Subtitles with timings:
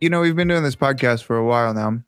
[0.00, 2.00] You know, we've been doing this podcast for a while now.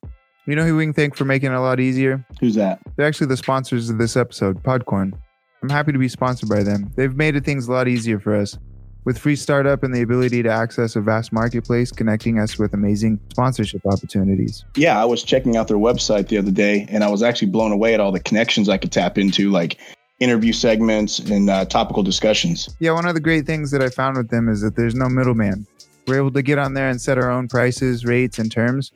[0.46, 2.24] You know who we can thank for making it a lot easier?
[2.38, 2.78] Who's that?
[2.94, 5.12] They're actually the sponsors of this episode, Podcorn.
[5.60, 6.92] I'm happy to be sponsored by them.
[6.94, 8.56] They've made things a lot easier for us.
[9.04, 13.18] With free startup and the ability to access a vast marketplace, connecting us with amazing
[13.30, 14.64] sponsorship opportunities.
[14.76, 17.72] Yeah, I was checking out their website the other day, and I was actually blown
[17.72, 19.78] away at all the connections I could tap into, like
[20.20, 22.68] interview segments and uh, topical discussions.
[22.78, 25.08] Yeah, one of the great things that I found with them is that there's no
[25.08, 25.66] middleman.
[26.10, 28.90] We're able to get on there and set our own prices, rates, and terms.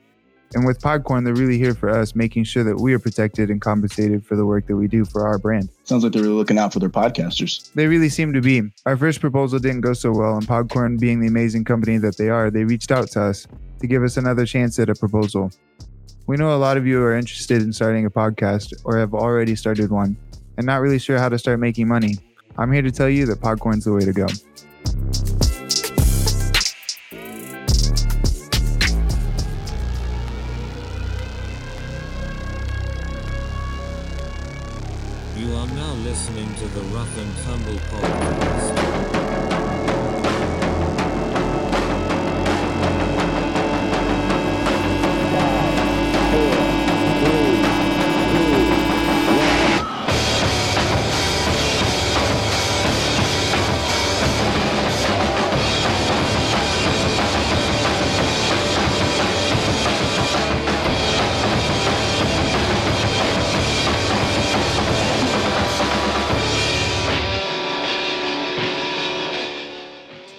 [0.54, 3.60] And with Podcorn, they're really here for us, making sure that we are protected and
[3.60, 5.68] compensated for the work that we do for our brand.
[5.84, 7.72] Sounds like they're really looking out for their podcasters.
[7.74, 8.62] They really seem to be.
[8.84, 12.30] Our first proposal didn't go so well, and Podcorn, being the amazing company that they
[12.30, 13.46] are, they reached out to us
[13.78, 15.52] to give us another chance at a proposal.
[16.26, 19.54] We know a lot of you are interested in starting a podcast or have already
[19.54, 20.16] started one
[20.56, 22.18] and not really sure how to start making money.
[22.58, 25.53] I'm here to tell you that Podcorn's the way to go.
[36.24, 38.83] Listening to the Rough and Tumble podcast.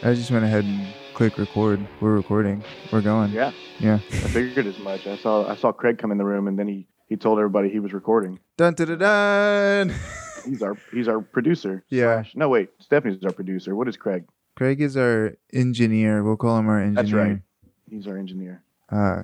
[0.05, 1.79] I just went ahead and click record.
[1.99, 2.63] We're recording.
[2.91, 3.31] We're going.
[3.31, 3.95] Yeah, Yeah.
[3.95, 5.07] I figured as much.
[5.07, 7.69] I saw I saw Craig come in the room, and then he he told everybody
[7.69, 8.39] he was recording.
[8.57, 9.95] Dun dun dun dun.
[10.45, 11.83] He's our he's our producer.
[11.89, 12.21] Yeah.
[12.21, 13.75] Slash- No, wait, Stephanie's our producer.
[13.75, 14.25] What is Craig?
[14.55, 16.23] Craig is our engineer.
[16.23, 17.03] We'll call him our engineer.
[17.03, 17.39] That's right.
[17.89, 18.61] He's our engineer.
[18.91, 19.23] Uh,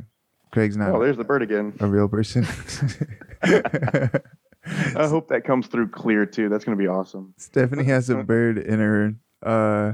[0.52, 1.74] Craig's not Oh, there's the bird again.
[1.80, 2.44] a real person.
[3.44, 6.50] I hope that comes through clear too.
[6.50, 7.36] That's gonna be awesome.
[7.38, 9.14] Stephanie has a bird in her
[9.44, 9.94] uh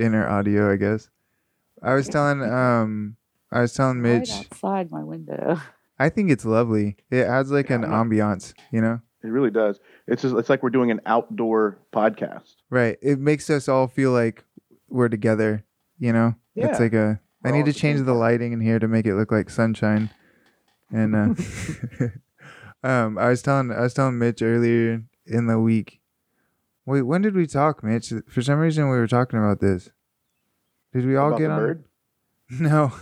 [0.00, 1.08] in her audio, I guess.
[1.82, 3.16] I was telling um
[3.52, 5.60] I was telling Mitch Right outside my window.
[5.98, 6.96] I think it's lovely.
[7.10, 7.88] It adds like an Yeah.
[7.88, 9.00] ambiance, you know?
[9.22, 9.78] It really does.
[10.06, 12.54] It's just it's like we're doing an outdoor podcast.
[12.70, 12.96] Right.
[13.02, 14.44] It makes us all feel like
[14.88, 15.64] we're together,
[15.98, 16.34] you know?
[16.54, 16.68] Yeah.
[16.68, 19.14] It's like a I We're need to change the lighting in here to make it
[19.14, 20.10] look like sunshine.
[20.92, 21.34] And uh
[22.82, 25.99] um I was telling I was telling Mitch earlier in the week.
[26.90, 28.12] Wait, when did we talk, Mitch?
[28.28, 29.90] For some reason we were talking about this.
[30.92, 31.84] Did we all About get on bird.
[32.58, 32.92] No,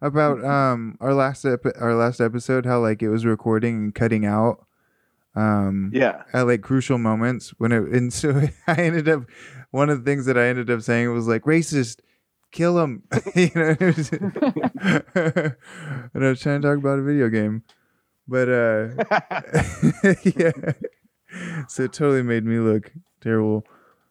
[0.00, 4.24] about um our last ep- our last episode, how like it was recording and cutting
[4.24, 4.64] out,
[5.34, 6.22] um Yeah.
[6.32, 9.24] at like crucial moments when it and so I ended up
[9.72, 11.98] one of the things that I ended up saying was like racist,
[12.52, 13.02] kill him,
[13.34, 13.76] you know.
[13.80, 15.56] was- and
[16.24, 17.64] I was trying to talk about a video game,
[18.28, 18.88] but uh
[20.22, 20.52] yeah,
[21.66, 22.92] so it totally made me look
[23.22, 23.64] terrible.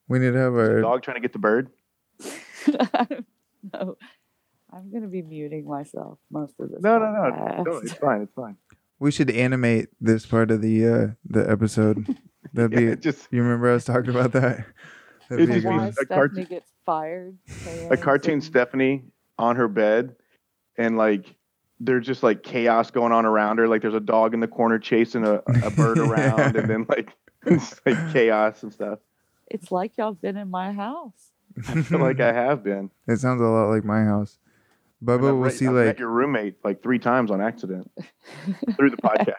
[0.07, 1.69] We need to have our Dog trying to get the bird.
[3.73, 3.97] no,
[4.71, 6.81] I'm gonna be muting myself most of this.
[6.81, 7.19] No, no, no.
[7.19, 7.65] podcast.
[7.65, 8.21] no it's fine.
[8.21, 8.57] It's fine.
[8.99, 12.05] We should animate this part of the uh the episode.
[12.53, 14.65] That'd be Yeah, just you remember I was talking about that?
[15.29, 15.77] That'd It'd be just be good.
[15.77, 17.37] Why a Stephanie cartoon- gets fired?
[17.89, 19.03] a cartoon Stephanie
[19.37, 20.15] on her bed,
[20.77, 21.25] and like
[21.79, 23.67] there's just like chaos going on around her.
[23.67, 27.15] Like there's a dog in the corner chasing a, a bird around, and then like
[27.45, 28.99] it's like chaos and stuff.
[29.47, 31.31] It's like y'all been in my house.
[31.67, 32.89] I feel like I have been.
[33.07, 34.37] It sounds a lot like my house.
[35.01, 37.41] And Bubba I've will met- see I've met like your roommate like three times on
[37.41, 37.91] accident
[38.77, 39.35] through the podcast.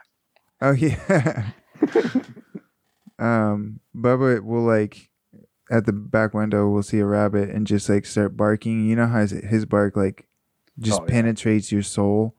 [0.60, 1.50] oh yeah.
[3.18, 5.08] um Bubba will like
[5.70, 8.86] at the back window we'll see a rabbit and just like start barking.
[8.88, 10.26] You know how his, his bark like
[10.78, 11.10] just Oh, yeah.
[11.12, 12.34] penetrates your soul.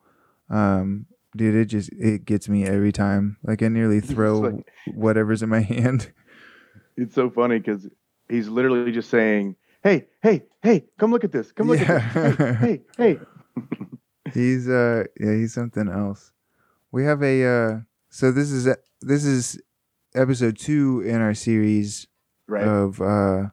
[0.49, 1.05] Um
[1.35, 3.37] dude it just it gets me every time.
[3.43, 6.11] Like I nearly throw like- whatever's in my hand.
[6.97, 7.87] It's so funny because
[8.29, 11.51] he's literally just saying, "Hey, hey, hey, come look at this.
[11.51, 12.11] Come look Yeah.
[12.13, 12.57] at this.
[12.57, 13.19] Hey, hey, hey."
[14.33, 16.31] He's uh yeah, he's something else.
[16.91, 17.79] We have a uh
[18.09, 18.67] so this is
[19.01, 19.59] this is
[20.15, 22.07] episode 2 in our series
[22.47, 22.63] Right.
[22.63, 23.49] of uh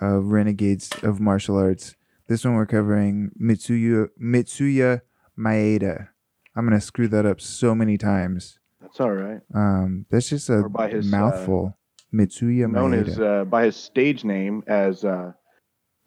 [0.00, 1.96] of Renegades of Martial Arts.
[2.28, 5.00] This one we're covering Mitsuya Mitsuya
[5.36, 6.08] Maeda.
[6.56, 8.58] I'm going to screw that up so many times.
[8.80, 9.40] That's all right.
[9.54, 11.76] Um that's just a his, uh, mouthful.
[12.14, 13.08] Mitsuya Known Maeda.
[13.08, 15.32] as uh, by his stage name as uh,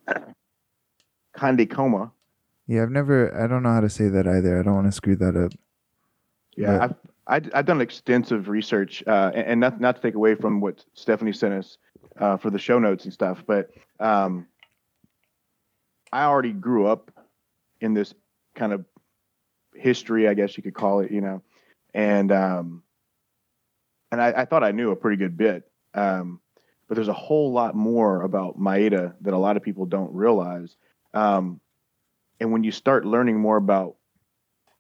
[1.38, 2.12] Koma.
[2.68, 4.60] yeah, I've never I don't know how to say that either.
[4.60, 5.51] I don't want to screw that up.
[6.56, 6.95] Yeah, I've,
[7.28, 10.84] I, I've done extensive research, uh, and, and not not to take away from what
[10.94, 11.78] Stephanie sent us
[12.19, 13.69] uh, for the show notes and stuff, but
[14.00, 14.48] um,
[16.12, 17.12] I already grew up
[17.81, 18.13] in this
[18.56, 18.84] kind of
[19.80, 21.42] history, I guess you could call it, you know,
[21.94, 22.84] and um,
[24.12, 26.40] and I, I thought I knew a pretty good bit, um,
[26.88, 30.76] but there's a whole lot more about Maeda that a lot of people don't realize.
[31.14, 31.60] Um,
[32.40, 33.96] and when you start learning more about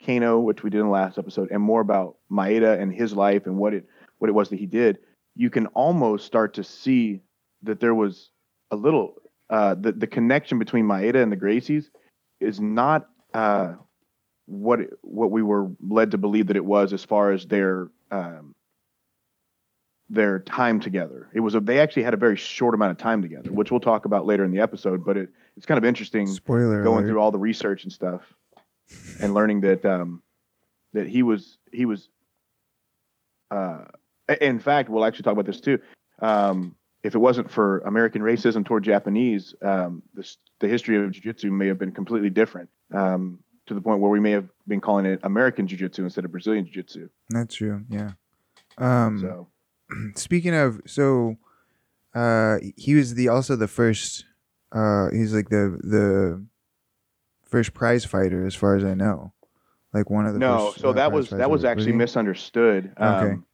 [0.05, 3.45] Kano, which we did in the last episode, and more about Maeda and his life
[3.45, 3.85] and what it
[4.19, 4.99] what it was that he did,
[5.35, 7.21] you can almost start to see
[7.63, 8.31] that there was
[8.71, 9.15] a little
[9.49, 11.85] uh, the the connection between Maeda and the Gracies
[12.39, 13.73] is not uh,
[14.49, 18.55] what what we were led to believe that it was as far as their um,
[20.09, 21.29] their time together.
[21.33, 23.79] It was a, they actually had a very short amount of time together, which we'll
[23.79, 25.05] talk about later in the episode.
[25.05, 27.07] But it, it's kind of interesting Spoiler going alert.
[27.07, 28.21] through all the research and stuff
[29.21, 30.21] and learning that um,
[30.93, 32.09] that he was he was
[33.51, 33.85] uh,
[34.41, 35.79] in fact we'll actually talk about this too
[36.21, 41.51] um, if it wasn't for American racism toward Japanese um, the, the history of jiu-jitsu
[41.51, 45.05] may have been completely different um, to the point where we may have been calling
[45.05, 47.85] it American jiu-jitsu instead of Brazilian jiu-jitsu That's true.
[47.89, 48.11] Yeah.
[48.77, 49.47] Um, so
[50.15, 51.37] speaking of, so
[52.13, 54.25] uh, he was the also the first.
[54.71, 56.45] Uh, he's like the the
[57.43, 59.33] first prize fighter, as far as I know.
[59.93, 61.97] Like one of the no first, so uh, that was that was actually he?
[61.97, 63.31] misunderstood Okay.
[63.31, 63.45] um,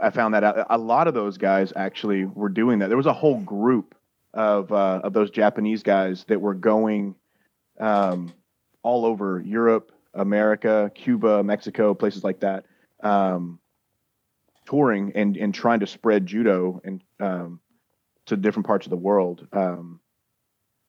[0.00, 3.06] i found that out a lot of those guys actually were doing that there was
[3.06, 3.94] a whole group
[4.32, 7.14] of uh, of those japanese guys that were going
[7.78, 8.32] um,
[8.84, 12.64] all over europe america cuba mexico places like that
[13.02, 13.58] um,
[14.66, 17.60] touring and and trying to spread judo and um,
[18.26, 20.00] to different parts of the world um,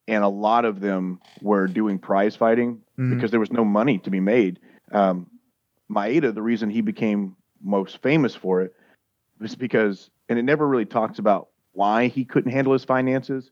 [0.08, 3.10] and a lot of them were doing prize fighting Mhm.
[3.10, 4.60] because there was no money to be made.
[4.92, 5.28] Um,
[5.90, 8.74] Maeda, the reason he became most famous for it
[9.40, 13.52] was because, and it never really talks about why he couldn't handle his finances,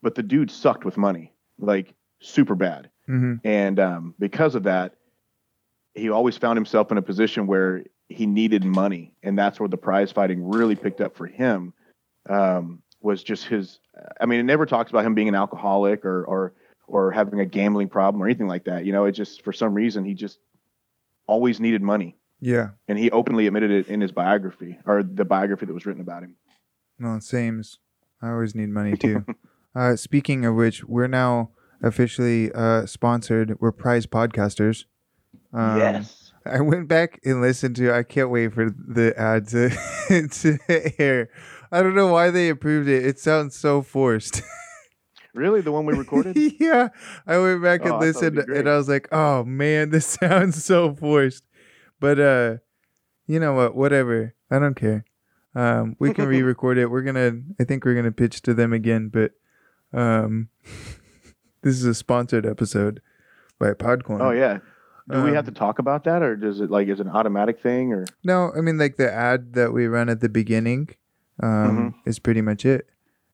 [0.00, 2.90] but the dude sucked with money, like super bad.
[3.08, 3.40] Mhm.
[3.44, 4.94] And um, because of that,
[5.94, 9.76] he always found himself in a position where he needed money, and that's where the
[9.76, 11.72] prize fighting really picked up for him.
[12.28, 13.78] Um, was just his.
[14.20, 16.52] I mean, it never talks about him being an alcoholic or or
[16.86, 18.84] or having a gambling problem or anything like that.
[18.84, 20.38] You know, it just for some reason he just
[21.26, 22.70] always needed money, Yeah.
[22.88, 26.22] and he openly admitted it in his biography or the biography that was written about
[26.22, 26.36] him.
[26.98, 27.60] No, same.
[27.60, 27.78] as-
[28.22, 29.24] I always need money too.
[29.74, 31.50] uh, speaking of which, we're now
[31.82, 33.56] officially uh, sponsored.
[33.60, 34.84] We're prize podcasters.
[35.52, 36.06] Um,
[36.44, 37.92] I went back and listened to.
[37.92, 39.70] I can't wait for the ad to,
[40.28, 40.58] to
[41.00, 41.30] air.
[41.70, 43.04] I don't know why they approved it.
[43.04, 44.42] It sounds so forced.
[45.34, 46.36] really, the one we recorded.
[46.60, 46.88] yeah,
[47.26, 48.58] I went back Oh, and I listened, great.
[48.60, 51.44] and I was like, "Oh man, this sounds so forced."
[52.00, 52.56] But uh,
[53.26, 53.74] you know what?
[53.74, 54.34] Whatever.
[54.50, 55.04] I don't care.
[55.54, 56.86] Um, we can re-record it.
[56.86, 57.32] We're gonna.
[57.60, 59.10] I think we're gonna pitch to them again.
[59.12, 59.32] But
[59.92, 60.48] um,
[61.62, 63.00] this is a sponsored episode
[63.58, 64.20] by Podcorn.
[64.20, 64.58] oh yeah.
[65.10, 67.12] Do we have to Um, talk about that, or does it like is it an
[67.12, 70.90] automatic thing, or No, I mean like the ad that we run at the beginning
[71.42, 72.08] um, Mm-hmm.
[72.08, 72.86] is pretty much it.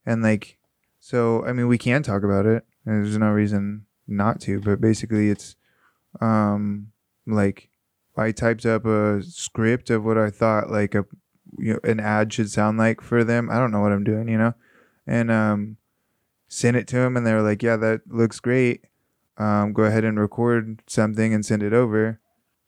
[0.06, 0.56] And like,
[1.00, 2.64] so I mean, we can talk about it.
[2.84, 4.60] There's no reason not to.
[4.60, 5.56] But basically, it's
[6.20, 6.92] um
[7.26, 7.70] like
[8.16, 11.04] I typed up a script of what I thought like a
[11.58, 13.50] you know an ad should sound like for them.
[13.50, 14.54] I don't know what I'm doing, you know,
[15.08, 15.76] and um
[16.54, 18.86] sent it to them, and they were like, "Yeah, that looks great.
[19.36, 22.20] Um, go ahead and record something and send it over."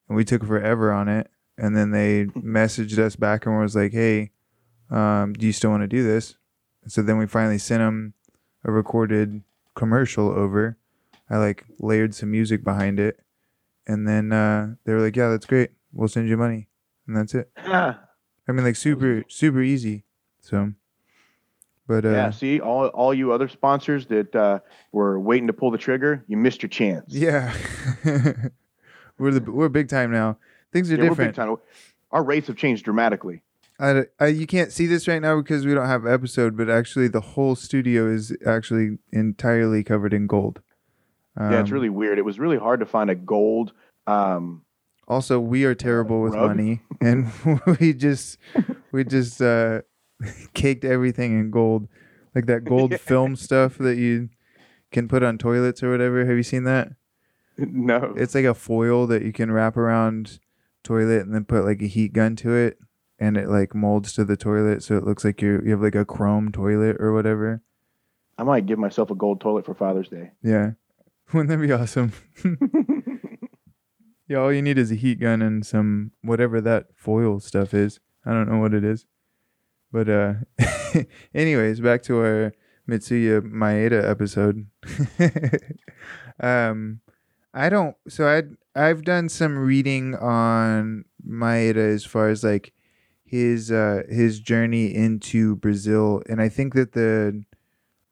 [0.08, 3.92] And we took forever on it and then they messaged us back and was like,
[3.92, 4.30] "Hey,
[4.90, 6.37] um, do you still want to do this?"
[6.82, 8.14] And so then we finally sent them
[8.64, 9.42] a recorded
[9.75, 10.76] commercial over.
[11.28, 13.20] I like layered some music behind it,
[13.87, 15.70] and then uh, they were like, "Yeah, that's great.
[15.92, 16.68] We'll send you money,"
[17.06, 17.50] and that's it.
[18.49, 20.04] I mean, like super super easy.
[20.40, 20.72] So,
[21.87, 22.31] but uh, yeah?
[22.31, 24.59] See, all all you other sponsors that uh,
[24.93, 27.12] were waiting to pull the trigger, you missed your chance.
[27.12, 27.55] yeah,
[29.19, 30.38] we're the we're big time now.
[30.73, 31.37] Things are Yeah, we're different.
[31.37, 31.57] big time.
[32.12, 33.43] Our rates have changed dramatically.
[33.78, 37.09] I, I, you can't see this right now because we don't have episode, but actually
[37.09, 40.62] the whole studio is actually entirely covered in gold.
[41.38, 42.16] yeah, it's Um, really weird.
[42.19, 43.73] It was really hard to find a gold.
[44.07, 44.62] Um,
[45.07, 46.57] Also, we are terrible with rug.
[46.57, 47.31] money, and
[47.81, 48.38] we just
[48.93, 49.83] we just uh,
[50.54, 51.88] caked everything in gold,
[52.35, 54.30] like that gold film stuff that you
[54.92, 56.25] can put on toilets or whatever.
[56.25, 56.92] Have you seen that?
[57.58, 60.40] no, It's like a foil that you can wrap around
[60.85, 62.78] toilet and then put like a heat gun to it,
[63.18, 65.94] and it like molds to the toilet, so it looks like you you have like
[65.94, 67.62] a chrome toilet or whatever.
[68.38, 70.32] I might give myself a gold toilet for Father's Day.
[70.42, 70.73] Yeah.
[71.32, 72.12] Wouldn't that be awesome?
[74.28, 77.99] yeah, all you need is a heat gun and some whatever that foil stuff is.
[78.25, 79.06] I don't know what it is.
[79.93, 80.35] But uh
[81.35, 82.52] anyways, back to our
[82.88, 84.66] Mitsuya Maeda episode.
[86.40, 87.00] um
[87.55, 87.97] I don't.
[88.09, 88.43] So I
[88.78, 92.73] I've done some reading on Maeda as far as like
[93.25, 97.45] his uh his journey into Brazil, and I think that the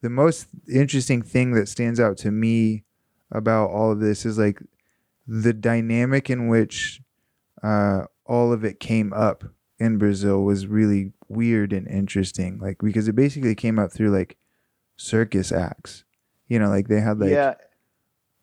[0.00, 2.84] the most interesting thing that stands out to me
[3.30, 4.62] about all of this is like
[5.26, 7.00] the dynamic in which
[7.62, 9.44] uh all of it came up
[9.78, 12.58] in Brazil was really weird and interesting.
[12.58, 14.36] Like because it basically came up through like
[14.96, 16.04] circus acts.
[16.48, 17.54] You know, like they had like yeah,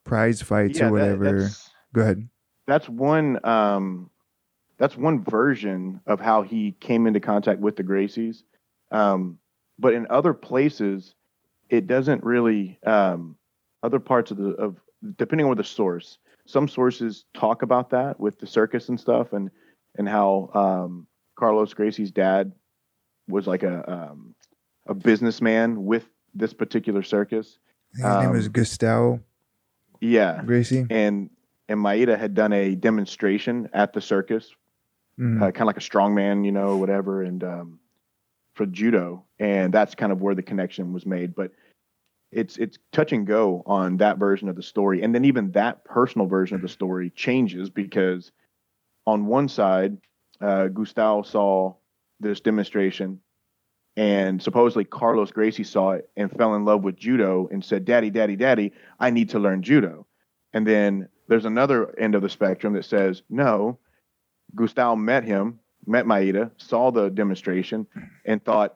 [0.03, 1.25] prize fights yeah, or whatever.
[1.25, 2.29] that's- Go ahead.
[2.67, 4.09] that's one um
[4.77, 8.43] that's one version of how he came into contact with the Gracies.
[8.91, 9.37] Um,
[9.77, 11.13] but in other places,
[11.69, 13.35] it doesn't really um,
[13.83, 14.77] other parts of the of
[15.17, 16.17] depending on the source.
[16.45, 19.51] Some sources talk about that with the circus and stuff, and
[19.97, 21.07] and how um,
[21.37, 22.51] Carlos Gracie's dad
[23.27, 24.35] was like a um,
[24.87, 27.59] a businessman with this particular circus.
[27.93, 29.19] His name was Um, Gustavo
[29.99, 30.85] Yeah, Gracie.
[30.89, 31.29] and
[31.69, 34.53] and Maeda had done a demonstration at the circus
[35.19, 35.37] Mhm.
[35.41, 37.79] uh, kind of like a strongman, you know, whatever, and um,
[38.55, 41.35] for judo, and that's kind of where the connection was made.
[41.35, 41.51] But
[42.31, 45.83] it's it's touch and go on that version of the story, and then even that
[45.85, 48.31] personal version of the story changes because
[49.05, 49.97] on one side,
[50.39, 51.75] uh, Gustavo saw
[52.21, 53.19] this demonstration,
[53.97, 58.09] and supposedly Carlos Gracie saw it and fell in love with judo and said, "Daddy,
[58.09, 60.05] Daddy, Daddy, I need to learn judo."
[60.53, 63.79] And then there's another end of the spectrum that says, "No."
[64.53, 67.87] Gustavo met him, met Maeda, saw the demonstration,
[68.25, 68.75] and thought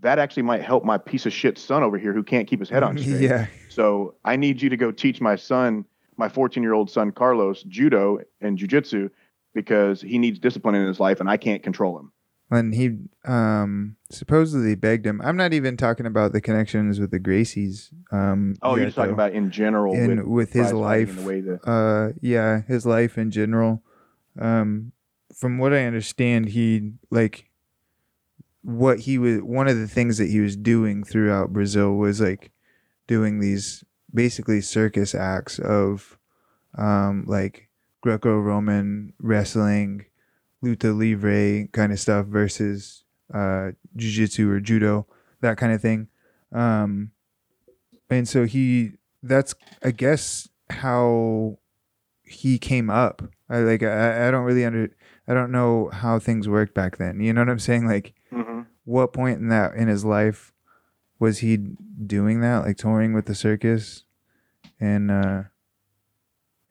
[0.00, 2.68] that actually might help my piece of shit son over here who can't keep his
[2.68, 3.22] head on straight.
[3.22, 3.46] yeah.
[3.68, 5.84] So I need you to go teach my son,
[6.16, 9.10] my 14 year old son Carlos, judo and jujitsu
[9.54, 12.12] because he needs discipline in his life and I can't control him.
[12.50, 15.20] And he um supposedly begged him.
[15.22, 17.90] I'm not even talking about the connections with the Gracies.
[18.12, 19.14] Um Oh, yet, you're just talking though.
[19.14, 21.16] about in general in with his life.
[21.16, 23.82] that uh yeah his life in general
[24.38, 24.92] um
[25.34, 27.50] from what i understand he like
[28.62, 32.50] what he was one of the things that he was doing throughout brazil was like
[33.06, 36.18] doing these basically circus acts of
[36.78, 37.68] um like
[38.02, 40.04] greco-roman wrestling
[40.66, 45.06] luta libre kind of stuff versus uh jiu-jitsu or judo
[45.40, 46.08] that kind of thing
[46.52, 47.10] um
[48.10, 48.92] and so he
[49.22, 49.54] that's
[49.84, 51.58] i guess how
[52.28, 53.22] he came up.
[53.48, 54.90] I like I, I don't really under
[55.28, 57.20] I don't know how things worked back then.
[57.20, 57.86] You know what I'm saying?
[57.86, 58.66] Like Mhm.
[58.84, 60.52] what point in that in his life
[61.20, 62.64] was he doing that?
[62.66, 64.02] Like touring with the circus
[64.80, 65.42] and uh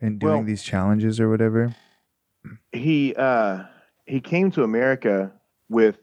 [0.02, 1.74] and doing Well- these challenges or whatever?
[2.74, 3.64] he uh
[4.06, 5.32] he came to America
[5.70, 5.98] with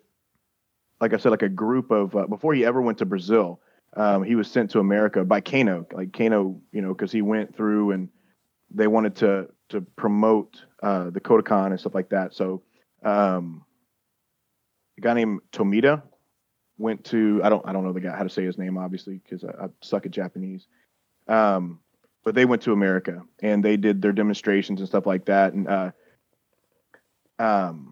[1.01, 3.61] like I said like a group of uh, before he ever went to Brazil
[3.97, 7.55] um he was sent to America by Kano like Kano you know cuz he went
[7.55, 8.09] through and
[8.71, 12.35] they wanted to to promote uh the Kodokan and stuff like that.
[12.35, 12.63] So
[13.05, 13.65] um
[14.99, 16.03] a guy named Tomita
[16.79, 19.21] went to I don't I don't know the guy how to say his name obviously
[19.29, 20.67] cuz I, I suck at Japanese.
[21.29, 21.81] Um
[22.25, 25.53] but they went to America and they did their demonstrations and stuff like that.
[25.53, 25.91] And uh
[27.39, 27.92] um,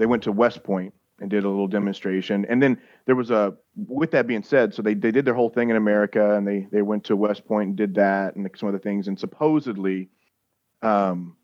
[0.00, 2.46] they went to West Point and did a little demonstration.
[2.48, 5.50] And then there was a, with that being said, so they, they did their whole
[5.50, 8.70] thing in America and they, they went to West Point and did that and some
[8.70, 9.08] other things.
[9.08, 10.08] And supposedly,
[10.80, 11.36] um,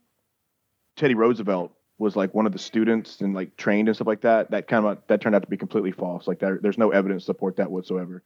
[0.96, 4.50] Teddy Roosevelt was like one of the students and like trained and stuff like that.
[4.52, 6.26] That kind of, that turned out to be completely false.
[6.26, 8.22] Like there, there's no evidence to support that whatsoever.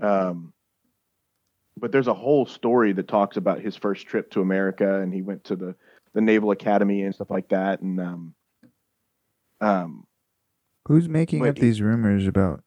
[0.00, 0.52] Um,
[1.76, 5.22] but there's a whole story that talks about his first trip to America and he
[5.22, 5.74] went to the,
[6.14, 7.80] the Naval Academy and stuff like that.
[7.80, 8.34] And, um,
[9.60, 10.06] um,
[10.86, 12.62] Who's making up these rumors about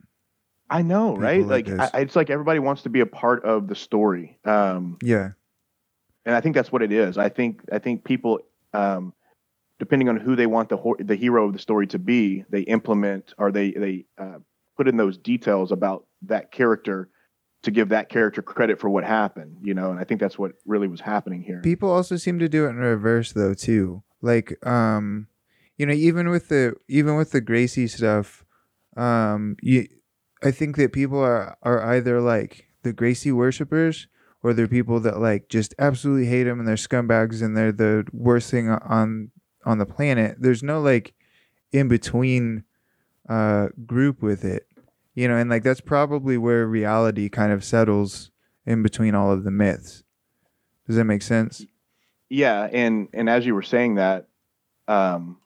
[0.69, 1.45] I know, right?
[1.45, 1.93] like Like.
[1.95, 5.31] I, it's like everybody wants to be a part of the story, um, Yeah.
[6.25, 7.17] and I think that's what it is.
[7.17, 8.39] I think I think people,
[8.73, 9.13] um,
[9.79, 12.61] depending on who they want the hor- the hero of the story to be, they
[12.61, 14.39] implement or they they uh,
[14.77, 17.09] put in those details about that character
[17.63, 19.57] to give that character credit for what happened.
[19.61, 21.61] You know, and I think that's what really was happening here.
[21.61, 24.03] People also seem to do it in reverse though too.
[24.21, 25.27] Like um
[25.79, 28.45] you know even with the even with the Gracie stuff
[28.95, 29.87] um you
[30.43, 34.07] I think that people are are either like the Gracie worshippers
[34.43, 38.05] or they're people that like just absolutely hate him and they're scumbags and they're the
[38.13, 39.31] worst thing on
[39.65, 40.37] on the planet.
[40.39, 41.13] There's no like
[41.71, 42.63] in between
[43.27, 44.67] uh group with it.
[45.15, 48.31] You know, and like that's probably where reality kind of settles
[48.65, 50.03] in between all of the myths.
[50.87, 51.65] Does that make sense?
[52.29, 54.27] Yeah, and and as you were saying that,
[54.87, 55.38] um,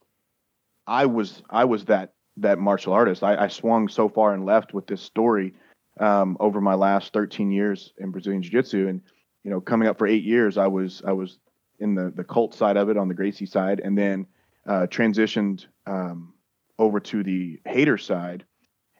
[0.87, 3.23] I was I was that that martial artist.
[3.23, 5.53] I, I swung so far and left with this story
[5.99, 9.01] um, over my last 13 years in Brazilian Jiu Jitsu, and
[9.43, 11.39] you know, coming up for eight years, I was I was
[11.79, 14.25] in the the cult side of it on the Gracie side, and then
[14.65, 16.33] uh, transitioned um,
[16.79, 18.45] over to the hater side.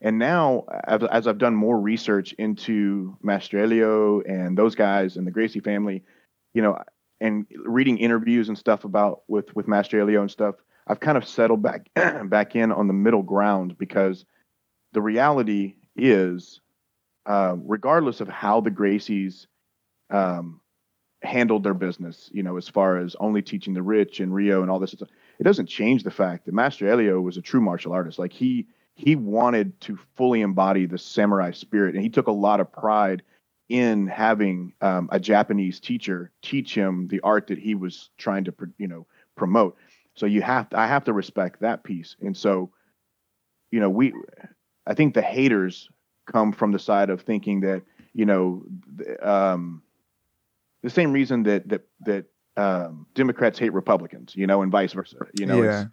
[0.02, 5.26] And now, as, as I've done more research into Master Elio and those guys and
[5.26, 6.04] the Gracie family,
[6.54, 6.78] you know,
[7.22, 10.56] and reading interviews and stuff about with with Master Elio and stuff,
[10.88, 11.90] I've kind of settled back
[12.26, 14.26] back in on the middle ground because
[14.94, 16.62] the reality is,
[17.26, 19.48] uh, regardless of how the Gracies
[20.10, 20.62] um,
[21.22, 24.70] handled their business, you know, as far as only teaching the rich and Rio and
[24.70, 25.10] all this, stuff,
[25.40, 28.20] it doesn't change the fact that Master Elio was a true martial artist.
[28.20, 32.60] Like he he wanted to fully embody the samurai spirit, and he took a lot
[32.60, 33.24] of pride
[33.70, 38.54] in having um, a Japanese teacher teach him the art that he was trying to,
[38.78, 39.78] you know, promote.
[40.16, 42.16] So you have to, I have to respect that piece.
[42.22, 42.72] And so,
[43.72, 44.14] you know, we,
[44.86, 45.90] I think the haters
[46.32, 47.82] come from the side of thinking that,
[48.14, 48.64] you know,
[49.22, 49.82] um,
[50.84, 55.18] the same reason that, that, that, um, Democrats hate Republicans, you know, and vice versa,
[55.34, 55.82] you know, Yeah.
[55.82, 55.90] it's,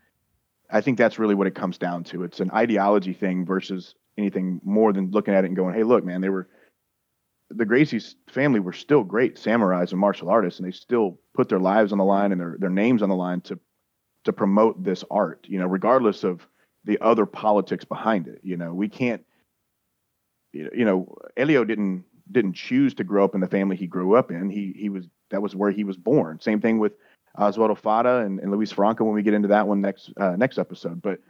[0.71, 2.23] I think that's really what it comes down to.
[2.23, 6.05] It's an ideology thing versus anything more than looking at it and going, Hey, look,
[6.05, 6.49] man, they were,
[7.49, 11.59] the Gracie's family were still great samurais and martial artists, and they still put their
[11.59, 13.59] lives on the line and their, their names on the line to
[14.25, 16.47] to promote this art, you know, regardless of
[16.85, 18.41] the other politics behind it.
[18.43, 19.25] You know, we can't,
[20.53, 24.31] you know- Elio didn't didn't choose to grow up in the family he grew up
[24.31, 24.51] in.
[24.51, 26.41] He he was that was where he was born.
[26.41, 26.93] Same thing with
[27.39, 30.59] Oswaldo Fadda and, and Luis Franco when we get into that one next uh, next
[30.59, 31.03] episode.
[31.03, 31.21] But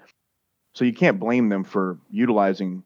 [0.75, 2.85] so you can't blame them for utilizing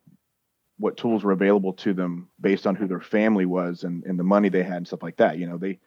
[0.79, 4.25] what tools were available to them based on who their family was and, and the
[4.25, 5.39] money they had and stuff like that.
[5.39, 5.79] You know, they,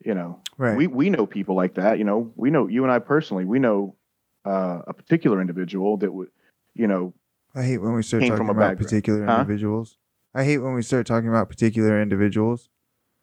[0.00, 0.76] you know, Right.
[0.76, 1.98] we we know people like that.
[1.98, 3.44] You know, we know you and I personally.
[3.44, 3.96] We know
[4.44, 6.28] uh, a particular individual that would,
[6.74, 7.14] you know,
[7.54, 8.78] I hate when we start talking about background.
[8.78, 9.40] particular Huh?
[9.40, 9.96] individuals.
[10.34, 12.68] I hate when we start talking about particular individuals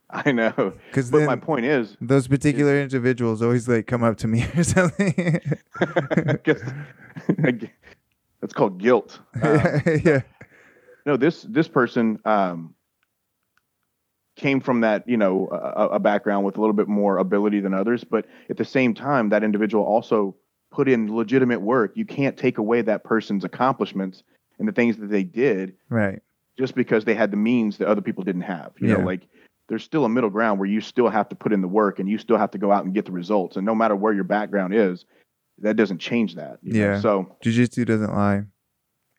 [0.09, 0.73] I know.
[0.89, 4.63] because But my point is, those particular individuals always like come up to me or
[4.63, 5.39] something.
[8.41, 9.19] That's called guilt.
[9.41, 10.21] Uh, yeah.
[11.05, 12.73] no, this this person um,
[14.41, 17.73] came from that you know a, a background with a little bit more ability than
[17.73, 20.35] others, but at the same time, that individual also
[20.71, 21.91] put in legitimate work.
[21.95, 24.23] You can't take away that person's accomplishments
[24.57, 26.21] and the things that they did Right.
[26.57, 28.71] just because they had the means that other people didn't have.
[28.79, 28.97] You Yeah.
[28.97, 29.27] know, like
[29.67, 32.09] there's still a middle ground where you still have to put in the work and
[32.09, 33.57] you still have to go out and get the results.
[33.57, 35.05] And no matter where your background is,
[35.59, 36.57] that doesn't change that.
[36.63, 36.79] you know?
[36.79, 36.99] Yeah.
[36.99, 38.43] So Jiu-jitsu doesn't lie.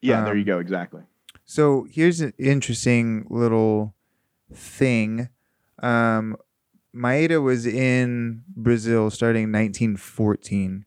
[0.00, 0.58] yeah, there you Um, go.
[0.58, 1.02] Exactly.
[1.44, 3.94] So here's an interesting little
[4.52, 5.28] thing.
[5.82, 6.36] Um,
[6.94, 10.84] Maeda was in Brazil starting 1914,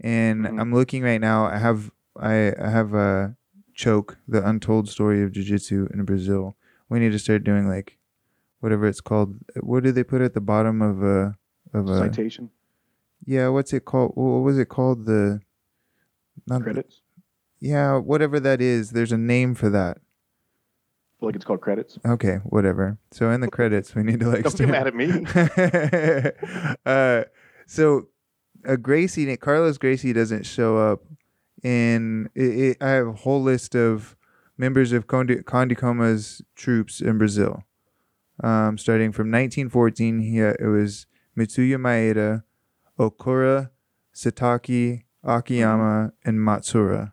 [0.00, 0.60] and Mhm.
[0.60, 1.44] I'm looking right now.
[1.46, 3.36] I have I, I have a
[3.74, 6.56] choke, the untold story of jiu-jitsu in Brazil.
[6.88, 7.98] We need to start doing like
[8.60, 9.36] whatever it's called.
[9.60, 11.36] What do they put at the bottom of a
[11.72, 12.50] of a Citation
[13.26, 13.48] yeah?
[13.48, 14.12] What's it called?
[14.14, 15.06] What was it called?
[15.06, 15.40] The
[16.46, 17.00] not the- credits.
[17.60, 18.90] yeah, whatever that is.
[18.90, 19.98] There's a name for that.
[21.20, 21.98] Feel like it's called credits.
[22.04, 22.98] Okay, whatever.
[23.12, 24.42] So in the credits, we need to like.
[24.42, 25.24] Don't get mad at me.
[26.86, 27.24] uh,
[27.66, 28.08] so,
[28.66, 31.04] uh, Gracie, Carlos Gracie doesn't show up
[31.62, 32.28] in.
[32.34, 34.16] It, it, I have a whole list of
[34.58, 37.64] members of Conde, Conde Koma's troops in Brazil.
[38.42, 41.06] Um, starting from 1914, he, it was
[41.38, 42.42] Mitsuya Maeda,
[42.98, 43.70] Okura,
[44.14, 47.12] Satake, Akiyama, and Matsura.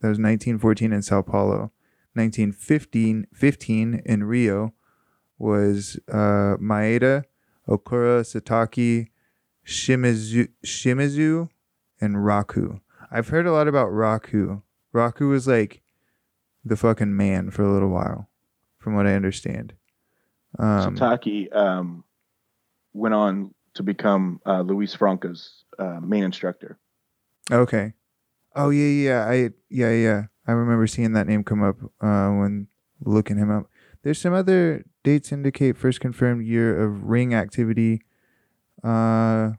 [0.00, 1.72] That was 1914 in Sao Paulo.
[2.14, 4.72] 1915 15 in Rio
[5.38, 7.24] was uh, Maeda,
[7.68, 9.08] Okura, Satake,
[9.66, 11.48] Shimizu, Shimizu,
[12.00, 12.80] and Raku.
[13.10, 14.62] I've heard a lot about Raku.
[14.94, 15.82] Raku was like
[16.64, 18.28] the fucking man for a little while,
[18.78, 19.74] from what I understand.
[20.58, 22.04] Um, Satake um,
[22.92, 26.78] went on to become uh, Luis Franco's uh, main instructor.
[27.50, 27.94] Okay.
[28.54, 30.22] Oh yeah, yeah, I yeah, yeah.
[30.46, 32.68] I remember seeing that name come up uh, when
[33.00, 33.66] looking him up.
[34.02, 38.02] There's some other dates indicate first confirmed year of ring activity.
[38.82, 39.52] Uh,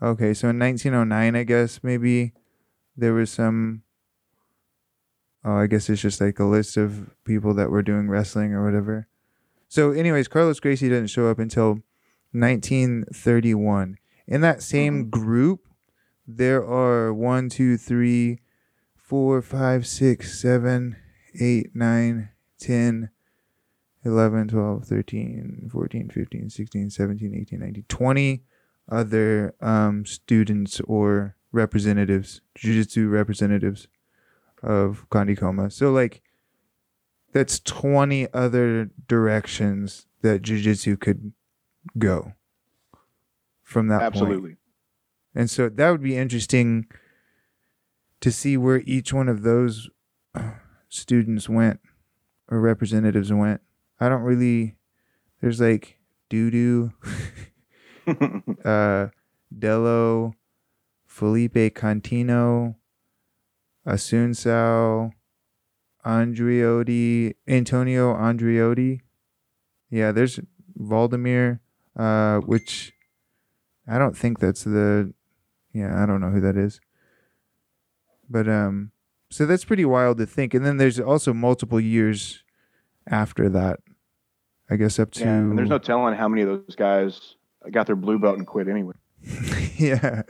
[0.00, 2.32] okay, so in 1909, I guess maybe
[2.96, 3.82] there was some.
[5.44, 8.64] Oh, I guess it's just like a list of people that were doing wrestling or
[8.64, 9.06] whatever.
[9.68, 11.80] So, anyways, Carlos Gracie didn't show up until
[12.32, 13.98] 1931.
[14.26, 15.68] In that same group,
[16.26, 18.40] there are one, two, three,
[19.06, 20.96] four, five, six, seven,
[21.40, 23.10] eight, nine, 10,
[24.04, 28.42] 11, 12, 13, 14, 15, 16, 17, 18, 19, 20
[28.90, 33.86] other um, students or representatives, jiu-jitsu representatives
[34.62, 35.70] of Conde Koma.
[35.70, 36.22] So like
[37.32, 41.32] that's 20 other directions that jiu-jitsu could
[41.96, 42.32] go
[43.62, 44.14] from that point.
[44.14, 44.56] Absolutely.
[45.32, 46.86] And so that would be interesting
[48.26, 49.88] to see where each one of those
[50.88, 51.78] students went
[52.48, 53.60] or representatives went.
[54.00, 54.74] I don't really.
[55.40, 56.92] There's like Dudu,
[58.64, 59.10] uh,
[59.56, 60.34] Dello,
[61.06, 62.74] Felipe Cantino,
[63.86, 65.12] Asunsao,
[66.04, 69.02] Andriotti, Antonio Andriotti.
[69.88, 70.40] Yeah, there's
[70.76, 71.60] Valdemir,
[71.96, 72.92] uh, which
[73.86, 75.14] I don't think that's the.
[75.72, 76.80] Yeah, I don't know who that is.
[78.28, 78.90] But um,
[79.30, 80.54] so that's pretty wild to think.
[80.54, 82.42] And then there's also multiple years
[83.06, 83.80] after that.
[84.68, 87.36] I guess up to Yeah, and there's no telling how many of those guys
[87.70, 88.94] got their blue belt and quit anyway.
[89.76, 90.22] yeah.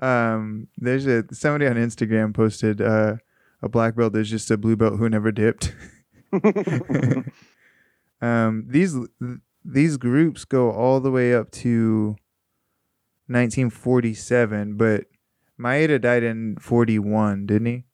[0.00, 3.16] Um, there's a somebody on Instagram posted uh,
[3.62, 4.12] a black belt.
[4.12, 5.74] There's just a blue belt who never dipped.
[8.22, 8.96] um, these
[9.64, 12.16] these groups go all the way up to
[13.26, 15.04] 1947, but
[15.60, 17.84] Maeda died in 41, didn't he?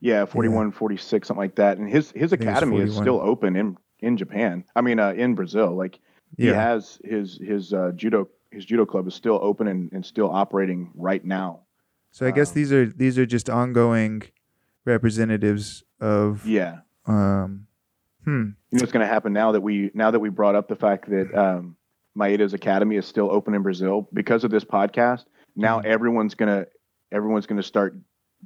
[0.00, 1.78] Yeah, 41, 46, something like that.
[1.78, 4.64] And his his academy is still open in in Japan.
[4.76, 5.74] I mean, uh, in Brazil.
[5.76, 5.98] Like
[6.36, 6.54] he Yeah.
[6.62, 10.90] has his his uh, judo his judo club is still open and, and still operating
[10.94, 11.60] right now.
[12.12, 14.22] So I guess Um, these are these are just ongoing
[14.84, 16.78] representatives of Yeah.
[17.06, 17.66] um
[18.24, 18.30] hmm
[18.70, 20.76] You know what's going to happen now that we now that we brought up the
[20.76, 21.76] fact that um,
[22.16, 25.24] Maeda's academy is still open in Brazil because of this podcast.
[25.56, 25.86] Now Mhm.
[25.86, 26.66] everyone's gonna
[27.14, 27.96] everyone's gonna start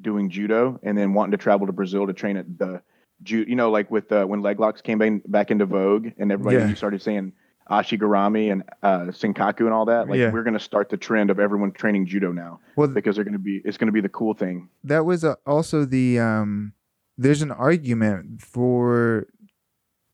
[0.00, 2.80] doing judo and then wanting to travel to Brazil to train at the
[3.24, 6.30] ju You know, like with uh, when leg locks came back, back into vogue and
[6.30, 6.74] everybody Yeah.
[6.74, 7.32] started saying
[7.68, 10.08] ashigarami and uh, sankaku and all that.
[10.08, 10.30] Like Yeah.
[10.30, 13.60] we're gonna start the trend of everyone training judo now well because they're gonna be
[13.64, 14.68] it's gonna be the cool thing.
[14.84, 16.72] that was uh, also the um
[17.16, 19.26] there's an argument for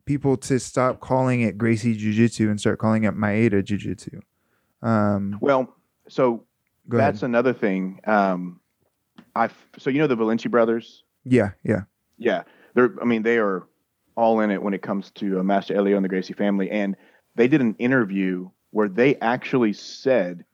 [0.06, 4.20] people to stop calling it Gracie Jiu-Jitsu and start calling it Maeda Jiu-Jitsu.
[4.82, 5.74] Um Well,
[6.08, 6.44] so
[6.88, 7.30] go that's ahead.
[7.30, 8.00] another thing.
[8.06, 8.60] Um,
[9.34, 11.04] I so you know the Valente brothers.
[11.24, 11.82] Yeah, yeah.
[12.18, 12.42] Yeah,
[12.74, 12.94] they're.
[13.00, 13.66] I mean, they are
[14.16, 16.70] all in it when it comes to uh, Master Elio and the Gracie family.
[16.70, 16.96] And
[17.34, 20.44] they did an interview where they actually said,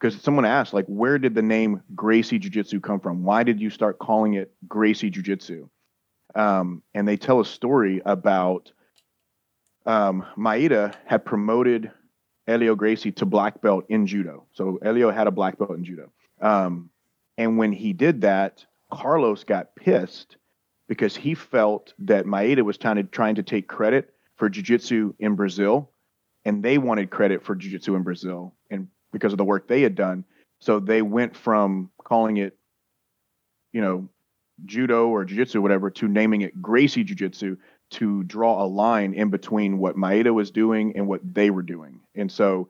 [0.00, 3.24] because someone asked, like, where did the name Gracie Jiu Jitsu come from?
[3.24, 5.68] Why did you start calling it Gracie Jiu Jitsu?
[6.34, 8.72] Um, and they tell a story about
[9.86, 11.90] um, Maeda had promoted
[12.48, 14.46] Elio Gracie to black belt in judo.
[14.52, 16.10] So Elio had a black belt in judo.
[16.40, 16.90] Um,
[17.36, 20.36] and when he did that, Carlos got pissed
[20.88, 25.34] because he felt that Maeda was trying to trying to take credit for jiu-jitsu in
[25.34, 25.90] Brazil
[26.44, 29.94] and they wanted credit for jiu-jitsu in Brazil and because of the work they had
[29.94, 30.24] done
[30.60, 32.56] so they went from calling it
[33.72, 34.08] you know
[34.64, 37.56] judo or jiu-jitsu whatever to naming it Gracie jiu-jitsu
[37.90, 42.00] to draw a line in between what Maeda was doing and what they were doing
[42.14, 42.68] and so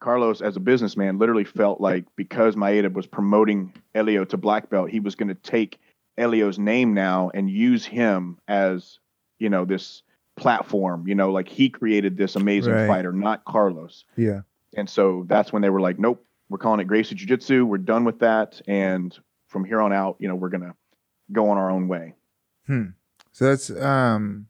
[0.00, 4.90] Carlos as a businessman literally felt like because Maeda was promoting Elio to black belt
[4.90, 5.78] he was going to take
[6.18, 8.98] Elio's name now and use him as,
[9.38, 10.02] you know, this
[10.36, 12.86] platform, you know, like he created this amazing Right.
[12.86, 14.04] fighter, not Carlos.
[14.16, 14.40] Yeah.
[14.76, 17.64] And so that's when they were like, nope, we're calling it Gracie Jiu Jitsu.
[17.64, 18.60] We're done with that.
[18.66, 19.16] And
[19.48, 20.74] from here on out, you know, we're going to
[21.32, 22.14] go on our own way.
[22.66, 22.88] Hmm.
[23.36, 24.46] So that's um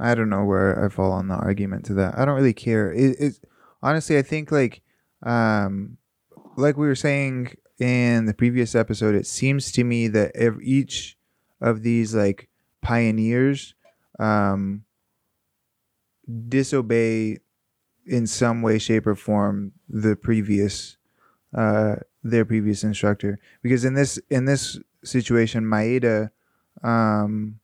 [0.00, 2.18] I don't know where I fall on the argument to that.
[2.18, 2.92] I don't really care.
[2.92, 3.40] It, it's
[3.80, 4.82] honestly I think like
[5.22, 5.96] um
[6.56, 11.16] like we were saying in the previous episode, it seems to me that ev- each
[11.60, 12.48] of these like
[12.82, 13.76] pioneers
[14.18, 14.84] um
[16.48, 17.38] disobey
[18.04, 20.96] in some way shape or form the previous
[21.56, 26.30] uh their previous instructor because in this in this situation Maeda
[26.82, 27.59] um,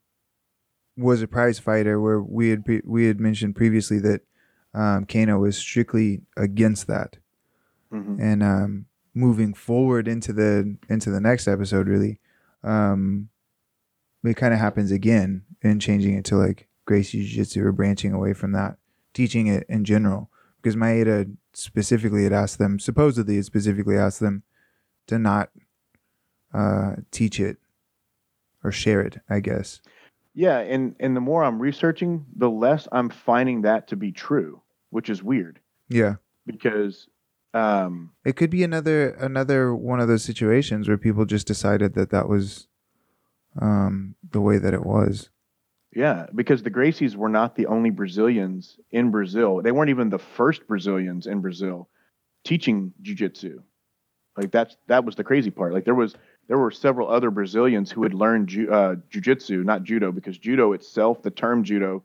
[0.97, 4.23] was a prize fighter where we had pre- we had mentioned previously that
[4.75, 7.17] um, Kano was strictly against that,
[7.93, 8.19] Mhm.
[8.21, 12.19] and um, moving forward into the into the next episode, really,
[12.63, 13.29] um,
[14.25, 18.33] it kind of happens again and changing it to like Gracie Jiu-Jitsu or branching away
[18.33, 18.77] from that,
[19.15, 20.31] teaching it in general
[20.61, 24.43] because Maeda specifically had asked them, supposedly had specifically asked them
[25.07, 25.51] to not
[26.53, 27.59] uh, teach it
[28.65, 29.81] or share it, I guess.
[30.37, 30.59] Yeah.
[30.59, 35.09] And, and the more I'm researching, the less I'm finding that to be true, which
[35.11, 36.17] is weird Yeah.
[36.47, 37.09] because,
[37.55, 42.11] um, It could be another another one of those situations where people just decided that
[42.11, 42.69] that was
[43.61, 45.31] um, the way that it was.
[45.95, 49.63] Yeah, because the Gracies were not the only Brazilians in Brazil.
[49.63, 51.89] They weren't even the first Brazilians in Brazil
[52.45, 53.63] teaching jiu-jitsu.
[54.37, 55.73] Like that's that was the crazy part.
[55.73, 56.15] Like there was
[56.49, 60.73] there were several other Brazilians who had learned ju- uh, jiu-jitsu, not judo, because judo
[60.73, 62.03] itself, the term judo,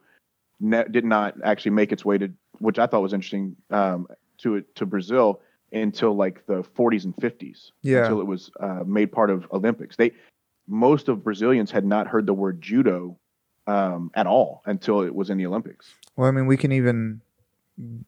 [0.60, 4.08] ne- did not actually make its way to, which I thought was interesting, um,
[4.40, 7.72] to to Brazil until like the 40s and 50s.
[7.82, 8.00] Yeah.
[8.00, 9.96] Until it was uh, made part of Olympics.
[9.96, 10.12] They
[10.68, 13.18] most of Brazilians had not heard the word judo
[13.68, 15.94] um, at all until it was in the Olympics.
[16.16, 17.22] Well, I mean, we can even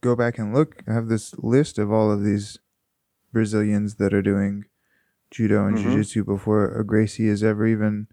[0.02, 0.82] go back and look.
[0.88, 2.60] I have this list of all of these
[3.32, 4.66] Brazilians that are doing
[5.34, 5.82] judo and Mhm.
[5.82, 8.08] jiu-jitsu before a Gracie is ever even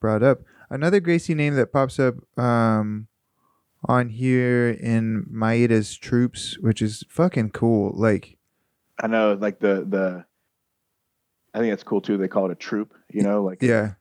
[0.00, 0.40] brought up.
[0.70, 3.06] Another Gracie name that pops up um,
[3.86, 7.92] on here in Maeda's troops, which is fucking cool.
[7.94, 8.38] Like,
[8.98, 10.24] I know, like the the.
[11.52, 12.16] I think that's cool too.
[12.16, 12.94] They call it a troop.
[13.10, 13.94] You know, like yeah,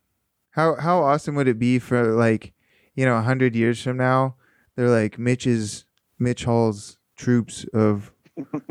[0.52, 2.54] how how awesome would it be for like,
[2.96, 4.36] you know, a hundred years from now,
[4.76, 5.84] they're like Mitch's
[6.18, 8.13] Mitch Hall's troops of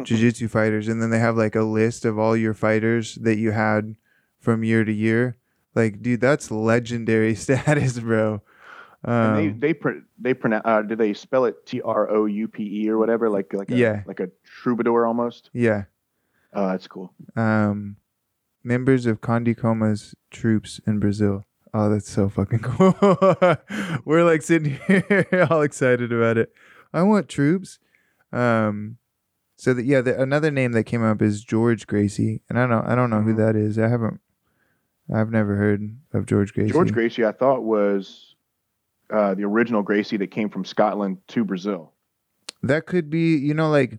[0.03, 3.53] jiu-jitsu fighters and then they have like a list of all your fighters that you
[3.53, 3.95] had
[4.41, 5.37] from year to year
[5.75, 8.43] like dude that's legendary status bro
[9.05, 10.63] And they um, they pr- they pronounce.
[10.65, 13.29] Uh, do they spell it T R O U P E or whatever?
[13.31, 14.03] Like like a, Yeah.
[14.07, 15.51] like a troubadour almost.
[15.53, 15.85] yeah
[16.55, 17.13] Oh, that's cool.
[17.37, 17.97] um
[18.65, 21.45] members of Conde Koma's troops in Brazil
[21.75, 22.95] oh that's so fucking cool
[24.05, 26.53] we're like sitting here all excited about it
[26.93, 27.79] I want troops
[28.33, 28.99] um
[29.63, 32.85] so that yeah the, another name that came up is George Gracie and I don't
[32.85, 33.37] I don't know who Mhm.
[33.37, 34.21] that is I haven't
[35.13, 38.35] I've never heard of George Gracie George Gracie, I thought was
[39.09, 41.93] uh, the original Gracie that came from Scotland to Brazil.
[42.63, 43.99] That could be, you know, like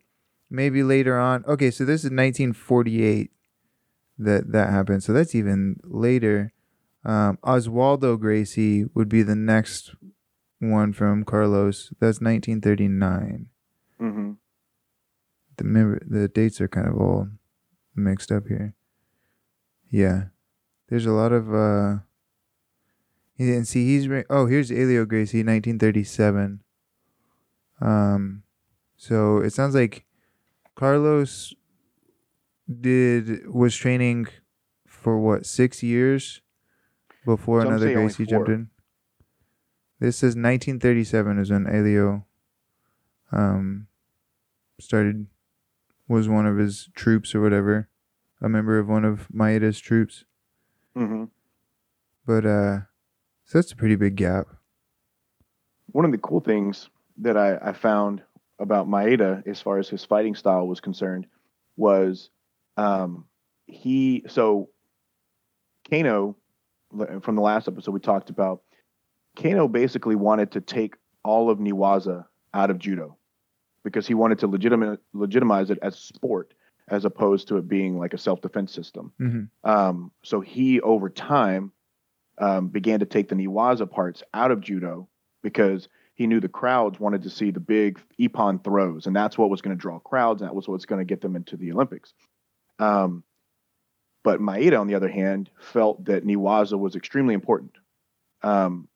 [0.49, 1.45] maybe later on.
[1.45, 3.31] Okay, so this is 1948
[4.17, 5.03] that that happened.
[5.03, 6.51] So that's even later.
[7.05, 9.95] Um, Oswaldo Gracie would be the next
[10.59, 11.93] one from Carlos.
[11.99, 13.47] That's 1939.
[13.99, 14.31] hmm
[15.57, 17.27] The member, the dates are kind of all
[17.95, 18.73] mixed up here.
[19.89, 20.25] Yeah,
[20.89, 21.53] there's a lot of.
[21.53, 21.99] uh
[23.37, 26.63] And see, he's ra- oh, here's Elio Gracie, 1937.
[27.81, 28.43] Um,
[28.95, 30.05] so it sounds like
[30.75, 31.53] Carlos
[32.79, 34.27] did was training
[34.87, 36.41] for what six years
[37.25, 38.69] before Some another Gracie jumped in.
[39.99, 42.25] This is 1937 is when Elio
[43.31, 43.87] um
[44.79, 45.27] started
[46.07, 47.89] was one of his troops or whatever,
[48.41, 50.25] a member of one of Maeda's troops.
[50.95, 51.25] hmm
[52.25, 52.79] But uh,
[53.45, 54.47] so that's a pretty big gap.
[55.87, 58.21] One of the cool things that I, I found
[58.59, 61.27] about Maeda, as far as his fighting style was concerned,
[61.77, 62.29] was
[62.77, 63.25] um,
[63.67, 64.23] he.
[64.27, 64.69] So
[65.89, 66.35] Kano,
[67.21, 68.61] from the last episode we talked about,
[69.35, 73.17] Kano basically wanted to take all of Niwaza out of judo
[73.83, 76.53] because he wanted to legitimate, legitimize it as a sport
[76.89, 79.13] as opposed to it being like a self-defense system.
[79.19, 79.69] Mm-hmm.
[79.69, 81.71] Um, so he, over time,
[82.37, 85.07] um, began to take the Niwaza parts out of judo
[85.41, 89.49] because he knew the crowds wanted to see the big ippon throws, and that's what
[89.49, 91.71] was going to draw crowds, and that was what's going to get them into the
[91.71, 92.13] Olympics.
[92.79, 93.23] Um,
[94.23, 97.73] but Maeda, on the other hand, felt that Niwaza was extremely important,
[98.41, 98.87] um,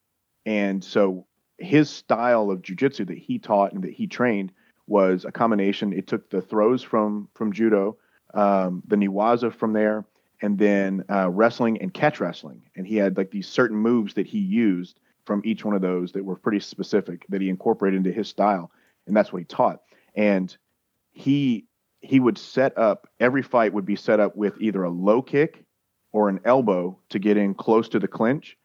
[0.45, 1.25] and so
[1.57, 4.51] his style of jujitsu that he taught and that he trained
[4.87, 5.93] was a combination.
[5.93, 7.97] It took the throws from from judo,
[8.33, 10.05] um, the Niwaza from there,
[10.41, 12.63] and then uh, wrestling and catch wrestling.
[12.75, 16.13] And he had like these certain moves that he used from each one of those
[16.13, 18.71] that were pretty specific that he incorporated into his style,
[19.05, 19.81] and that's what he taught.
[20.15, 20.55] And
[21.11, 21.65] he
[21.99, 25.63] he would set up every fight would be set up with either a low kick
[26.13, 28.57] or an elbow to get in close to the clinch,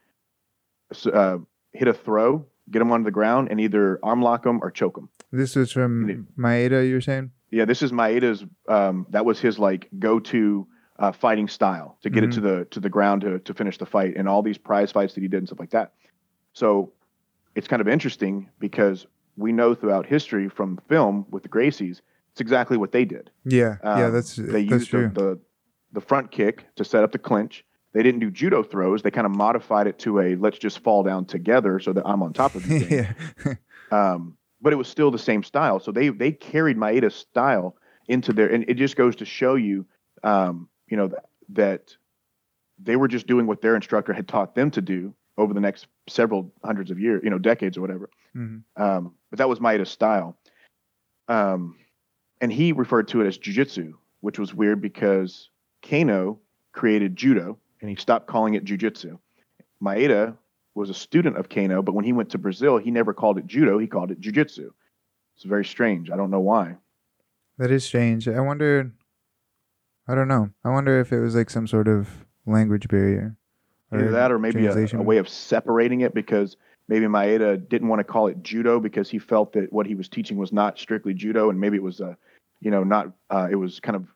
[1.12, 1.38] uh,
[1.72, 4.96] hit a throw, get him onto the ground, and either arm lock him or choke
[4.96, 5.08] him.
[5.32, 7.30] This was from Maeda, you're saying?
[7.50, 8.44] Yeah, this is Maeda's.
[8.68, 10.66] Um, that was his like go-to
[10.98, 13.86] uh, fighting style to get it to the to the ground to to finish the
[13.86, 15.92] fight, and all these prize fights that he did and stuff like that.
[16.52, 16.92] So
[17.54, 22.00] it's kind of interesting because we know throughout history from film with the Gracies,
[22.32, 23.30] it's exactly what they did.
[23.44, 25.10] Yeah, yeah, Um, that's they that's used true.
[25.14, 25.38] the, the
[25.94, 27.64] the front kick to set up the clinch.
[27.92, 29.02] They didn't do judo throws.
[29.02, 32.22] They kind of modified it to a let's just fall down together so that I'm
[32.22, 32.86] on top of you.
[32.90, 33.54] yeah,
[33.90, 35.80] um, but it was still the same style.
[35.80, 37.76] So they they carried Maeda's style
[38.08, 39.84] into their, and it just goes to show you,
[40.22, 41.96] um, you know, that, that
[42.78, 45.86] they were just doing what their instructor had taught them to do over the next
[46.08, 48.08] several hundreds of years, you know, decades or whatever.
[48.34, 48.62] Mhm.
[48.76, 50.36] Um, but that was Maeda's style.
[51.28, 51.76] Um,
[52.40, 55.50] and he referred to it as jujitsu, which was weird because
[55.82, 56.40] Kano
[56.72, 59.18] created judo and he stopped calling it jujitsu.
[59.82, 60.36] Maeda
[60.74, 63.46] was a student of Kano, but when he went to Brazil, he never called it
[63.46, 63.78] judo.
[63.78, 64.70] He called it jujitsu.
[65.36, 66.10] It's very strange.
[66.10, 66.76] I don't know why.
[67.58, 68.28] that is strange.
[68.28, 68.92] I wonder.
[70.08, 70.50] I don't know.
[70.64, 72.08] I wonder if it was like some sort of
[72.46, 73.36] language barrier.
[73.92, 76.56] Either that or maybe a, a way of separating it because
[76.88, 80.08] maybe Maeda didn't want to call it judo because he felt that what he was
[80.08, 82.16] teaching was not strictly judo, and maybe it was, a,
[82.60, 84.06] you know, not uh, it was kind of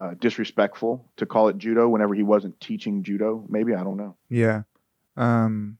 [0.00, 3.44] uh, disrespectful to call it judo whenever he wasn't teaching judo.
[3.48, 4.16] Maybe I don't know.
[4.28, 4.62] Yeah.
[5.16, 5.78] Um,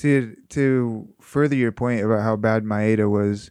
[0.00, 3.50] to to further your point about how bad Maeda was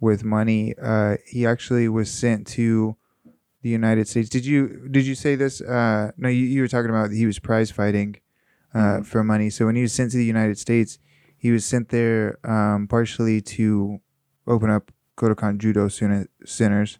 [0.00, 2.96] with money, uh, he actually was sent to
[3.62, 4.28] the United States.
[4.28, 5.60] Did you did you say this?
[5.60, 8.16] Uh, no, you, you were talking about he was prize fighting
[8.74, 9.06] uh, Mhm.
[9.06, 9.50] for money.
[9.50, 10.98] So when he was sent to the United States,
[11.36, 14.00] he was sent there um, partially to
[14.46, 16.98] open up Kodokan Judo cen- centers.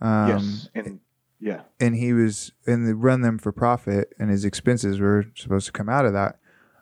[0.00, 1.00] Um, yes, and
[1.38, 5.72] yeah, and he was and run them for profit and his expenses were supposed to
[5.72, 6.38] come out of that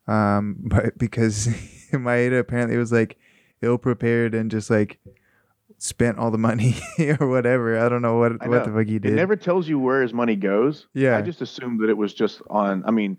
[0.08, 1.46] um but because
[1.92, 3.18] Maeda apparently was like
[3.62, 4.98] ill prepared and just like
[5.78, 6.74] spent all the money
[7.20, 8.78] or whatever i don't know what I what the know.
[8.78, 10.86] fuck he it did never tells you where his money goes.
[10.94, 11.16] Yeah.
[11.16, 12.82] I just assumed that it was just on.
[12.84, 13.16] I mean,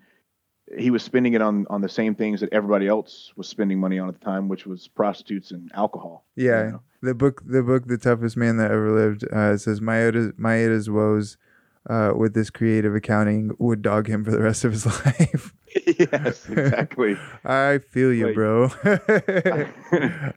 [0.77, 3.97] he was spending it on on the same things that everybody else was spending money
[3.97, 6.25] on at the time, which was prostitutes and alcohol.
[6.35, 6.81] you yeah know?
[7.01, 11.37] the book the book the toughest man that ever lived uh says Maeda's Maeda's woes
[11.89, 15.53] uh with this creative accounting would dog him for the rest of his life
[15.85, 17.17] yes, exactly.
[17.45, 18.63] I feel you, Like- bro.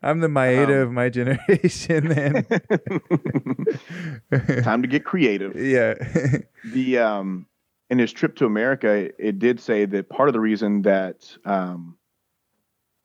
[0.02, 2.46] I'm the Maeda Um, of my generation, then.
[4.62, 5.56] Time to get creative.
[5.56, 5.94] yeah.
[6.72, 7.46] the um
[7.90, 11.96] in his trip to America, it did say that part of the reason that um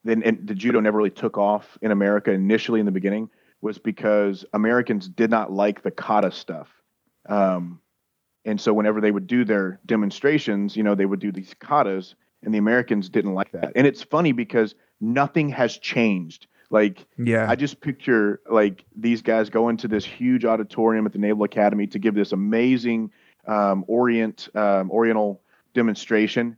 [0.03, 3.29] then and the judo never really took off in America initially in the beginning
[3.61, 6.69] was because Americans did not like the kata stuff.
[7.27, 7.81] Um,
[8.47, 12.15] and so whenever they would do their demonstrations, you know, they would do these katas,
[12.41, 13.73] and the Americans didn't like that.
[13.75, 16.47] And it's funny because nothing has changed.
[16.69, 17.45] Like yeah.
[17.49, 21.87] I just picture like these guys go into this huge auditorium at the Naval Academy
[21.87, 23.11] to give this amazing
[23.47, 25.41] um, Orient um, Oriental
[25.73, 26.57] demonstration,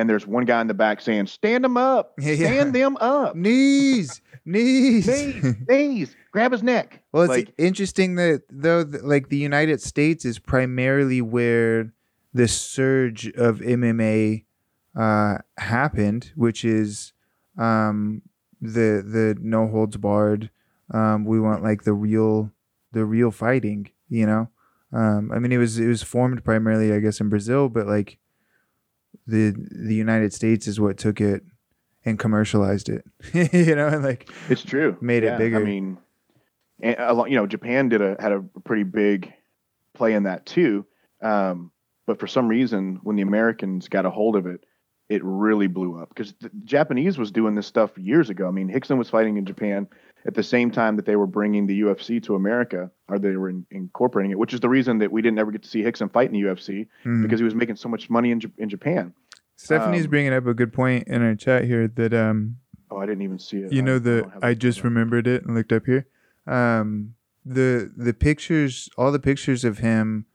[0.00, 3.36] and there's one guy in the back saying, "Stand them up, Yeah, stand them up,
[3.36, 5.06] knees, knees.
[5.06, 9.80] knees, knees, grab his neck." Well, it's like, interesting that though, th- like the United
[9.80, 11.92] States is primarily where
[12.32, 14.44] the surge of MMA
[14.96, 17.12] uh, happened, which is
[17.58, 18.22] um,
[18.60, 20.50] the the no holds barred.
[20.92, 22.50] Um, we want like the real
[22.92, 24.48] the real fighting, you know.
[24.92, 28.18] Um, I mean, it was it was formed primarily, I guess, in Brazil, but like
[29.26, 31.42] the the United States is what took it
[32.04, 33.04] and commercialized it,
[33.52, 34.96] you know, and like it's true.
[35.00, 35.60] made it bigger.
[35.60, 35.98] I mean,
[36.80, 36.96] and
[37.30, 39.32] you know, Japan did a had a pretty big
[39.94, 40.86] play in that too.
[41.20, 41.70] Um,
[42.06, 44.64] but for some reason, when the Americans got a hold of it,
[45.08, 48.46] it really blew up because the Japanese was doing this stuff years ago.
[48.46, 49.88] I mean, Hickson was fighting in Japan
[50.26, 53.48] at the same time that they were bringing the UFC to America, or they were
[53.48, 56.08] in, incorporating it, which is the reason that we didn't ever get to see Hickson
[56.08, 57.22] fight in the UFC mm.
[57.22, 59.14] because he was making so much money in, J- in Japan.
[59.56, 62.56] Stephanie's Um, bringing up a good point in our chat here that um
[62.90, 63.72] Oh, I didn't even see it.
[63.72, 66.06] you I- know I the don't I just remembered it and looked up here.
[66.46, 70.26] Um the the pictures all the pictures of him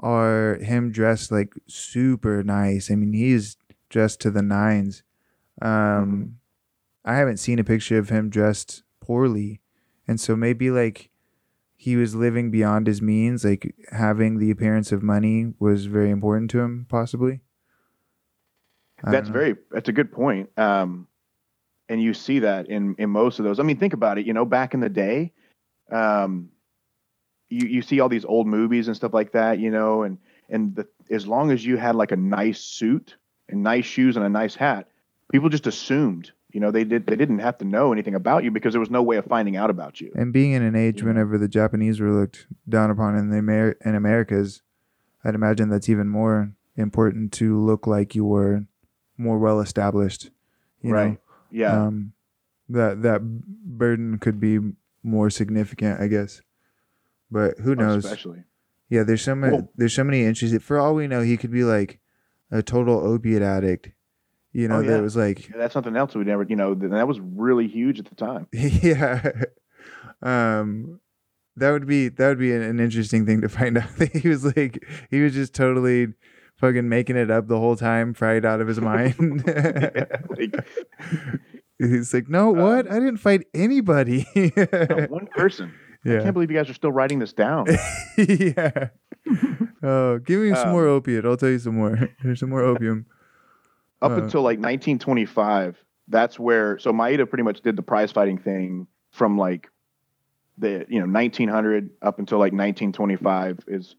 [0.00, 2.90] are him dressed like super nice.
[2.90, 3.56] I mean he's
[3.88, 5.02] dressed to the nines.
[5.62, 6.36] Um
[7.04, 9.60] I haven't seen a picture of him dressed poorly.
[10.06, 11.10] And so maybe like
[11.76, 16.50] he was living beyond his means, like having the appearance of money was very important
[16.50, 17.40] to him, possibly.
[19.02, 20.50] I That's very that's a good point.
[20.58, 21.06] Um,
[21.88, 23.60] and you see that in in most of those.
[23.60, 24.26] I mean, think about it.
[24.26, 25.32] You know, back in the day,
[25.90, 26.50] um,
[27.48, 29.58] you you see all these old movies and stuff like that.
[29.58, 30.18] You know, and
[30.50, 33.16] and the, as long as you had like a nice suit
[33.48, 34.88] and nice shoes and a nice hat,
[35.30, 36.32] people just assumed.
[36.52, 38.90] You know, they did they didn't have to know anything about you because there was
[38.90, 40.10] no way of finding out about you.
[40.14, 41.08] And being in an age Yeah.
[41.08, 44.62] whenever the Japanese were looked down upon in the Amer- in Americas,
[45.24, 48.64] I'd imagine that's even more important to look like you were
[49.18, 50.30] more well established.
[50.80, 51.18] You right?
[51.50, 51.86] Yeah.
[51.86, 52.12] Um,
[52.70, 54.58] that that burden could be
[55.02, 56.40] more significant, I guess.
[57.30, 58.04] But who knows?
[58.06, 58.44] Especially.
[58.88, 59.56] Yeah, there's so many.
[59.56, 60.60] Well- there's so many interesting.
[60.60, 62.00] For all we know, he could be like
[62.50, 63.90] a total opiate addict.
[64.52, 65.00] You know, Oh, that yeah.
[65.00, 66.42] was like That's something else we never.
[66.48, 68.46] You know, that was really huge at the time.
[68.52, 69.30] yeah
[70.22, 70.98] um
[71.56, 74.28] that would be that would be an, an interesting thing to find out that he
[74.28, 76.08] was like he was just totally
[76.56, 79.14] fucking making it up the whole time fried out of his mind
[80.36, 80.66] like,
[81.78, 85.72] he's like no what i didn't fight anybody no, one person.
[86.04, 86.18] Yeah.
[86.18, 87.66] I can't believe you guys are still writing this down.
[88.16, 88.88] yeah
[89.82, 92.62] oh give me some Um, more opiate i'll tell you some more there's some more
[92.62, 93.06] opium
[94.00, 94.22] Up Uh.
[94.22, 95.76] until like 1925,
[96.08, 99.68] that's where so Maeda pretty much did the prize fighting thing from like
[100.58, 103.96] the you know 1900 up until like 1925 is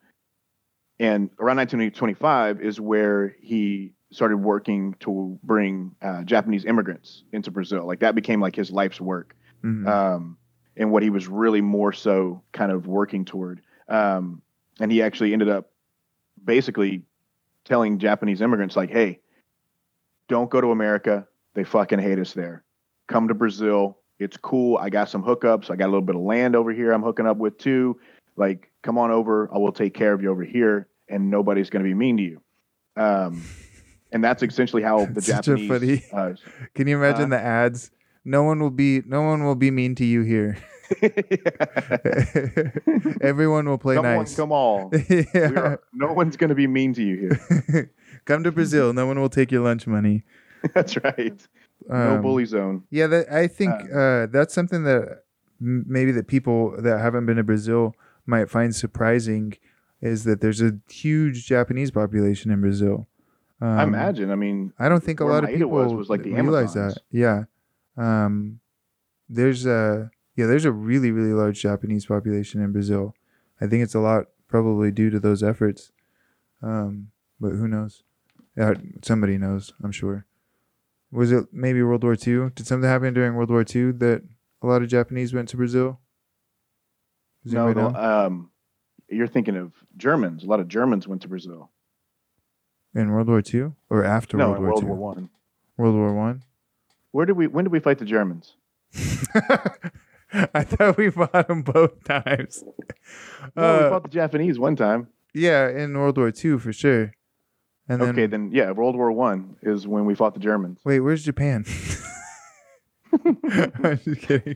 [0.99, 7.85] and around 1925 is where he started working to bring uh, Japanese immigrants into Brazil.
[7.85, 9.87] Like that became like his life's work, Mhm.
[9.87, 10.37] um,
[10.75, 13.61] and what he was really more so kind of working toward.
[13.87, 14.41] Um,
[14.79, 15.71] and he actually ended up
[16.43, 17.03] basically
[17.65, 19.19] telling Japanese immigrants like, "Hey,
[20.29, 21.27] don't go to America.
[21.55, 22.63] They fucking hate us there.
[23.07, 23.97] Come to Brazil.
[24.19, 24.77] It's cool.
[24.77, 25.69] I got some hookups.
[25.69, 26.91] I got a little bit of land over here.
[26.91, 27.99] I'm hooking up with too.
[28.37, 29.49] Like, come on over.
[29.53, 32.23] I will take care of you over here, and nobody's going to be mean to
[32.23, 32.41] you."
[32.95, 33.43] Um,
[34.11, 35.69] and that's essentially how the Such a Japanese.
[35.69, 36.33] funny- Uh,
[36.75, 37.37] Can you imagine Huh?
[37.37, 37.91] the ads?
[38.25, 40.57] No one will be no one will be mean to you here.
[43.21, 44.31] Everyone will play come nice.
[44.31, 44.89] on, come on.
[44.91, 45.49] We yeah.
[45.59, 47.37] are, no one's going to be mean to you
[47.69, 47.91] here.
[48.29, 48.93] Come to Brazil.
[48.93, 50.23] No one will take your lunch money.
[50.73, 51.39] That's right.
[51.89, 52.83] No Um, bully zone.
[52.91, 55.23] Yeah, that, I think Um, uh, that's something that
[55.61, 57.95] m- maybe that people that haven't been to Brazil
[58.27, 59.53] might find surprising
[60.01, 63.07] is that there's a huge Japanese population in Brazil.
[63.61, 64.29] Um, I imagine.
[64.31, 66.95] I mean, I don't think a lot of people was was like the realize Amazons.
[66.95, 67.01] that.
[67.11, 67.43] Yeah.
[67.97, 68.59] Um,
[69.27, 73.15] there's a yeah, there's a really really large Japanese population in Brazil.
[73.59, 75.91] I think it's a lot probably due to those efforts.
[76.61, 77.09] Um,
[77.39, 78.03] but who knows?
[78.59, 79.73] Yeah, somebody knows.
[79.83, 80.25] I'm sure.
[81.11, 82.49] Was it maybe World War II?
[82.53, 84.21] Did something happen during World War II that
[84.61, 85.99] a lot of Japanese went to Brazil?
[87.43, 88.51] Does no, no, um,
[89.07, 90.43] you're thinking of Germans.
[90.43, 91.71] A lot of Germans went to Brazil.
[92.93, 94.89] in World War II or after no, World War World II?
[94.89, 95.29] War One.
[95.77, 96.43] World War One.
[97.11, 97.47] Where did we?
[97.47, 98.57] When did we fight the Germans?
[100.53, 102.63] I thought we fought them both times.
[103.55, 105.07] No, Uh, we fought the Japanese one time.
[105.33, 107.13] yeah, in World War II for sure.
[107.89, 110.79] And then, okay, then yeah, World War One is when we fought the Germans.
[110.85, 111.65] wait, where's Japan?
[113.25, 114.55] I'm just kidding.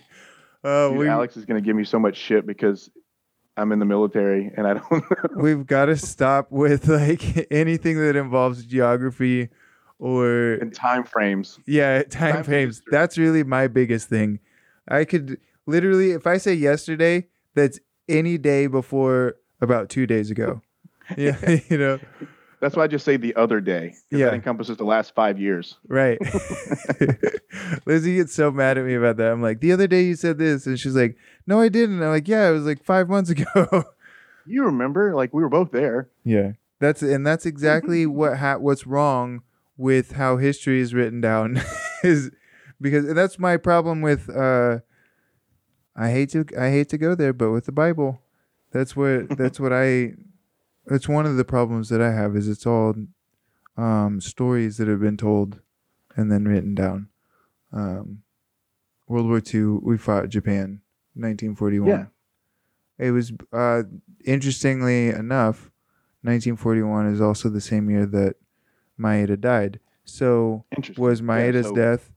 [0.64, 2.90] Uh, Dude, we Alex is going to give me so much shit because
[3.58, 5.04] I'm in the military and I don't.
[5.36, 9.50] we've got to stop with like anything that involves geography
[10.00, 11.60] or in time frames.
[11.66, 12.78] Yeah, time, Time frames.
[12.78, 12.92] history.
[12.92, 14.40] That's really my biggest thing.
[14.88, 20.62] I could literally, if I say yesterday, that's any day before about two days ago.
[21.18, 22.00] Yeah, you know,
[22.64, 23.94] That's why I just say the other day.
[24.10, 24.28] Yeah.
[24.28, 25.76] That encompasses the last five years.
[25.90, 26.18] right.
[27.86, 29.34] Lizzie gets so mad at me about that.
[29.34, 32.02] I'm like, the other day you said this, and she's like, no, I didn't.
[32.02, 33.84] I'm like, yeah, it was like five months ago.
[34.46, 35.14] You remember?
[35.16, 36.10] Like we were both there.
[36.26, 39.42] yeah, that's and that's exactly what ha- what's wrong
[39.78, 41.62] with how history is written down
[42.04, 42.30] is
[42.82, 44.80] because and that's my problem with uh
[45.96, 48.22] I hate to I hate to go there but with the Bible
[48.74, 50.16] that's what that's what I
[50.86, 52.96] that's one of the problems that I have is it's all
[53.78, 55.60] um stories that have been told
[56.16, 57.10] and then written down
[57.72, 58.22] um
[59.08, 60.82] World War II we fought Japan
[61.16, 62.06] 1941 Yeah.
[62.98, 63.84] it was uh
[64.26, 65.72] interestingly enough
[66.22, 68.36] 1941 is also the same year that
[69.00, 70.66] Maeda died so
[70.98, 72.10] was Yeah, Maeda's so- death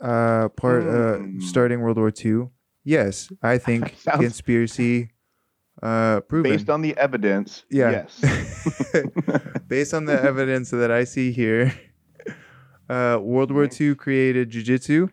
[0.00, 1.40] uh, part uh, Hmm.
[1.40, 2.48] starting World War II?
[2.84, 5.10] Yes, I think Sounds- conspiracy
[5.82, 6.50] uh, proven.
[6.52, 7.90] Based on the evidence, Yeah.
[7.90, 8.20] yes.
[9.68, 11.72] Based on the evidence that I see here,
[12.88, 15.08] uh, World War II created jiu-jitsu,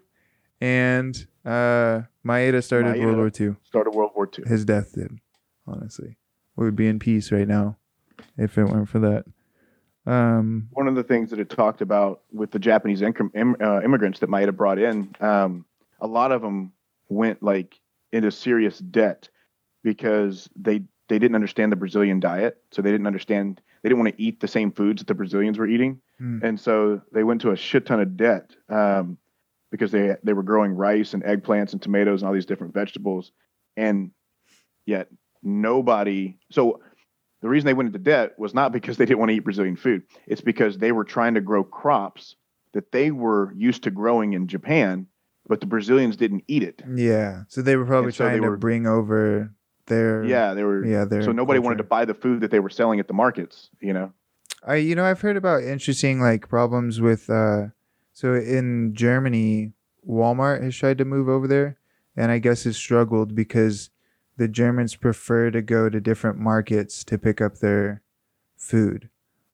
[0.60, 3.06] and uh, Maeda started Maeda.
[3.06, 3.56] World War II.
[3.64, 4.46] Started World War II.
[4.48, 5.20] His death did,
[5.68, 6.18] honestly.
[6.56, 7.78] We would be in peace right now
[8.38, 9.26] if it weren't for that.
[10.12, 14.20] Um, One of the things that it talked about with the Japanese im- uh, immigrants
[14.20, 15.66] that Maeda brought in, um,
[16.00, 16.72] a lot of them
[17.10, 17.76] went like
[18.12, 19.30] into serious debt
[19.84, 24.16] because they they didn't understand the Brazilian diet, so they didn't understand they didn't want
[24.16, 26.40] to eat the same foods that the Brazilians were eating, Hmm.
[26.44, 29.18] and so they went to a shit ton of debt um,
[29.72, 33.32] because they they were growing rice and eggplants and tomatoes and all these different vegetables,
[33.78, 34.12] and
[34.86, 35.08] yet
[35.44, 36.38] nobody.
[36.52, 36.82] So
[37.42, 39.76] the reason they went into debt was not because they didn't want to eat Brazilian
[39.76, 40.04] food.
[40.26, 42.36] It's because they were trying to grow crops
[42.74, 45.08] that they were used to growing in Japan,
[45.48, 46.82] but the Brazilians didn't eat it.
[46.96, 49.54] yeah, so they were probably And so they trying to were- bring over
[49.88, 50.86] their Yeah, they were.
[50.86, 53.14] yeah their so nobody wanted to buy the food that they were selling at the
[53.14, 53.70] markets.
[53.82, 54.14] You know.
[54.66, 57.68] I you know I've heard about interesting like problems with uh
[58.14, 59.74] so in Germany
[60.08, 61.78] Walmart has tried to move over there
[62.16, 63.90] and I guess has struggled because
[64.38, 68.02] the Germans prefer to go to different markets to pick up their
[68.56, 69.10] food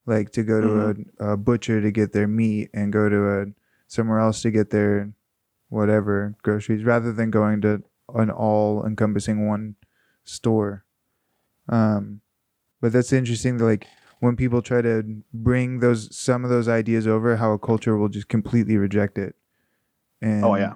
[0.06, 3.46] like to go to a, a butcher to get their meat and go to a
[3.86, 5.12] somewhere else to get their
[5.68, 7.82] whatever groceries rather than going to
[8.14, 9.76] an all encompassing one
[10.24, 10.84] store
[11.68, 12.20] um
[12.80, 13.86] but that's interesting that like
[14.20, 18.08] when people try to bring those some of those ideas over, how a culture will
[18.08, 19.34] just completely reject it.
[20.22, 20.74] And Oh yeah.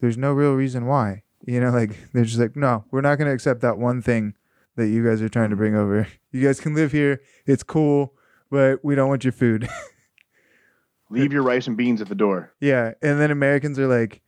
[0.00, 1.22] there's no real reason why.
[1.46, 4.34] You know, like they're just like, no, we're not gonna accept that one thing
[4.76, 6.06] that you guys are trying to bring over.
[6.32, 8.14] You guys can live here, it's cool,
[8.50, 9.68] but we don't want your food.
[11.10, 12.54] Leave your rice and beans at the door.
[12.58, 14.22] Yeah, and then Americans are like,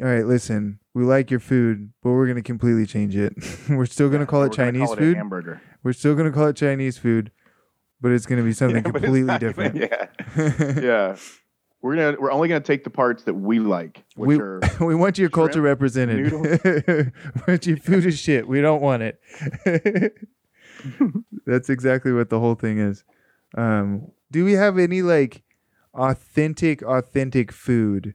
[0.00, 3.34] "All right, listen, we like your food, but we're gonna completely change it.
[3.68, 5.16] we're still gonna Yeah, call we're it Chinese call it food.
[5.16, 5.60] hamburger.
[5.82, 7.30] we're still gonna call it Chinese food,
[8.00, 9.76] but it's gonna be something Yeah, completely different.
[9.76, 10.06] Yeah,
[10.80, 11.16] yeah.
[11.82, 14.94] We're gonna we're only gonna take the parts that we like, which we are we
[14.94, 16.32] want your culture represented.
[17.46, 18.48] but your food is shit.
[18.48, 19.20] We don't want it.
[21.46, 23.04] That's exactly what the whole thing is.
[23.56, 25.42] Um, do we have any like
[25.92, 28.14] authentic, authentic food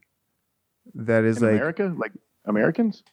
[0.95, 2.11] that is in like America, like
[2.49, 3.03] Americans.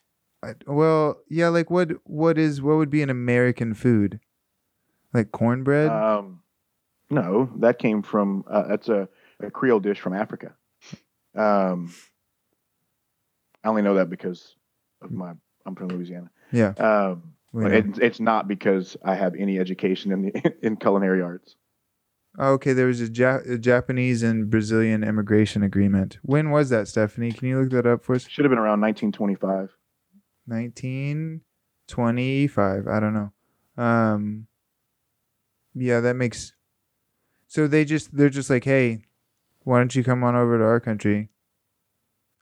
[0.43, 4.19] I- well, yeah, like what what is what would be an American food?
[5.13, 5.89] Like cornbread?
[5.89, 6.41] Um,
[7.09, 9.07] no, that came from uh, that's a,
[9.39, 10.53] a Creole dish from Africa.
[11.35, 11.93] Um,
[13.63, 14.55] I only know that because
[15.01, 15.33] of my
[15.65, 16.29] I'm from Louisiana.
[16.51, 16.73] yeah.
[16.77, 17.67] Um, know.
[17.67, 21.55] it, it's not because I have any education in the in culinary arts.
[22.39, 26.19] Oh, okay, there was a, ja- a Japanese and Brazilian immigration agreement.
[26.21, 27.31] When was that, Stephanie?
[27.31, 28.27] Can you look that up for us?
[28.27, 29.71] Should have been around 1925.
[30.45, 32.87] 1925.
[32.87, 33.31] I don't know.
[33.83, 34.47] Um
[35.73, 36.53] Yeah, that makes
[37.47, 39.03] So they just they're just like, "Hey,
[39.63, 41.29] why don't you come on over to our country?"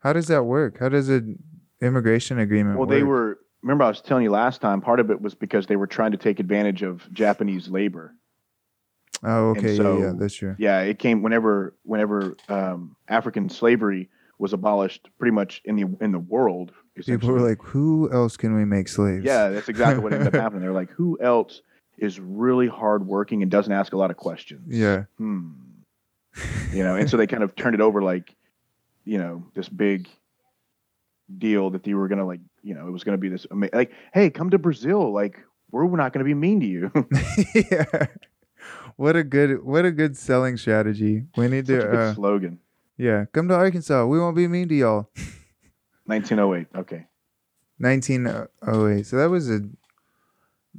[0.00, 0.78] How does that work?
[0.78, 1.38] How does an
[1.80, 2.96] immigration agreement Well, work?
[2.96, 3.38] they were.
[3.62, 4.80] Remember, I was telling you last time.
[4.80, 8.14] Part of it was because they were trying to take advantage of Japanese labor.
[9.26, 9.76] Oh, and okay.
[9.76, 10.54] so- yeah, yeah, that's true.
[10.58, 14.08] Yeah, it came whenever whenever um, African slavery
[14.38, 16.72] was abolished, pretty much in the in the world.
[17.04, 20.34] People were like, "Who else can we make slaves?" yeah, that's exactly what ended up
[20.40, 20.62] happening.
[20.62, 21.60] They're like, who else
[21.98, 24.62] is really hardworking and doesn't ask a lot of questions?
[24.68, 25.04] Yeah.
[25.18, 25.50] Hmm.
[26.72, 28.34] You know, and so they kind of turned it over like,
[29.04, 30.08] you know, this big
[31.38, 33.92] deal that they were gonna like, you know, it was gonna be this ama- like,
[34.12, 35.38] hey, come to Brazil, like
[35.70, 36.90] we're not gonna be mean to you.
[37.70, 38.06] yeah.
[38.96, 41.24] What a good what a good selling strategy.
[41.36, 42.58] We need Such a to good uh, slogan.
[42.96, 44.04] yeah, come to Arkansas.
[44.06, 45.10] We won't be mean to y'all.
[46.06, 46.68] 1908.
[46.80, 47.06] Okay,
[47.78, 49.06] 1908.
[49.06, 49.60] So that was a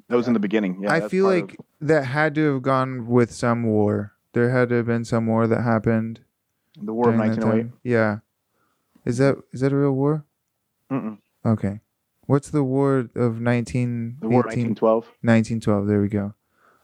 [0.09, 0.80] that was in the beginning.
[0.84, 4.13] Yeah, I feel like of- that had to have gone with some war.
[4.34, 6.22] There had to have been some war that happened.
[6.82, 7.72] the War of 1908.
[7.84, 8.20] Yeah.
[9.05, 10.26] Is that is that a real war?
[10.91, 11.18] Mm-mm.
[11.45, 11.80] Okay.
[12.26, 15.03] What's the war of 19, The War of 1912.
[15.22, 15.88] 1912?
[15.88, 16.34] There we go.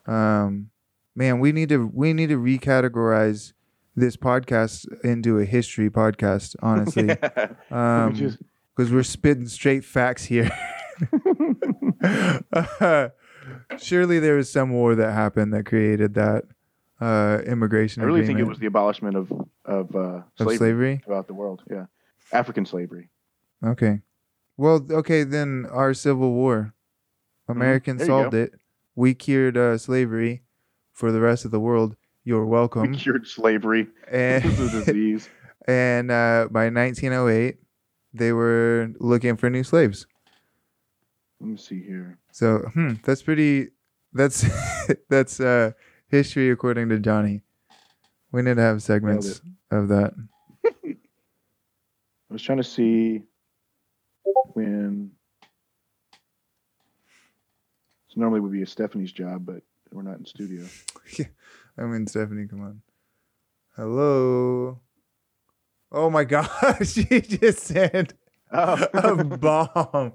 [0.07, 0.69] Um,
[1.15, 3.53] man, we need to we need to recategorize
[3.95, 6.55] this podcast into a history podcast.
[6.61, 7.49] Honestly, Yeah.
[7.71, 8.39] um, We just-
[8.75, 10.49] because we're spitting straight facts here.
[13.77, 16.45] surely there was some war that happened that created that
[16.99, 18.01] uh, immigration.
[18.03, 19.31] I really think it was the abolishment of
[19.65, 21.01] of, uh, of slavery, slavery.
[21.05, 21.63] throughout the world.
[21.69, 21.85] Yeah,
[22.31, 23.09] African slavery.
[23.63, 24.01] Okay.
[24.57, 26.73] Well, okay, then our Civil War.
[27.49, 28.07] Americans Mm-hmm.
[28.09, 28.53] There you solved it.
[28.95, 30.43] We cured uh, slavery
[30.93, 31.95] for the rest of the world.
[32.23, 32.93] You're We welcome.
[32.95, 33.87] cured slavery.
[34.09, 35.29] This is a And, disease.
[35.67, 37.57] and uh, by 1908,
[38.13, 40.07] they were looking for new slaves.
[41.41, 42.17] Let me see here.
[42.31, 43.69] So, hmm, that's pretty.
[44.13, 44.45] That's
[45.09, 45.71] that's uh,
[46.07, 47.41] history according to Johnny.
[48.31, 49.41] We need to have segments
[49.71, 50.13] of that.
[50.65, 50.95] I
[52.29, 53.23] was trying to see
[54.53, 55.11] when.
[58.07, 59.63] So normally would be a Stephanie's job, but
[59.93, 60.65] we're not in studio.
[61.77, 62.81] I mean, Stephanie, come on.
[63.75, 64.79] Hello.
[65.91, 66.47] Oh my gosh,
[66.93, 68.13] she just said
[68.51, 70.13] a Oh, bomb.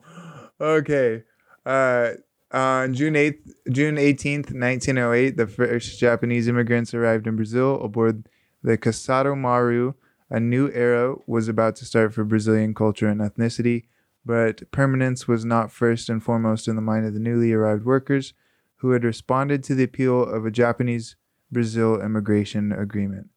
[0.60, 1.22] Okay.
[1.64, 2.10] Uh,
[2.50, 8.28] on June 8th, June 18th, 1908, the first Japanese immigrants arrived in Brazil aboard
[8.62, 9.94] the Kasato Maru.
[10.30, 13.84] A new era was about to start for Brazilian culture and ethnicity,
[14.24, 18.34] but permanence was not first and foremost in the mind of the newly arrived workers
[18.78, 21.16] who had responded to the appeal of a Japanese
[21.50, 23.30] Brazil immigration agreement.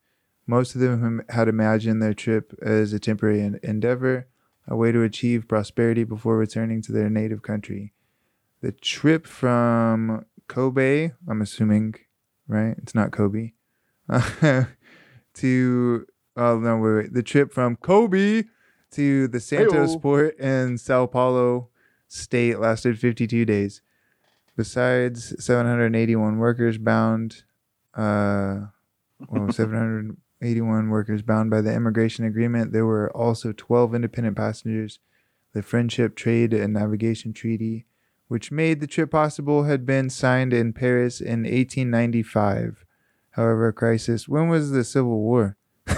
[0.46, 4.26] Most of them had imagined their trip as a temporary en- endeavor,
[4.68, 7.92] a way to achieve prosperity before returning to their native country.
[8.60, 11.94] The trip from Kobe, I'm assuming,
[12.46, 12.74] right?
[12.78, 13.52] It's not Kobe,
[15.34, 17.12] to, oh no, wait, wait.
[17.14, 18.44] The trip from Kobe
[18.92, 20.02] to the Santos Heyo.
[20.02, 21.70] port in Sao Paulo
[22.08, 23.80] state lasted 52 days.
[24.56, 27.44] Besides 781 workers bound,
[27.94, 28.66] uh,
[29.28, 34.98] well, 781 workers bound by the immigration agreement, there were also 12 independent passengers.
[35.54, 37.86] The Friendship Trade and Navigation Treaty,
[38.28, 42.84] which made the trip possible, had been signed in Paris in 1895.
[43.32, 44.28] However, a crisis.
[44.28, 45.56] When was the Civil War?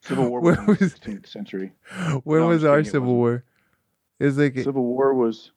[0.00, 1.72] Civil War Where was was- the 16th century.
[2.24, 3.14] When No, was our it Civil.
[3.14, 3.44] War?
[4.18, 5.52] It's like Civil War was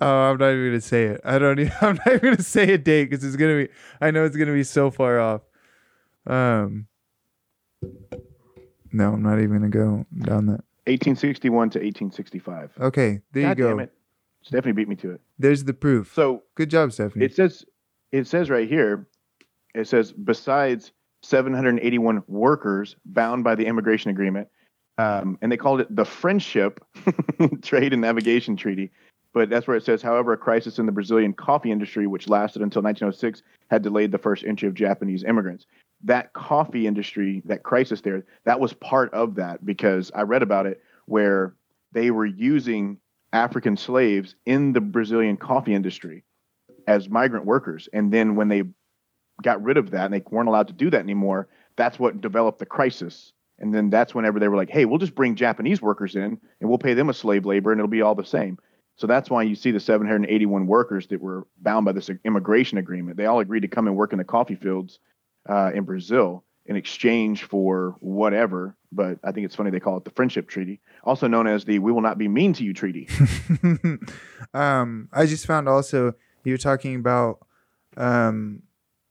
[0.00, 1.20] Oh, I'm not even gonna say it.
[1.24, 1.58] I don't.
[1.60, 3.68] Even, I'm not even gonna say a date because it's gonna be.
[4.00, 5.42] I know it's gonna be so far off.
[6.26, 6.86] Um,
[8.92, 10.62] No, I'm not even gonna go down that.
[10.86, 12.70] 1861 to 1865.
[12.80, 13.68] Okay, there God you go.
[13.70, 13.92] damn it.
[14.42, 15.20] Stephanie beat me to it.
[15.38, 16.12] There's the proof.
[16.14, 17.24] So Good job, Stephanie.
[17.24, 17.64] it says
[18.12, 19.06] it says right here,
[19.74, 20.92] it says besides
[21.22, 24.48] 781 workers bound by the immigration agreement,
[24.96, 26.82] um, and they called it the Friendship
[27.62, 28.92] Trade and Navigation Treaty.
[29.38, 32.60] But that's where it says, however, a crisis in the Brazilian coffee industry, which lasted
[32.60, 35.64] until 1906, had delayed the first entry of Japanese immigrants.
[36.02, 40.66] That coffee industry, that crisis there, that was part of that because I read about
[40.66, 41.54] it where
[41.92, 42.98] they were using
[43.32, 46.24] African slaves in the Brazilian coffee industry
[46.88, 47.88] as migrant workers.
[47.92, 48.64] And then when they
[49.40, 52.58] got rid of that and they weren't allowed to do that anymore, that's what developed
[52.58, 53.32] the crisis.
[53.60, 56.68] And then that's whenever they were like, hey, we'll just bring Japanese workers in and
[56.68, 58.58] we'll pay them a slave labor and it'll be all the same.
[58.98, 63.16] So that's why you see the 781 workers that were bound by this immigration agreement.
[63.16, 64.98] They all agreed to come and work in the coffee fields
[65.48, 68.76] uh, in Brazil in exchange for whatever.
[68.90, 71.78] But I think it's funny they call it the Friendship Treaty, also known as the
[71.78, 73.08] We Will Not Be Mean to You Treaty.
[74.54, 77.38] um, I just found also you're talking about
[77.96, 78.62] um,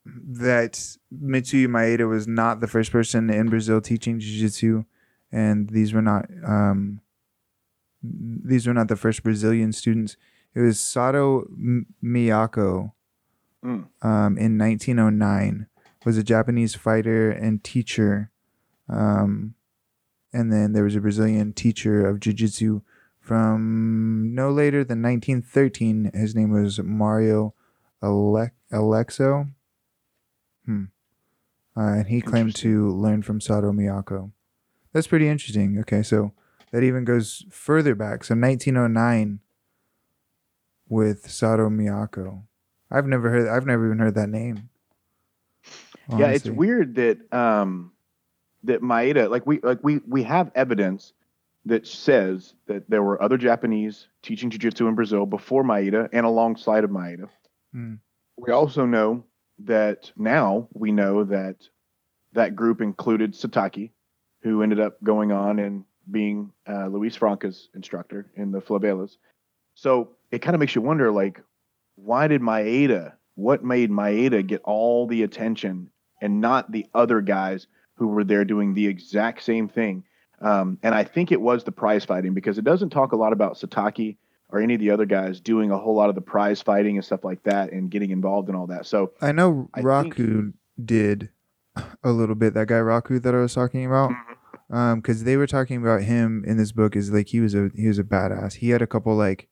[0.05, 0.73] that
[1.13, 4.83] Mitsuyo Maeda was not the first person in Brazil teaching jiu-jitsu,
[5.31, 7.01] and these were not um,
[8.03, 10.17] these were not the first Brazilian students.
[10.53, 11.45] It was Sato
[12.03, 12.91] Miyako
[13.65, 13.87] Mm.
[14.03, 15.65] um, in 1909
[16.05, 18.29] was a Japanese fighter and teacher.
[18.87, 19.55] Um,
[20.31, 22.81] and then there was a Brazilian teacher of jiu-jitsu
[23.19, 26.11] from no later than 1913.
[26.13, 27.55] His name was Mario
[28.03, 29.49] Ale- Aleixo.
[30.65, 30.83] Hmm.
[31.75, 34.31] Uh, and he claimed to learn from Sato Miyako.
[34.93, 35.79] That's pretty interesting.
[35.79, 36.31] Okay, so
[36.71, 38.23] that even goes further back.
[38.23, 39.39] So 1909
[40.89, 42.43] with Sato Miyako.
[42.89, 43.47] I've never heard.
[43.47, 44.69] I've never even heard that name.
[46.15, 47.91] Yeah, it's weird that um
[48.63, 51.13] that Maeda like we like we we have evidence
[51.65, 56.85] that says that there were other Japanese teaching jiu-jitsu in Brazil before Maeda and alongside
[56.85, 57.27] of Maeda.
[57.73, 57.95] Hmm.
[58.37, 59.25] We also know
[59.65, 61.67] that now we know that
[62.33, 63.91] that group included Satake,
[64.43, 69.17] who ended up going on and being uh, Luis Franca's instructor in the favelas.
[69.75, 71.41] So it kind of makes you wonder, like,
[71.95, 73.13] why did Maeda?
[73.35, 75.91] What made Maeda get all the attention
[76.21, 80.03] and not the other guys who were there doing the exact same thing?
[80.41, 83.33] Um, and I think it was the prize fighting because it doesn't talk a lot
[83.33, 84.17] about Satake
[84.49, 87.03] or any of the other guys doing a whole lot of the prize fighting and
[87.03, 88.85] stuff like that and getting involved in all that.
[88.85, 90.53] So I know I Raku
[90.83, 91.29] did
[92.03, 92.53] a little bit.
[92.53, 94.33] That guy Raku that I was talking about, Mm-hmm.
[94.69, 97.69] Um, because they were talking about him in this book is like he was a
[97.75, 98.55] he was a badass.
[98.55, 99.47] He had a couple like,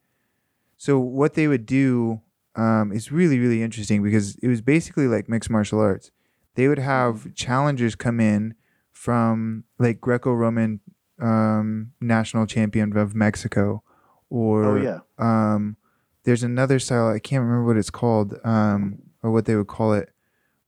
[0.77, 2.21] so what they would do,
[2.55, 6.11] um, is really really interesting because it was basically like mixed martial arts.
[6.55, 8.55] They would have challengers come in
[8.93, 10.79] from like Greco-Roman
[11.21, 13.83] um, national champion of Mexico,
[14.29, 15.77] or oh yeah, um
[16.23, 19.93] there's another style i can't remember what it's called um or what they would call
[19.93, 20.09] it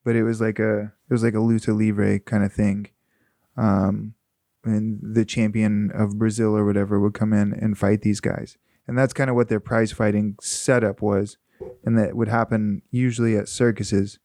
[0.04, 2.88] but it was like a it was like a luta libre kind of thing
[3.58, 4.14] um
[4.64, 8.97] and the champion of brazil or whatever would come in and fight these guys and
[8.97, 11.38] that's kind of what their prize fighting setup was
[11.84, 14.20] and that would happen usually at circuses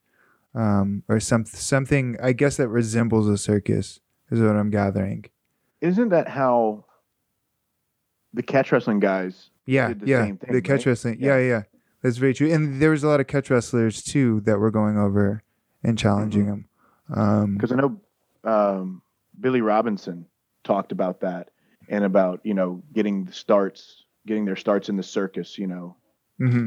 [0.55, 5.25] um or some something i guess that resembles a circus is what i'm gathering
[5.83, 6.85] isn't that how
[8.33, 9.51] the catch wrestling guys?
[9.67, 10.25] Yeah, did the yeah.
[10.25, 11.19] same thing, the catch wrestling.
[11.21, 11.39] Yeah.
[11.39, 11.49] Yeah.
[11.49, 11.63] yeah,
[12.03, 12.53] That's very true.
[12.53, 15.43] And there was a lot of catch wrestlers too that were going over
[15.83, 16.69] and challenging them.
[17.15, 18.01] Um, Because I know
[18.45, 19.02] um,
[19.41, 20.27] Billy Robinson
[20.65, 21.51] talked about that
[21.89, 25.59] and about you know getting the starts, getting their starts in the circus.
[25.59, 25.97] You know,
[26.39, 26.67] hmm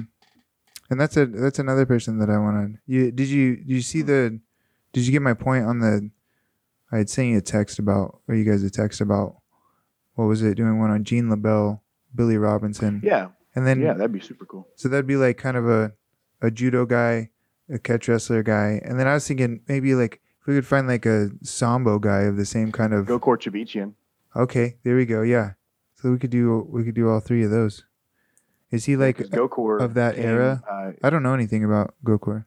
[0.90, 2.80] And that's a that's another person that I wanted.
[2.86, 4.40] You did you did you see the?
[4.94, 6.10] Did you get my point on the?
[6.92, 9.38] I had sent you a text about, or you guys a text about,
[10.14, 10.56] what was it?
[10.56, 11.82] Doing one on Gene LeBell,
[12.14, 14.68] Billy Robinson, yeah, and then yeah, that'd be super cool.
[14.76, 15.94] So that'd be like kind of a,
[16.42, 17.32] a judo guy,
[17.70, 20.88] a catch wrestler guy, and then I was thinking maybe like if we could find
[20.88, 23.08] like a sambo guy of the same kind of.
[23.08, 23.94] Gokor Chivichyan.
[24.36, 25.24] Okay, there we go.
[25.24, 25.54] Yeah,
[25.96, 27.84] so we could do we could do all three of those.
[28.70, 30.62] Is he like Gokor of that came, era?
[30.70, 32.46] Uh, I don't know anything about Gokor.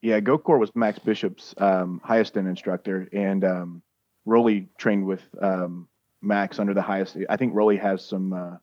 [0.00, 3.82] yeah, Gokor was Max Bishop's um, Hayastan instructor, and um,
[4.24, 5.86] Rolly trained with um,
[6.22, 7.16] Max under the highest.
[7.28, 8.56] I think Rolly has some uh,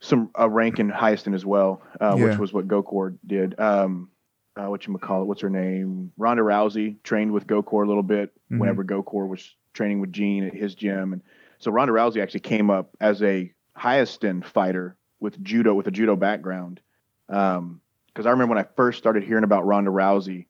[0.00, 2.24] some a rank in Hayastan as well, uh, Yeah.
[2.26, 3.58] which was what Gokor did.
[3.58, 4.10] Um,
[4.56, 5.26] uh, what you call it?
[5.26, 6.12] What's her name?
[6.16, 8.58] Ronda Rousey trained with Gokor a little bit Mhm.
[8.58, 11.22] whenever Gokor was training with Gene at his gym, and
[11.58, 16.16] so Ronda Rousey actually came up as a Hayastan fighter with judo with a judo
[16.16, 16.80] background.
[17.28, 20.46] Um, because I remember when I first started hearing about Ronda Rousey,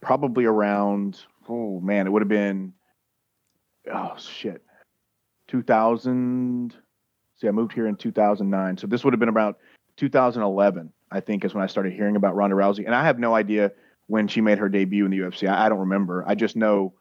[0.00, 2.72] probably around oh man, it would have been
[3.92, 4.62] oh shit,
[5.46, 6.74] 2000.
[7.36, 9.58] See, I moved here in 2009, so this would have been about
[9.96, 10.92] 2011.
[11.14, 13.70] I think is when I started hearing about Ronda Rousey, and I have no idea
[14.08, 15.48] when she made her debut in the UFC.
[15.48, 16.24] I, I don't remember.
[16.26, 16.94] I just know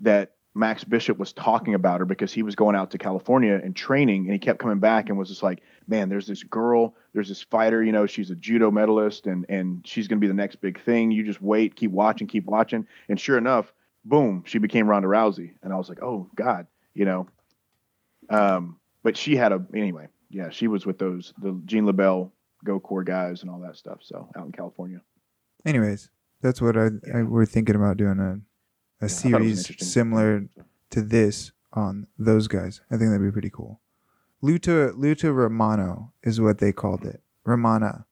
[0.00, 3.76] that Max Bishop was talking about her because he was going out to California and
[3.76, 7.28] training, and he kept coming back and was just like, "Man, there's this girl, there's
[7.28, 7.84] this fighter.
[7.84, 11.12] You know, she's a judo medalist, and and she's gonna be the next big thing.
[11.12, 13.72] You just wait, keep watching, keep watching." And sure enough,
[14.04, 17.28] boom, she became Ronda Rousey, and I was like, "Oh God," you know.
[18.28, 20.08] Um, but she had a anyway.
[20.30, 22.32] Yeah, she was with those the Gene LeBell
[22.64, 23.98] Gokor guys and all that stuff.
[24.02, 25.00] So out in California.
[25.64, 28.40] Anyways, that's what I, I we're thinking about doing a
[29.04, 30.48] a Yeah, I thought it was series similar
[30.90, 32.80] to this on those guys.
[32.90, 33.80] I think that'd be pretty cool.
[34.42, 37.22] Luta Luta Romano is what they called it.
[37.44, 38.06] Romana.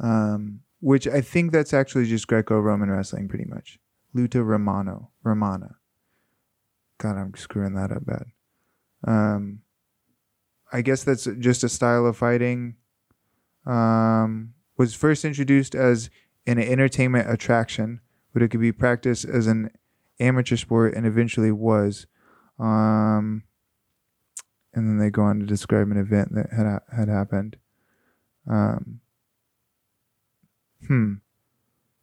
[0.00, 3.78] Um, which I think that's actually just Greco-Roman wrestling pretty much.
[4.14, 5.10] Luta Romano.
[5.22, 5.76] Romana.
[6.98, 8.26] God, I'm screwing that up bad.
[9.06, 9.60] Um
[10.72, 12.76] I guess that's just a style of fighting.
[13.66, 16.10] Um was first introduced as
[16.46, 18.00] an entertainment attraction,
[18.32, 19.70] but it could be practiced as an
[20.20, 22.06] amateur sport and eventually was.
[22.58, 23.44] Um,
[24.72, 27.56] and then they go on to describe an event that had had happened.
[28.48, 29.00] Um,
[30.86, 31.14] hmm.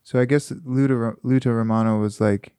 [0.04, 2.54] So I guess Luta Luta Romano was like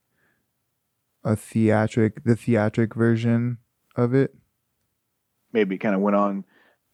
[1.24, 3.58] a theatric, the theatric version
[3.96, 4.34] of it.
[5.52, 6.44] Maybe kind of went on,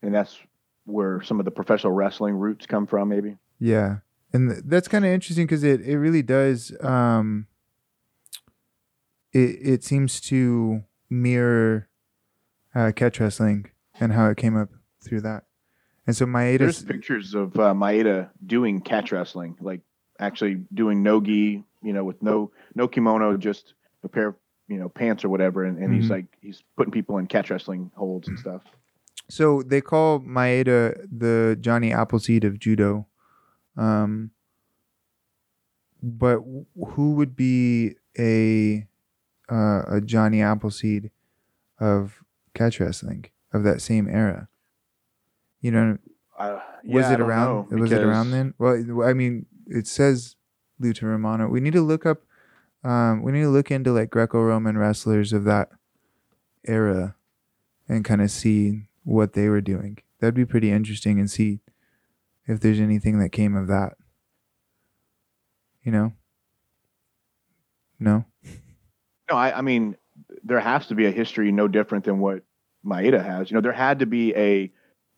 [0.01, 0.37] and that's
[0.89, 3.09] where some of the professional wrestling roots come from.
[3.09, 3.37] Maybe.
[3.59, 3.97] Yeah.
[4.33, 7.47] And th- that's kind of interesting because it, it really does um
[9.33, 11.87] it it seems to mirror
[12.75, 13.65] uh, catch wrestling
[13.99, 14.69] and how it came up
[15.03, 15.45] through that.
[16.07, 19.81] And so There's pictures of uh, Maeda doing catch wrestling, like
[20.19, 23.73] actually doing no gi, you know, with no no kimono, just
[24.03, 24.35] a pair of
[24.67, 26.11] you know pants or whatever, and, and he's Mhm.
[26.11, 28.61] like he's putting people in catch wrestling holds and stuff.
[29.29, 33.07] So they call Maeda the Johnny Appleseed of judo.
[33.77, 34.31] Um
[36.01, 36.39] but
[36.95, 38.87] who would be a
[39.51, 41.11] uh, a Johnny Appleseed
[41.79, 42.23] of
[42.53, 44.47] catch wrestling of that same era?
[45.61, 45.97] You know,
[46.37, 47.71] Uh, was yeah, I it around?
[47.71, 48.53] know, was it around then?
[48.57, 50.35] Well, I mean, it says
[50.81, 51.47] Luta Romano.
[51.49, 52.21] We need to look up.
[52.83, 55.69] Um, we need to look into like Greco-Roman wrestlers of that
[56.65, 57.15] era,
[57.89, 59.97] and kind of see what they were doing.
[60.19, 61.59] That'd be pretty interesting, and see
[62.45, 63.93] if there's anything that came of that.
[65.83, 66.13] You know.
[67.99, 68.25] No.
[69.29, 69.95] No, I, I mean,
[70.43, 72.43] there has to be a history no different than what
[72.85, 73.49] Maeda has.
[73.51, 74.71] You know, there had to be a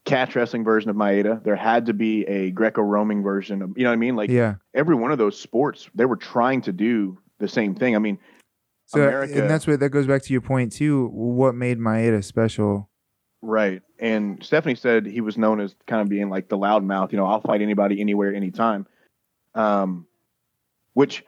[0.05, 1.43] catch wrestling version of Maeda.
[1.43, 4.15] There had to be a Greco-Roman version of, you know what I mean?
[4.15, 4.55] Like yeah.
[4.73, 7.95] every one of those sports, they were trying to do the same thing.
[7.95, 8.17] I mean,
[8.87, 11.07] So America, and that's what that goes back to your point too.
[11.13, 12.89] What made Maeda special?
[13.41, 13.81] Right.
[13.99, 17.11] And Stephanie said he was known as kind of being like the loudmouth.
[17.11, 18.87] You know, I'll fight anybody, anywhere, anytime.
[19.55, 20.07] Um,
[20.93, 21.23] which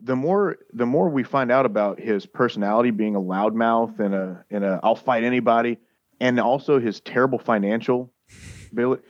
[0.00, 4.44] the more the more we find out about his personality being a loudmouth and a
[4.50, 5.78] and a I'll fight anybody,
[6.20, 8.12] and also his terrible financial
[8.72, 9.02] ability.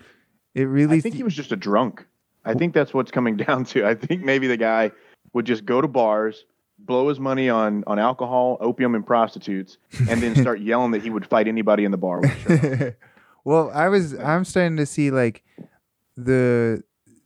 [0.54, 0.98] It really.
[0.98, 2.06] I think he was just a drunk.
[2.44, 3.86] I think that's what's coming down to.
[3.86, 4.92] I think maybe the guy
[5.32, 6.44] would just go to bars,
[6.78, 11.10] blow his money on on alcohol, opium, and prostitutes, and then start yelling that he
[11.10, 12.20] would fight anybody in the bar.
[12.20, 12.94] With a shirt on.
[13.44, 15.44] well, I was I'm starting to see like
[16.16, 16.82] the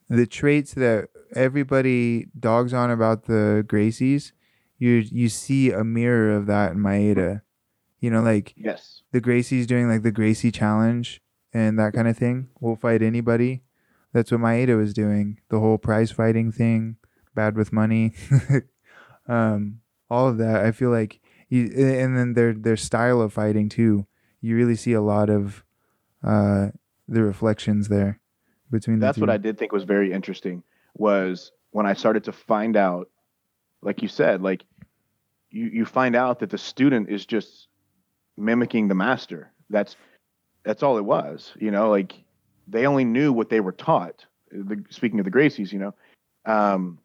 [0.09, 4.32] the traits that everybody dogs on about the Gracies.
[4.78, 7.42] You you see a mirror of that in Maeda.
[8.01, 11.20] You know, like yes, the Gracies doing like the Gracie challenge
[11.53, 12.48] and that kind of thing.
[12.61, 13.62] We'll fight anybody.
[14.12, 15.40] That's what Maeda was doing.
[15.51, 16.96] The whole prize fighting thing,
[17.34, 18.14] bad with money,
[19.31, 20.64] um, all of that.
[20.64, 24.07] I feel like, you, and then their their style of fighting too.
[24.41, 25.64] You really see a lot of
[26.24, 26.68] uh,
[27.09, 28.20] the reflections there
[28.70, 29.22] between the that's two.
[29.22, 30.62] what I did think was very interesting.
[30.95, 33.09] Was when I started to find out,
[33.83, 34.64] like you said, like
[35.51, 37.68] you you find out that the student is just
[38.37, 39.53] mimicking the master.
[39.70, 39.97] That's
[40.64, 41.53] that's all it was.
[41.59, 42.14] You know, like
[42.66, 44.24] they only knew what they were taught.
[44.51, 45.95] The, speaking of the Gracies, you know,
[46.45, 46.99] um,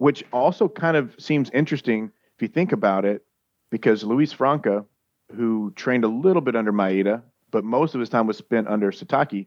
[0.00, 3.22] which also kind of seems interesting if you think about it,
[3.68, 4.86] because Luis Franca,
[5.36, 7.20] who trained a little bit under Maeda,
[7.50, 9.46] but most of his time was spent under Satake,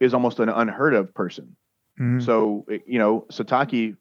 [0.00, 1.54] is almost an unheard of person.
[2.00, 2.24] Mhm.
[2.24, 3.94] So you know, Satake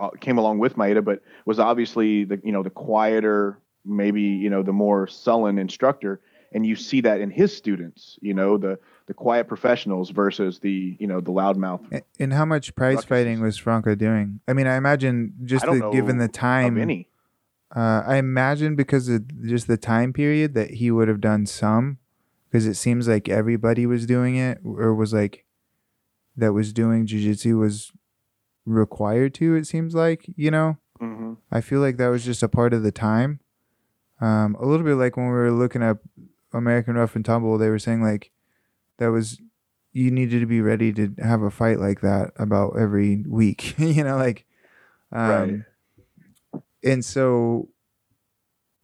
[0.00, 4.50] uh, came along with Maeda, but was obviously the you know the quieter, maybe you
[4.50, 6.20] know the more sullen instructor,
[6.52, 8.18] and you see that in his students.
[8.20, 12.74] You know the the quiet professionals versus the you know the loudmouth And how much
[12.74, 14.40] prize fighting was Franco doing?
[14.46, 17.08] I mean, I imagine just I the, given the time any.
[17.74, 21.98] Uh, I imagine because of just the time period that he would have done some,
[22.48, 25.44] because it seems like everybody was doing it or was like
[26.36, 27.92] that was doing jujitsu was
[28.64, 29.54] required to.
[29.54, 30.78] It seems like you know.
[30.98, 33.40] hmm I feel like that was just a part of the time.
[34.20, 35.98] Um, a little bit like when we were looking up
[36.52, 38.30] American Rough and Tumble, they were saying like
[38.98, 39.40] that was
[39.92, 43.74] you needed to be ready to have a fight like that about every week.
[43.78, 44.44] you know, like
[45.12, 45.64] um,
[46.52, 46.62] Right.
[46.84, 47.68] And so,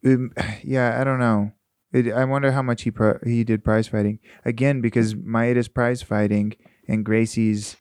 [0.05, 0.31] um,
[0.63, 1.51] yeah, I don't know.
[1.93, 6.01] It, I wonder how much he pri- he did prize fighting again because Maeda's prize
[6.01, 6.55] fighting
[6.87, 7.77] and Gracie's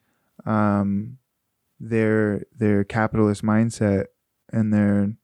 [0.46, 1.18] um
[1.80, 4.06] their their capitalist mindset
[4.52, 5.14] and their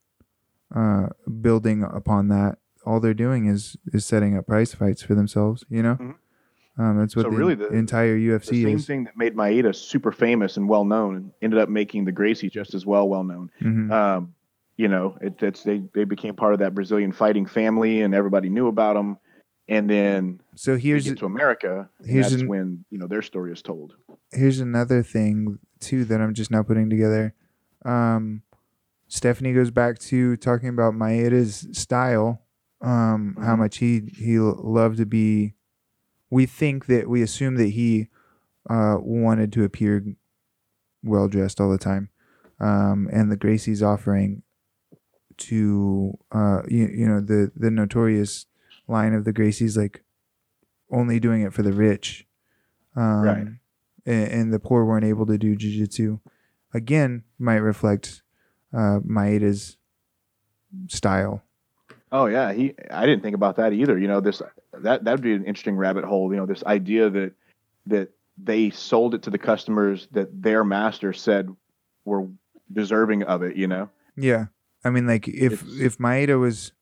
[0.74, 5.64] uh building upon that all they're doing is is setting up prize fights for themselves
[5.68, 6.14] you know Mhm.
[6.78, 9.34] um that's what So the, really the- entire The UFC same is thing that made
[9.36, 13.24] Maeda super famous and well known ended up making the Gracie just as well well
[13.24, 13.50] known.
[13.60, 13.90] Mhm.
[13.90, 14.34] Um,
[14.76, 18.48] you know, it, it's they they became part of that Brazilian fighting family and everybody
[18.48, 19.18] knew about them.
[19.68, 23.52] And then so here's get to America, here's that's an- when you know their story
[23.52, 23.94] is told.
[24.32, 27.34] here's another thing too that I'm just now putting together.
[27.84, 28.42] Um,
[29.08, 32.40] Stephanie goes back to talking about Maeda's style,
[32.80, 33.58] um, how Mhm.
[33.58, 35.54] much he he loved to be.
[36.30, 38.08] We think that we assume that he
[38.68, 40.04] uh, wanted to appear
[41.02, 42.10] well dressed all the time,
[42.60, 44.42] um, and the Gracie's offering
[45.38, 48.46] to uh, you, you know the the notorious
[48.86, 50.02] line of the Gracies like
[50.90, 52.26] only doing it for the rich,
[52.96, 53.46] um, Right.
[54.06, 56.20] and, and the poor weren't able to do jujitsu.
[56.74, 58.22] Again, might reflect
[58.72, 59.76] uh, Maeda's
[60.88, 61.42] style.
[62.12, 62.74] Oh yeah, he.
[62.90, 63.98] I didn't think about that either.
[63.98, 64.42] You know, this
[64.72, 66.30] that that'd be an interesting rabbit hole.
[66.32, 67.32] You know, this idea that
[67.86, 68.10] that
[68.42, 71.48] they sold it to the customers that their master said
[72.04, 72.26] were
[72.72, 73.56] deserving of it.
[73.56, 73.90] You know.
[74.16, 74.46] Yeah,
[74.84, 76.72] I mean, like if It's- if Maeda was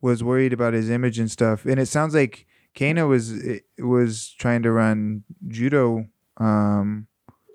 [0.00, 2.46] was worried about his image and stuff, and it sounds like
[2.76, 3.32] Kano was
[3.78, 6.06] was trying to run judo,
[6.38, 7.06] um,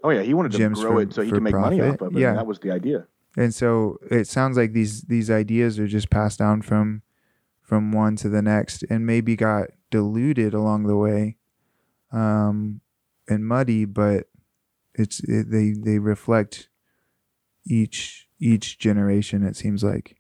[0.03, 2.19] Oh yeah, he wanted to grow it so he could make money off of it.
[2.19, 2.33] Yeah.
[2.33, 3.05] that was the idea.
[3.37, 7.01] And so it sounds like these these ideas are just passed down from
[7.61, 11.37] from one to the next, and maybe got diluted along the way,
[12.11, 12.81] um,
[13.29, 14.27] and muddy, but
[14.93, 16.69] it's it, they they reflect
[17.65, 19.43] each each generation.
[19.43, 20.17] It seems like.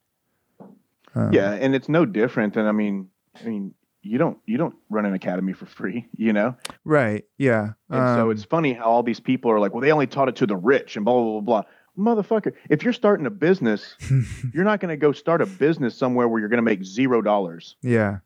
[1.13, 4.75] Um, Yeah, and it's no different than I mean, I mean, you don't you don't
[4.89, 6.55] run an academy for free, you know.
[6.85, 7.25] Right.
[7.37, 7.73] Yeah.
[7.89, 10.29] And so Um, it's funny how all these people are like, well, they only taught
[10.29, 11.63] it to the rich and blah blah blah blah.
[11.97, 13.95] Motherfucker, if you're starting a business,
[14.53, 17.21] you're not going to go start a business somewhere where you're going to make zero
[17.21, 17.75] dollars.
[17.81, 18.19] yeah.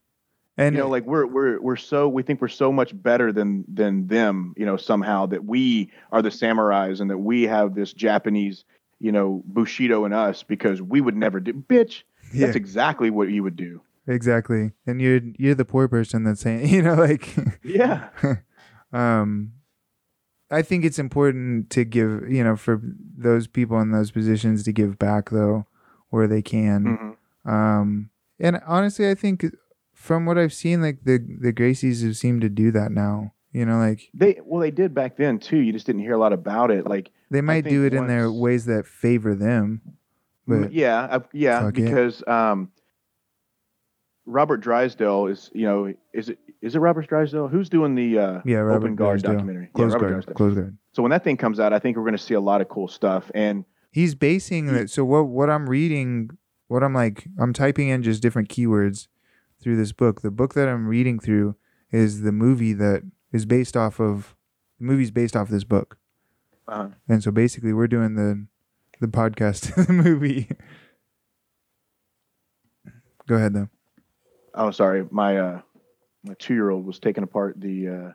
[0.58, 3.66] And you know, like we're we're we're so we think we're so much better than
[3.68, 4.54] than them.
[4.56, 8.64] You know, somehow that we are the samurais and that we have this Japanese,
[9.02, 11.52] you know, bushido in us because we would never do.
[11.52, 12.04] Bitch,
[12.34, 13.82] yeah, that's exactly what you would do.
[14.08, 14.72] exactly.
[14.88, 18.08] And you're you're the poor person that's saying, you know, like Yeah.
[18.94, 19.52] um
[20.52, 22.82] I think it's important to give, you know, for
[23.18, 25.66] those people in those positions to give back though
[26.10, 27.18] where they can.
[27.46, 27.50] Mhm.
[27.52, 29.46] Um and honestly, I think
[29.94, 33.34] from what I've seen like the the Gracies have seemed to do that now.
[33.52, 35.58] You know, like They well, they did back then too.
[35.58, 36.86] You just didn't hear a lot about it.
[36.86, 39.82] Like, they might do it in their ways that favor them.
[40.46, 41.86] But yeah, I, yeah, fuck it.
[41.86, 42.70] because um,
[44.26, 47.48] Robert Drysdale is, you know, is it is it Robert Drysdale?
[47.48, 49.34] Who's doing the uh, yeah, Robert Open Guard Drysdale.
[49.34, 49.70] documentary?
[49.74, 50.36] Close yeah, guard.
[50.36, 50.78] Close guard.
[50.94, 52.70] So when that thing comes out, I think we're going to see a lot of
[52.70, 53.30] cool stuff.
[53.36, 54.90] And He's basing that.
[54.90, 55.28] So what?
[55.28, 56.32] What I'm reading,
[56.68, 59.08] what I'm like, I'm typing in just different keywords
[59.62, 60.22] through this book.
[60.22, 61.56] The book that I'm reading through
[61.92, 64.36] is the movie that is based off of.
[64.80, 65.98] The movie's based off this book,
[66.68, 68.48] uh, and so basically, we're doing the
[69.00, 70.50] the podcast the movie.
[73.28, 73.70] Go ahead though.
[74.56, 75.62] Oh, sorry, my uh,
[76.24, 77.88] my two year old was taking apart the.
[77.88, 78.12] Uh,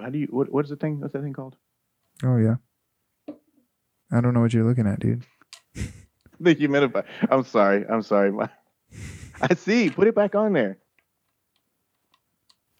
[0.00, 1.00] how do you what what is the thing?
[1.00, 1.56] What's that thing called?
[2.24, 2.56] Oh yeah.
[4.12, 5.24] I don't know what you're looking at, dude.
[6.42, 7.04] The humidifier.
[7.30, 7.84] I'm sorry.
[7.86, 8.32] I'm sorry.
[8.32, 8.48] My,
[9.42, 9.90] I see.
[9.90, 10.78] Put it back on there.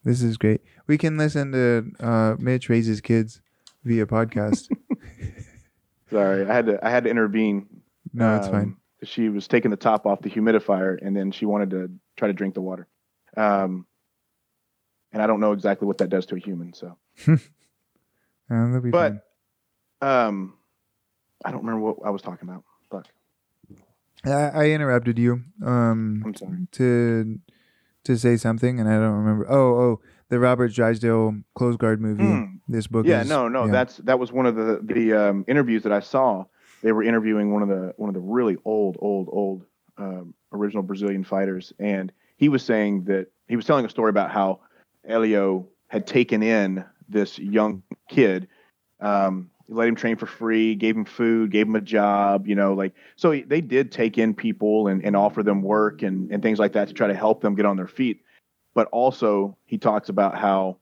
[0.03, 0.63] This is great.
[0.87, 3.43] We can listen to uh, Mitch raises kids
[3.85, 4.75] via podcast.
[6.11, 7.67] Sorry, I had to I had to intervene.
[8.15, 8.77] no, it's fine.
[9.03, 12.35] She was taking the top off the humidifier, and then she wanted to try to
[12.35, 12.87] drink the water.
[13.37, 13.87] Um,
[15.13, 16.73] and I don't know exactly what that does to a human.
[16.73, 16.97] So,
[18.49, 19.27] but
[20.01, 20.55] um,
[21.45, 22.65] I don't remember what I was talking about.
[22.91, 23.07] Fuck.
[24.25, 26.67] I, I interrupted you um, I'm sorry.
[26.73, 27.39] to
[28.05, 29.51] to say something, and I don't remember.
[29.51, 32.25] Oh, oh, the Robert Drysdale Close Guard movie.
[32.25, 32.45] Hmm.
[32.69, 33.07] This book.
[33.07, 33.67] Yeah, is, no, no.
[33.67, 33.73] yeah.
[33.73, 36.45] That's that was one of the the um, interviews that I saw,
[36.83, 39.65] they were interviewing one of the one of the really old, old, old
[39.99, 44.31] um, original Brazilian fighters, and he was saying that he was telling a story about
[44.31, 44.61] how
[45.07, 48.49] Elio had taken in this young kid,
[49.01, 52.75] um, let him train for free, gave him food, gave him a job, you know,
[52.75, 56.43] like so he- they did take in people and, and offer them work and, and
[56.43, 58.23] things like that to try to help them get on their feet.
[58.75, 60.79] But also he talks about how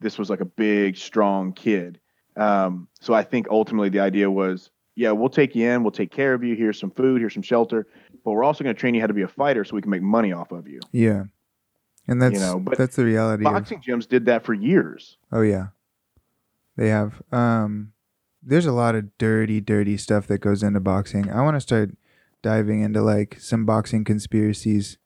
[0.00, 2.00] this was like a big, strong kid.
[2.36, 6.10] Um, so I think ultimately the idea was, yeah, we'll take you in, we'll take
[6.10, 6.54] care of you.
[6.54, 7.86] Here's some food, here's some shelter,
[8.24, 9.90] but we're also going to train you how to be a fighter so we can
[9.90, 10.80] make money off of you.
[10.92, 11.24] Yeah.
[12.08, 13.46] And that's you know, but that's the reality.
[13.46, 15.18] Of, Boxing gyms did that for years.
[15.30, 15.68] oh yeah,
[16.76, 17.22] they have.
[17.30, 17.92] Um,
[18.42, 21.30] there's a lot of dirty, dirty stuff that goes into boxing.
[21.30, 21.90] I want to start
[22.42, 24.98] diving into like some boxing conspiracies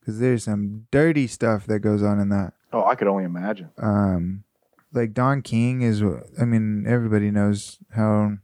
[0.00, 2.52] because there's some dirty stuff that goes on in that.
[2.74, 3.70] Oh, I could only imagine.
[3.78, 4.44] um
[4.92, 6.02] like Don King is
[6.38, 8.36] I mean everybody knows how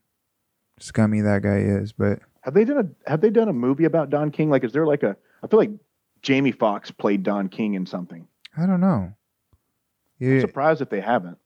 [0.81, 4.11] scummy that guy is but Have they done a Have they done a movie about
[4.11, 4.51] Don King?
[4.51, 5.17] Like, is there like a?
[5.43, 5.71] I feel like
[6.23, 8.27] Jamie Foxx played Don King in something.
[8.57, 9.13] I don't know.
[10.23, 11.39] I'm surprised if they haven't.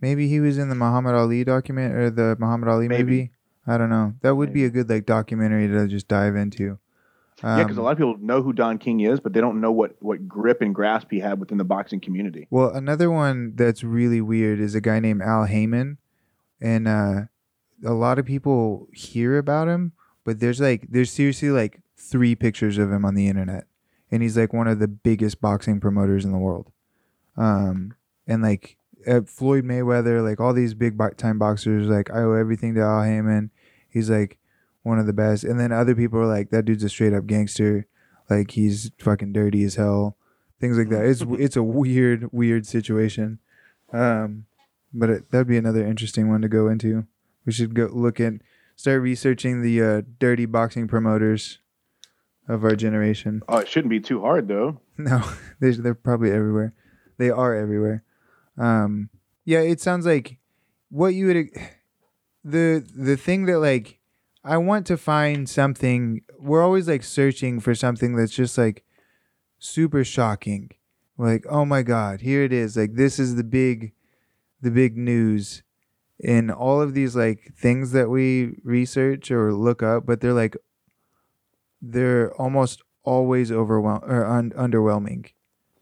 [0.00, 3.02] maybe he was in the Muhammad Ali document or the Muhammad Ali Maybe.
[3.02, 3.30] movie.
[3.66, 4.12] I don't know.
[4.20, 6.78] That would be a good like documentary to just dive into.
[7.42, 9.60] Um, yeah, because a lot of people know who Don King is, but they don't
[9.60, 12.46] know what what grip and grasp he had within the boxing community.
[12.50, 15.96] Well, another one that's really weird is a guy named Al Haymon,
[16.60, 17.20] and uh,
[17.84, 19.92] a lot of people hear about him,
[20.24, 23.66] but there's like there's seriously like three pictures of him on the internet,
[24.10, 26.70] and he's like one of the biggest boxing promoters in the world,
[27.36, 27.94] um,
[28.26, 32.74] and like uh, Floyd Mayweather, like all these big time boxers, like I owe everything
[32.74, 33.50] to Al Haymon.
[33.88, 34.38] He's like
[34.82, 37.26] one of the best, and then other people are like that dude's a straight up
[37.26, 37.86] gangster,
[38.28, 40.16] like he's fucking dirty as hell
[40.64, 41.04] things like that.
[41.04, 43.38] It's it's a weird weird situation,
[43.92, 44.46] um,
[44.92, 47.06] but it, that'd be another interesting one to go into.
[47.46, 48.34] We should go look at
[48.76, 51.58] start researching the uh, dirty boxing promoters
[52.48, 53.42] of our generation.
[53.48, 54.80] Oh, it shouldn't be too hard though.
[54.96, 55.28] No,
[55.58, 56.72] they're, they're probably everywhere.
[57.18, 58.04] They are everywhere.
[58.56, 59.10] Um,
[59.44, 60.38] yeah, it sounds like
[60.88, 61.48] what you would
[62.44, 63.98] the the thing that like
[64.44, 66.20] I want to find something.
[66.38, 68.84] We're always like searching for something that's just like
[69.58, 70.70] super shocking.
[71.18, 72.76] Like, oh my god, here it is.
[72.76, 73.94] Like this is the big
[74.60, 75.63] the big news
[76.24, 80.56] in all of these like things that we research or look up, but they're like
[81.80, 85.26] they're almost always overwhelm or un- underwhelming.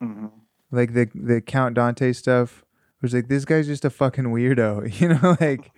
[0.01, 0.27] hmm
[0.71, 2.65] Like the the Count Dante stuff
[3.01, 5.71] was like this guy's just a fucking weirdo, you know, like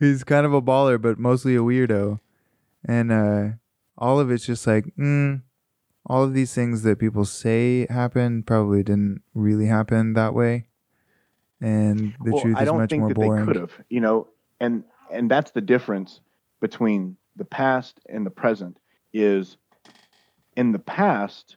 [0.00, 2.18] he's kind of a baller but mostly a weirdo.
[2.84, 3.48] And uh
[3.96, 5.42] all of it's just like mm,
[6.06, 10.66] all of these things that people say happened probably didn't really happen that way.
[11.62, 13.46] And the well, truth I is don't much think more that boring.
[13.46, 13.72] they could have.
[13.88, 14.28] You know,
[14.60, 16.20] and and that's the difference
[16.60, 18.78] between the past and the present.
[19.14, 19.56] Is
[20.56, 21.56] in the past.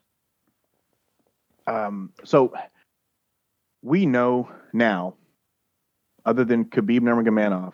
[1.68, 2.54] Um, so
[3.82, 5.16] we know now,
[6.26, 7.74] other than Khabib Nurmagomedov,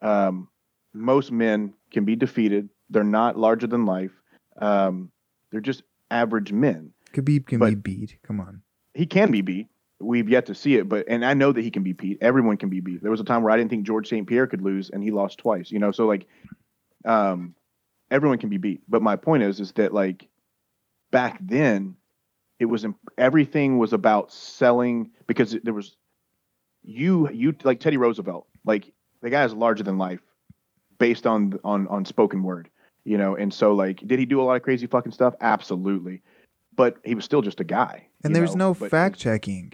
[0.00, 0.48] um,
[0.94, 2.70] most men can be defeated.
[2.90, 4.12] They're not larger than life.
[4.60, 5.10] Um,
[5.50, 6.92] they're just average men.
[7.12, 8.16] Khabib can be beat.
[8.22, 8.62] Come on.
[8.94, 9.66] he can be beat.
[10.04, 12.18] We've yet to see it, but and I know that he can be beat.
[12.20, 13.02] Everyone can be beat.
[13.02, 14.26] There was a time where I didn't think George St.
[14.26, 15.70] Pierre could lose, and he lost twice.
[15.70, 16.26] You know, so like,
[17.04, 17.54] um,
[18.10, 18.82] everyone can be beat.
[18.88, 20.28] But my point is, is that like,
[21.10, 21.96] back then,
[22.58, 25.96] it was imp- everything was about selling because there was
[26.82, 28.92] you you like Teddy Roosevelt, like
[29.22, 30.20] the guy is larger than life,
[30.98, 32.68] based on on on spoken word.
[33.04, 35.34] You know, and so like, did he do a lot of crazy fucking stuff?
[35.40, 36.22] Absolutely,
[36.74, 38.06] but he was still just a guy.
[38.22, 38.68] And you there's know?
[38.68, 39.72] no But- fact checking.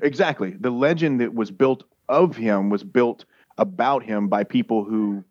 [0.00, 0.56] Exactly.
[0.58, 3.24] The legend that was built of him was built
[3.58, 5.24] about him by people who,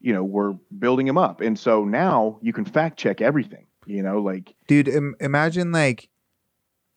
[0.00, 1.40] you know, were building him up.
[1.40, 6.08] And so now you can fact check everything, you know, like, dude Im- imagine like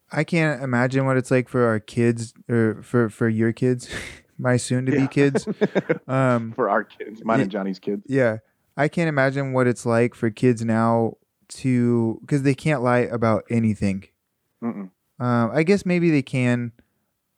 [0.09, 3.89] i can't imagine what it's like for our kids or for for your kids
[4.37, 5.07] my soon to be Yeah.
[5.07, 5.45] kids
[6.07, 8.03] um for our kids, mine and Johnny's kids.
[8.07, 8.37] yeah
[8.77, 11.15] i can't imagine what it's like for kids now
[11.49, 14.05] to because they can't lie about anything
[14.61, 16.71] um i guess maybe they can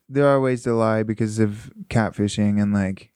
[0.10, 3.12] there are ways to lie because of catfishing and like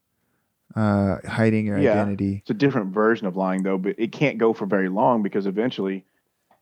[0.76, 1.94] uh hiding your Yeah.
[1.94, 5.22] identity It's a different version of lying, though, but it can't go for very long
[5.24, 6.06] because eventually,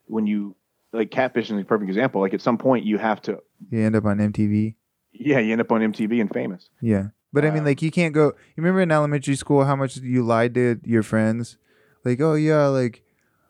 [0.07, 0.55] when you,
[0.91, 2.19] like, catfishing is a perfect example.
[2.21, 4.75] Like, at some point, you have to, you end up on mtv
[5.13, 6.69] yeah, you end up on MTV and famous.
[6.81, 7.07] Yeah.
[7.33, 8.27] But I mean, Um, like, you can't go.
[8.27, 11.57] You remember in elementary school how much you lied to your friends?
[12.03, 13.03] Like, oh, yeah, like,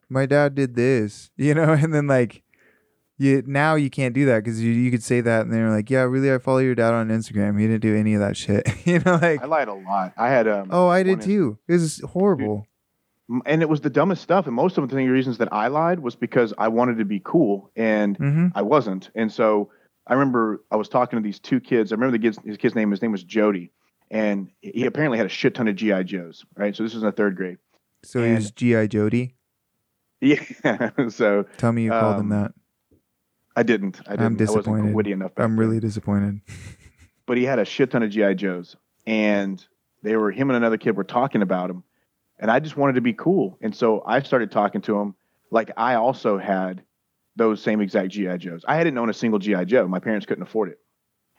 [0.10, 1.72] my dad did this, you know?
[1.74, 2.42] And then, like,
[3.22, 5.90] you now you can't do that because you, you could say that and they're like,
[5.90, 7.60] yeah, really, I follow your dad on Instagram.
[7.60, 8.68] He didn't do any of that shit.
[8.86, 10.14] you know, like, I lied a lot.
[10.18, 10.70] I had um.
[10.72, 11.60] oh, I did too.
[11.68, 12.66] It was horrible.
[13.30, 14.48] M- and it was the dumbest stuff.
[14.48, 17.72] And most of the reasons that I lied was because I wanted to be cool
[17.76, 19.10] and hmm I wasn't.
[19.16, 19.70] And so
[20.08, 21.92] I remember I was talking to these two kids.
[21.92, 22.90] I remember the kid's, his kid's name.
[22.92, 23.72] His name was Jody,
[24.10, 26.44] and he apparently had a shit ton of GI Joes.
[26.58, 26.76] Right.
[26.76, 27.58] So this was in the third grade.
[28.04, 29.36] So he was GI Jody.
[30.24, 30.40] Yeah.
[31.10, 32.52] so Tell me you called him Um, that.
[33.56, 33.99] I didn't.
[34.08, 34.41] I didn't.
[34.41, 35.32] I'm I wasn't witty enough.
[35.38, 35.58] I'm then.
[35.58, 36.41] really disappointed.
[37.26, 38.76] but he had a shit ton of GI Joes,
[39.06, 39.64] and
[40.04, 41.84] they were him and another kid were talking about him,
[42.39, 45.16] and I just wanted to be cool, and so I started talking to him
[45.49, 46.84] like I also had
[47.36, 48.64] those same exact GI Joes.
[48.68, 49.88] I hadn't owned a single GI Joe.
[49.88, 50.80] My parents couldn't afford it,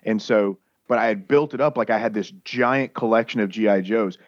[0.05, 0.59] and so
[0.89, 4.19] but I had built it up like I had this giant collection of GI Joes.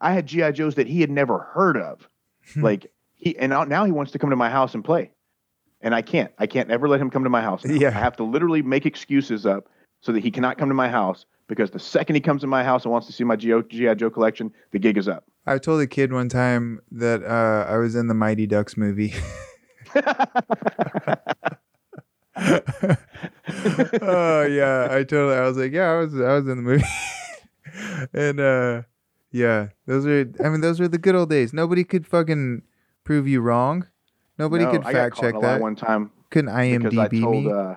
[0.00, 2.08] I had GI Joes that he had never heard of,
[2.54, 2.62] Hmm.
[2.62, 5.10] like he and now he wants to come to my house and play.
[5.84, 6.32] And I can't.
[6.38, 7.64] I can't ever let him come to my house.
[7.64, 7.74] now.
[7.74, 7.88] Yeah.
[7.88, 9.68] I have to literally make excuses up
[10.00, 12.64] so that he cannot come to my house because the second he comes to my
[12.64, 13.94] house and wants to see my G.I.
[13.94, 15.24] Joe collection, the gig is up.
[15.46, 19.14] I told a kid one time that uh, I was in the Mighty Ducks movie.
[19.94, 20.02] oh
[24.42, 25.36] yeah, I totally.
[25.36, 26.14] I was like, yeah, I was.
[26.14, 26.84] I was in the movie,
[28.14, 28.82] and uh,
[29.30, 30.28] yeah, those are.
[30.42, 31.52] I mean, those were the good old days.
[31.52, 32.62] Nobody could fucking
[33.04, 33.86] prove you wrong.
[34.38, 35.60] Nobody No, could I got fact check a that.
[35.60, 37.52] one time Couldn't because I IMDb told me.
[37.52, 37.74] uh,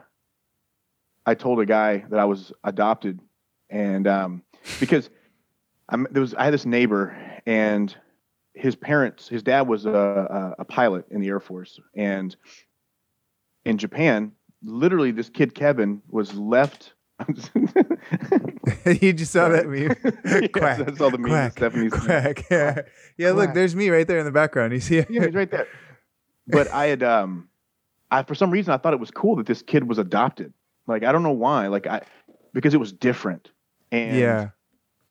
[1.26, 3.20] I told a guy that I was adopted,
[3.70, 4.44] and um,
[4.80, 5.10] because
[5.90, 7.96] I'm, there was I had this neighbor and
[8.54, 12.36] his parents, his dad was a, a, a pilot in the Air Force, and
[13.66, 14.32] in Japan,
[14.64, 16.94] literally, this kid Kevin was left.
[19.02, 19.96] you just saw that meme.
[20.26, 21.30] Yes, Quack, I saw the meme.
[21.30, 22.46] quack, Stephanie's Quack.
[22.50, 22.82] Yeah,
[23.18, 23.32] yeah.
[23.32, 24.74] Look, there's me right there in the background.
[24.74, 25.10] You see it?
[25.10, 25.68] yeah, he's right there.
[26.48, 27.50] But I had um
[28.12, 30.54] I for some reason I thought it was cool that this kid was adopted.
[30.88, 31.68] Like I don't know why.
[31.68, 32.02] Like I
[32.54, 33.52] because it was different.
[33.92, 34.50] And yeah.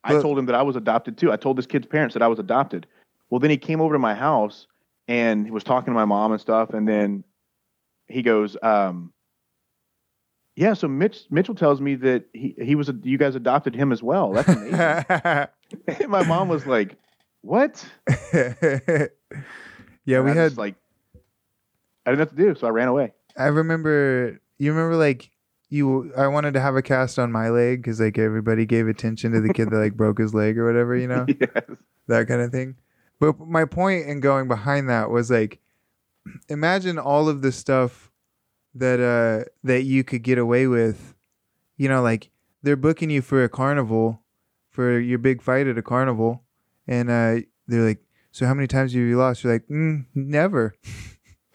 [0.04, 1.32] I But- told him that I was adopted too.
[1.32, 2.86] I told this kid's parents that I was adopted.
[3.30, 4.66] Well, then he came over to my house
[5.08, 7.24] and he was talking to my mom and stuff and then
[8.08, 9.12] he goes um
[10.58, 13.92] yeah, so Mitch Mitchell tells me that he he was a, you guys adopted him
[13.92, 14.32] as well.
[14.32, 16.08] That's amazing.
[16.10, 16.96] my mom was like,
[17.42, 17.84] "What?"
[18.32, 19.08] yeah,
[20.08, 20.76] And we I had like
[22.06, 23.12] I didn't know what to do, so I ran away.
[23.36, 24.40] I remember.
[24.58, 25.30] You remember like
[25.68, 26.12] you?
[26.16, 29.40] I wanted to have a cast on my leg because like everybody gave attention to
[29.40, 31.64] the kid that like broke his leg or whatever, you know, yes.
[32.06, 32.76] that kind of thing.
[33.18, 35.58] But my point in going behind that was like,
[36.48, 38.10] imagine all of the stuff
[38.74, 41.14] that uh that you could get away with.
[41.76, 42.30] You know, like
[42.62, 44.22] they're booking you for a carnival,
[44.70, 46.44] for your big fight at a carnival,
[46.86, 47.98] and uh they're like,
[48.30, 49.42] so how many times have you lost?
[49.42, 50.76] You're like, mm, never.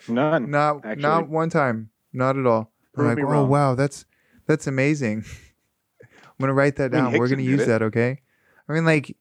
[0.09, 0.49] None.
[0.51, 1.01] Not actually.
[1.01, 1.89] not one time.
[2.13, 2.71] Not at all.
[2.97, 4.05] I'm like, oh wrong." wow, that's
[4.47, 5.23] that's amazing.
[6.01, 7.19] I'm gonna write that I mean, down.
[7.19, 7.67] We're gonna use it.
[7.67, 8.19] that, okay?
[8.67, 9.15] I mean, like,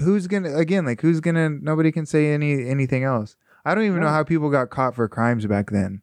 [0.00, 0.84] who's gonna again?
[0.84, 1.48] Like, who's gonna?
[1.50, 3.36] Nobody can say any anything else.
[3.64, 6.02] I don't even know how people got caught for crimes back then.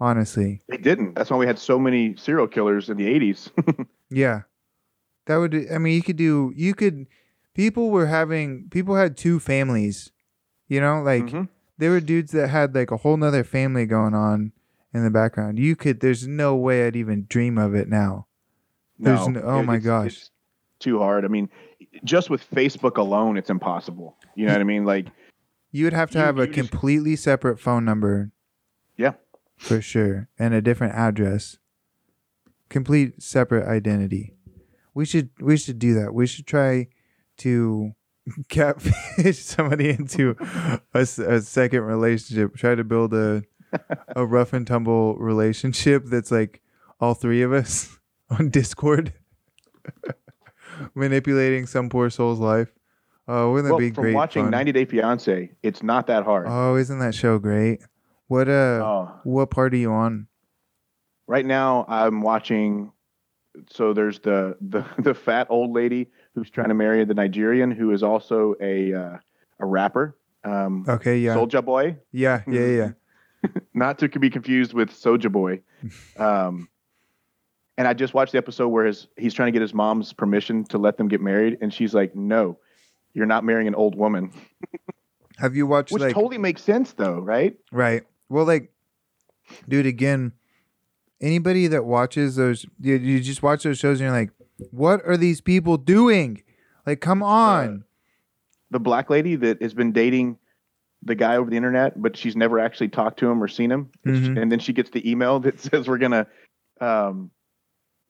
[0.00, 1.14] Honestly, They didn't.
[1.14, 3.86] That's why we had so many serial killers in the 80s.
[4.10, 4.42] yeah,
[5.26, 5.54] that would.
[5.72, 6.52] I mean, you could do.
[6.56, 7.06] You could.
[7.54, 8.68] People were having.
[8.70, 10.10] People had two families.
[10.68, 11.48] You know, like Mhm.
[11.78, 14.52] There were dudes that had like a whole nother family going on
[14.92, 15.58] in the background.
[15.58, 18.26] You could there's no way I'd even dream of it now.
[18.98, 20.06] There's no- oh my it's- gosh.
[20.16, 20.30] it's
[20.78, 21.24] too hard.
[21.24, 21.48] I mean,
[22.04, 24.16] just with Facebook alone, it's impossible.
[24.34, 24.84] You know what I mean?
[24.84, 25.06] Like,
[25.72, 28.30] You would have to You- have a you just- completely separate phone number
[28.96, 29.14] yeah,
[29.56, 31.58] for sure and a different address.
[32.68, 34.34] Complete separate identity.
[34.94, 36.14] We should we should do that.
[36.14, 36.88] We should try
[37.38, 37.92] to
[38.48, 40.36] catfish somebody into
[40.94, 42.54] a second relationship.
[42.56, 43.44] Try to build a
[44.14, 46.62] a rough and tumble relationship that's like
[47.00, 47.98] all three of us
[48.30, 49.12] on Discord,
[50.94, 52.68] manipulating some poor soul's life.
[53.26, 54.14] Oh, wouldn't that well, be from great?
[54.14, 54.50] watching fun?
[54.50, 56.46] 90 Day Fiance, it's not that hard.
[56.48, 57.80] Oh, isn't that show great?
[58.28, 58.52] What uh,
[58.82, 59.20] Oh.
[59.24, 60.28] what part are you on?
[61.26, 62.92] right now, I'm watching.
[63.70, 67.92] So there's the, the the fat old lady who's trying to marry the Nigerian, who
[67.92, 69.18] is also a uh,
[69.60, 70.16] a rapper.
[70.44, 71.96] Um, Okay, yeah, Soulja Boy.
[72.12, 72.90] yeah, yeah, yeah.
[73.74, 75.60] not to be confused with Soja Boy.
[76.16, 76.68] Um,
[77.76, 80.64] and I just watched the episode where his he's trying to get his mom's permission
[80.66, 82.58] to let them get married, and she's like, "No,
[83.14, 84.30] you're not marrying an old woman,"
[85.38, 87.56] Have you watched which like totally makes sense, though, right?
[87.72, 88.04] right?
[88.28, 88.72] Well, like,
[89.68, 90.32] dude, again,
[91.20, 94.30] anybody that watches those, you, you just watch those shows and you're like,
[94.70, 96.42] what are these people doing?
[96.86, 97.84] Like, come on.
[98.70, 100.38] The black lady that has been dating
[101.02, 103.90] the guy over the internet, but she's never actually talked to him or seen him.
[104.06, 104.40] Mhm.
[104.40, 106.26] And then she gets the email that says we're gonna
[106.80, 107.30] um,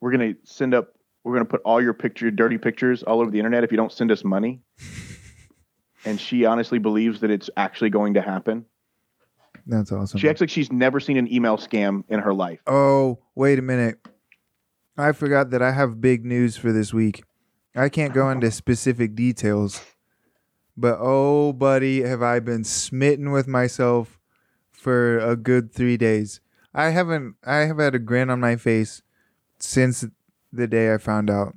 [0.00, 0.94] we're gonna send up
[1.24, 3.92] we're gonna put all your picture dirty pictures all over the internet if you don't
[3.92, 4.60] send us money.
[6.04, 8.64] and she honestly believes that it's actually going to happen.
[9.66, 10.20] That's awesome.
[10.20, 12.60] She acts like she's never seen an email scam in her life.
[12.66, 13.98] Oh, wait a minute.
[14.96, 17.24] I forgot that I have big news for this week.
[17.74, 19.80] I can't go into specific details,
[20.76, 24.20] but oh, buddy, have I been smitten with myself
[24.84, 26.40] for a good three days.
[26.72, 29.02] I haven't, I have had a grin on my face
[29.58, 30.04] since
[30.52, 31.56] the day I found out.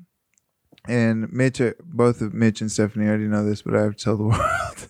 [0.87, 4.03] And Mitch, uh, both of Mitch and Stephanie already know this, but I have to
[4.03, 4.87] tell the world.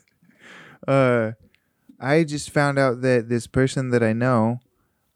[0.88, 1.32] uh,
[2.00, 4.60] I just found out that this person that I know,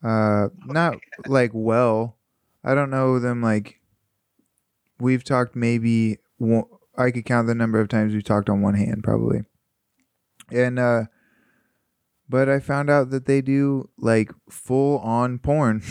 [0.02, 0.96] uh, not
[1.26, 2.16] like well,
[2.64, 3.78] I don't know them like.
[5.00, 6.64] We've talked maybe one,
[6.96, 9.42] I could count the number of times we've talked on one hand probably,
[10.50, 11.04] and uh,
[12.28, 15.82] but I found out that they do like full on porn.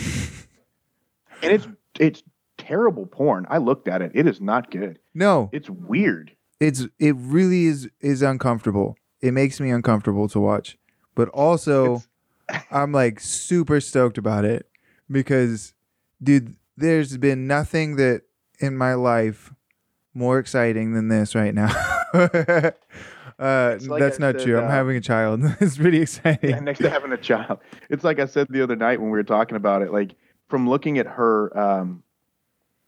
[1.42, 1.66] And it's
[1.98, 2.22] it's
[2.56, 3.46] terrible porn.
[3.50, 4.12] I looked at it.
[4.14, 4.98] It is not good.
[5.12, 6.36] no, It's weird.
[6.60, 8.96] it's it really is is uncomfortable.
[9.20, 10.78] It makes me uncomfortable to watch,
[11.14, 12.02] but also
[12.70, 14.68] I'm like super stoked about it
[15.10, 15.74] because,
[16.22, 18.22] dude, there's been nothing that
[18.58, 19.52] in my life
[20.14, 21.70] more exciting than this right now.
[22.14, 22.70] uh,
[23.38, 24.58] like that's I not said, true.
[24.58, 25.40] I'm uh, having a child.
[25.60, 26.50] it's pretty exciting.
[26.50, 27.60] Yeah, next to having a child.
[27.88, 29.92] It's like I said the other night when we were talking about it.
[29.92, 30.14] Like
[30.48, 32.02] from looking at her um,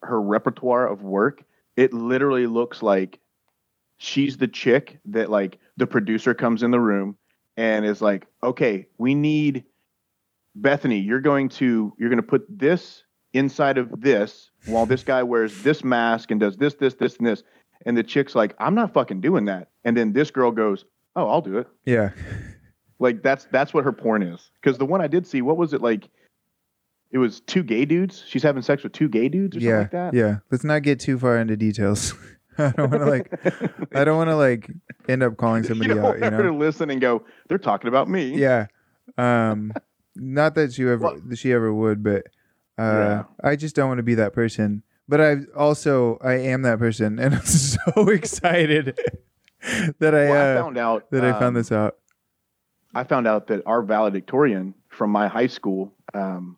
[0.03, 1.43] her repertoire of work,
[1.77, 3.21] it literally looks like
[3.97, 7.17] she's the chick that like the producer comes in the room
[7.57, 9.65] and is like, "Okay, we need
[10.55, 10.99] Bethany.
[10.99, 13.04] You're going to you're going to put this
[13.35, 17.27] inside of this while this guy wears this mask and does this, this, this, and
[17.27, 17.43] this."
[17.87, 20.85] And the chick's like, "I'm not fucking doing that." And then this girl goes,
[21.17, 22.11] "Oh, I'll do it." yeah.
[23.01, 24.51] Like that's that's what her porn is.
[24.63, 26.09] Because the one I did see, what was it like?
[27.11, 28.25] It was two gay dudes.
[28.27, 29.81] She's having sex with two gay dudes or Yeah.
[29.83, 30.15] something like that.
[30.17, 30.37] Yeah.
[30.51, 32.15] Let's not get too far into details.
[32.59, 33.95] I don't want to like.
[33.95, 34.71] I don't want to like
[35.09, 36.15] end up calling somebody you out.
[36.21, 36.43] You know.
[36.43, 38.37] to listen and go, they're talking about me.
[38.39, 38.67] yeah
[39.19, 39.73] um
[40.17, 42.29] not that she ever Well- she ever would but
[42.79, 43.25] uh Yeah.
[43.43, 47.19] i just don't want to be that person but i also i am that person
[47.19, 48.99] and i'm so excited
[49.99, 51.97] that i Well, I uh found out that i um, found this out
[52.97, 56.57] I found out that our valedictorian from my high school um,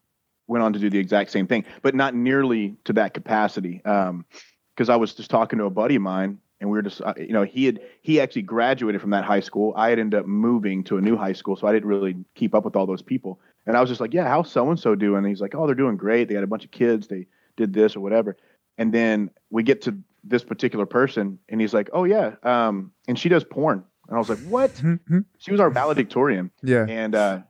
[0.49, 3.81] went on to do the exact same thing, but not nearly to that capacity.
[3.83, 7.15] Because I was just talking to a buddy of mine, and we were just, uh,
[7.17, 9.73] you know, he had he actually graduated from that high school.
[9.77, 12.55] I had ended up moving to a new high school, so I didn't really keep
[12.55, 13.41] up with all those people.
[13.67, 15.67] And I was just like, "Yeah, how's so and so doing?" And he's like, "Oh,
[15.67, 16.29] they're doing great.
[16.29, 17.09] They had a bunch of kids.
[17.09, 17.27] They
[17.57, 18.37] did this or whatever."
[18.79, 23.19] And then we get to this particular person, and he's like, "Oh yeah, um, and
[23.19, 24.81] she does porn." And I was like, "What?"
[25.39, 27.41] She was our valedictorian yeah and uh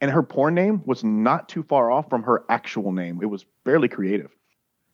[0.00, 3.18] and her porn name was not too far off from her actual name.
[3.20, 4.30] It was fairly creative.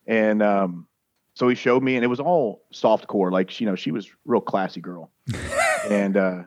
[0.07, 0.87] And um
[1.35, 4.11] so he showed me and it was all soft core, like you know, she was
[4.25, 5.11] real classy girl.
[5.91, 6.43] and uh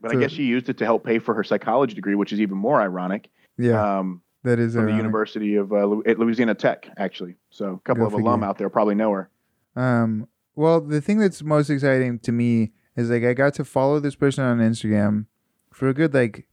[0.00, 2.32] but So- I guess she used it to help pay for her psychology degree, which
[2.32, 3.28] is even more ironic.
[3.58, 4.96] yeah Um that is from the.
[4.96, 7.34] University of uh, at Louisiana Tech, actually.
[7.50, 9.28] So a couple Go of alum out there probably know her.
[9.76, 14.00] Um, well, the thing that's most exciting to me is like I got to follow
[14.00, 15.26] this person on Instagram
[15.70, 16.46] for a good like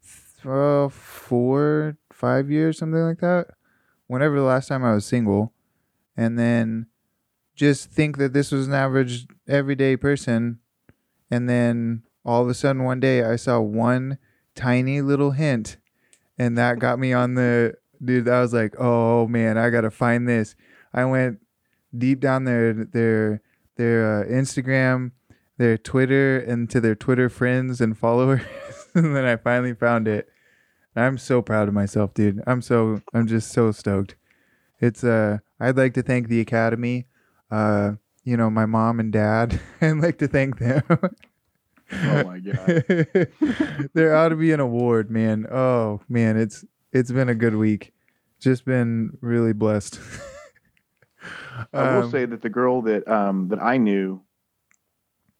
[0.43, 3.47] th- four, five years, something like that.
[4.07, 5.53] Whenever the last time I was single,
[6.17, 6.87] and then
[7.55, 10.59] just think that this was an average, everyday person,
[11.31, 14.17] and then all of a sudden one day I saw one
[14.53, 15.77] tiny little hint,
[16.37, 18.27] and that got me on the dude.
[18.27, 20.55] I was like, oh man, I gotta find this.
[20.93, 21.39] I went
[21.97, 23.41] deep down their their
[23.77, 25.11] their uh, Instagram,
[25.57, 28.41] their Twitter, and to their Twitter friends and followers,
[28.93, 30.27] and then I finally found it.
[30.95, 32.43] I'm so proud of myself, dude.
[32.45, 34.15] I'm so I'm just so stoked.
[34.81, 37.07] It's uh I'd like to thank the Academy,
[37.49, 37.93] uh,
[38.23, 39.61] you know, my mom and dad.
[39.81, 40.83] I'd like to thank them.
[41.91, 43.89] Oh my god.
[43.93, 45.45] there ought to be an award, man.
[45.51, 47.93] Oh man, it's it's been a good week.
[48.39, 49.99] Just been really blessed.
[51.73, 54.21] I will Um, say that the girl that um, that I knew,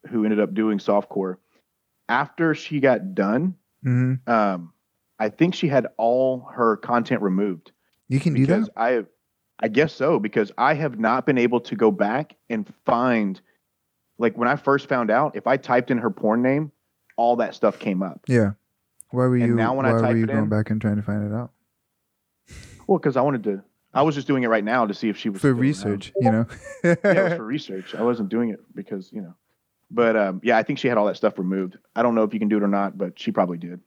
[0.09, 1.37] who ended up doing softcore,
[2.09, 3.55] after she got done,
[3.85, 4.27] mhm.
[4.27, 4.73] um,
[5.19, 7.71] I think she had all her content removed
[8.07, 8.69] You can do that.
[8.75, 9.03] I,
[9.59, 13.39] I guess so because I have not been able to go back and find,
[14.17, 16.71] like when I first found out, if I typed in her porn name,
[17.15, 18.21] all that stuff came up.
[18.27, 18.51] Yeah.
[19.11, 19.55] Why were And you?
[19.55, 21.33] now when I why were you it going in- back and trying to find it
[21.35, 21.51] out
[22.87, 23.63] Well, because I wanted to.
[23.93, 26.11] I was just doing it right now to see if she was for research?
[26.17, 26.45] You know.
[26.83, 27.95] yeah, it was for research.
[27.95, 29.33] I wasn't doing it because you know
[29.89, 31.77] But um, yeah, I think she had all that stuff removed.
[31.95, 33.79] I don't know if you can do it or not, but she probably did.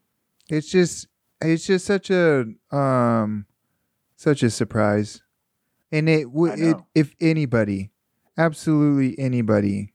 [0.49, 1.07] It's just
[1.43, 3.47] it's just such a um
[4.17, 5.23] such a surprise.
[5.93, 6.59] And it would
[6.95, 7.91] if anybody,
[8.39, 9.90] absolutely anybody,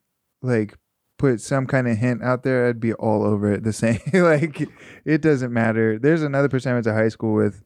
[0.45, 0.77] like
[1.17, 3.99] put some kind of hint out there, I'd be all over it the same.
[4.13, 4.67] like
[5.05, 5.97] it doesn't matter.
[5.99, 7.63] There's another person I went to high school with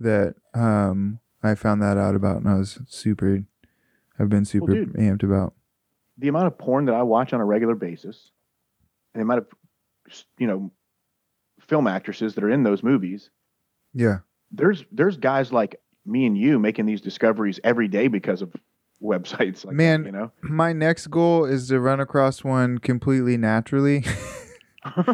[0.00, 3.44] that um I found that out about and I was super
[4.18, 4.92] I've been super dude.
[4.94, 5.54] amped about.
[6.18, 8.30] The amount of porn that I watch on a regular basis,
[9.14, 9.46] and the amount of
[10.38, 10.70] you know
[11.60, 13.30] film actresses that are in those movies.
[13.94, 14.18] Yeah.
[14.50, 18.54] There's there's guys like me and you making these discoveries every day because of
[19.02, 20.32] websites like Man, that, you know.
[20.42, 24.04] My next goal is to run across one completely naturally.
[24.96, 25.06] like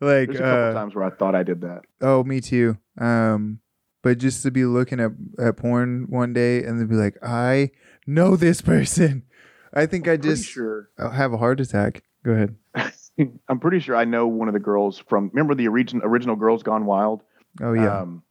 [0.00, 1.82] There's a couple uh, times where I thought I did that.
[2.00, 2.76] Oh, me too.
[2.98, 3.60] Um,
[4.02, 7.70] but just to be looking at at porn one day and then be like, I
[8.06, 9.24] know this person.
[9.72, 10.90] I think I Pretty just sure.
[10.98, 12.02] I'll have a heart attack.
[12.24, 12.54] Go ahead.
[13.48, 15.30] I'm pretty sure I know one of the girls from.
[15.32, 17.22] Remember the original original Girls Gone Wild?
[17.62, 18.00] Oh yeah.
[18.00, 18.22] Um,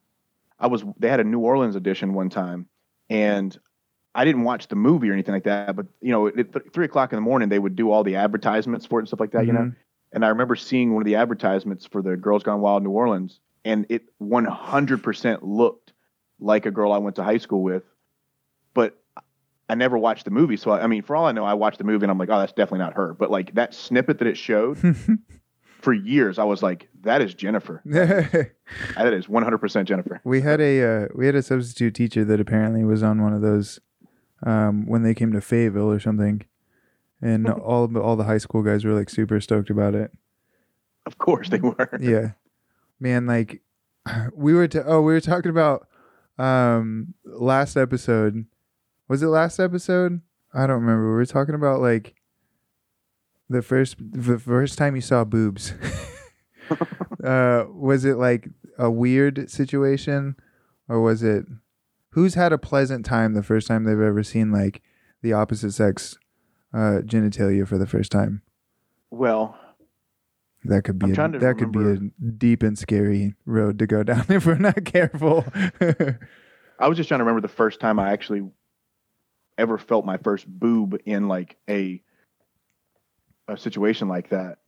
[0.60, 0.84] I was.
[0.99, 2.68] They had a New Orleans edition one time,
[3.10, 3.57] and
[4.15, 5.76] I didn't watch the movie or anything like that.
[5.76, 8.15] But you know, at th- three o'clock in the morning, they would do all the
[8.15, 9.45] advertisements for it and stuff like that.
[9.48, 9.76] You know, Mhm.
[10.11, 13.40] and I remember seeing one of the advertisements for the Girls Gone Wild New Orleans,
[13.65, 15.94] and it 100% looked
[16.40, 17.84] like a girl I went to high school with,
[18.73, 18.98] but
[19.69, 20.57] I never watched the movie.
[20.57, 22.30] So I, I mean, for all I know, I watched the movie and I'm like,
[22.30, 23.14] oh, that's definitely not her.
[23.14, 24.77] But like that snippet that it showed
[25.81, 27.81] for years, I was like, that is Jennifer.
[28.98, 30.19] That is 100% Jennifer.
[30.23, 33.41] we had a uh, we had a substitute teacher that apparently was on one of
[33.41, 33.80] those
[34.45, 36.43] um, when they came to Fayetteville or something,
[37.21, 40.11] and all of the- all the high school guys were like super stoked about it.
[41.05, 41.89] Of course they were.
[41.99, 42.31] yeah.
[42.99, 43.61] Man like
[44.35, 45.87] we were to oh we were talking about
[46.37, 48.45] um last episode.
[49.09, 50.21] Was it last episode?
[50.53, 51.09] I don't remember.
[51.09, 52.15] We were talking about like
[53.49, 55.73] the first the first time you saw boobs.
[57.23, 60.35] Uh was it like a weird situation
[60.89, 61.45] or was it
[62.14, 64.81] who's had a pleasant time the first time they've ever seen like
[65.22, 66.18] the opposite sex
[66.73, 68.41] uh genitalia for the first time
[69.11, 69.57] Well,
[70.65, 74.26] that could be a, that could be a deep and scary road to go down
[74.30, 75.45] if we're not careful.
[76.80, 78.49] I was just trying to remember the first time I actually
[79.57, 82.02] ever felt my first boob in like a
[83.48, 84.60] a situation like that.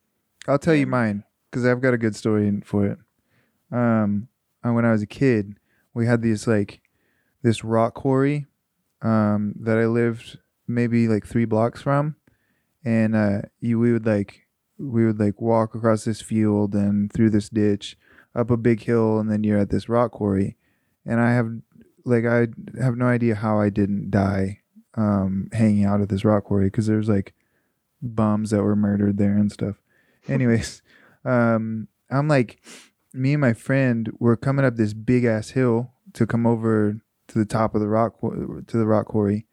[0.48, 3.00] I'll tell you mine because I've got a good story for it.
[3.72, 4.28] Um,
[4.62, 5.58] when I was a kid,
[5.94, 6.82] we had these like
[7.46, 8.48] this rock quarry
[9.04, 12.16] um, that I lived maybe like three blocks from,
[12.84, 14.48] and uh, you we would like
[14.80, 17.98] we would like walk across this field and through this ditch
[18.34, 20.58] up a big hill, and then you're at this rock quarry,
[21.06, 21.52] and I have
[22.04, 22.48] like I
[22.82, 24.62] have no idea how I didn't die
[24.96, 27.36] um, hanging out at this rock quarry because there's like
[28.02, 29.76] bums that were murdered there and stuff.
[30.28, 30.82] Anyways,
[31.24, 32.60] um, I'm like,
[33.14, 37.40] me and my friend were coming up this big ass hill to come over to
[37.40, 39.46] the top of the rock to the rock quarry,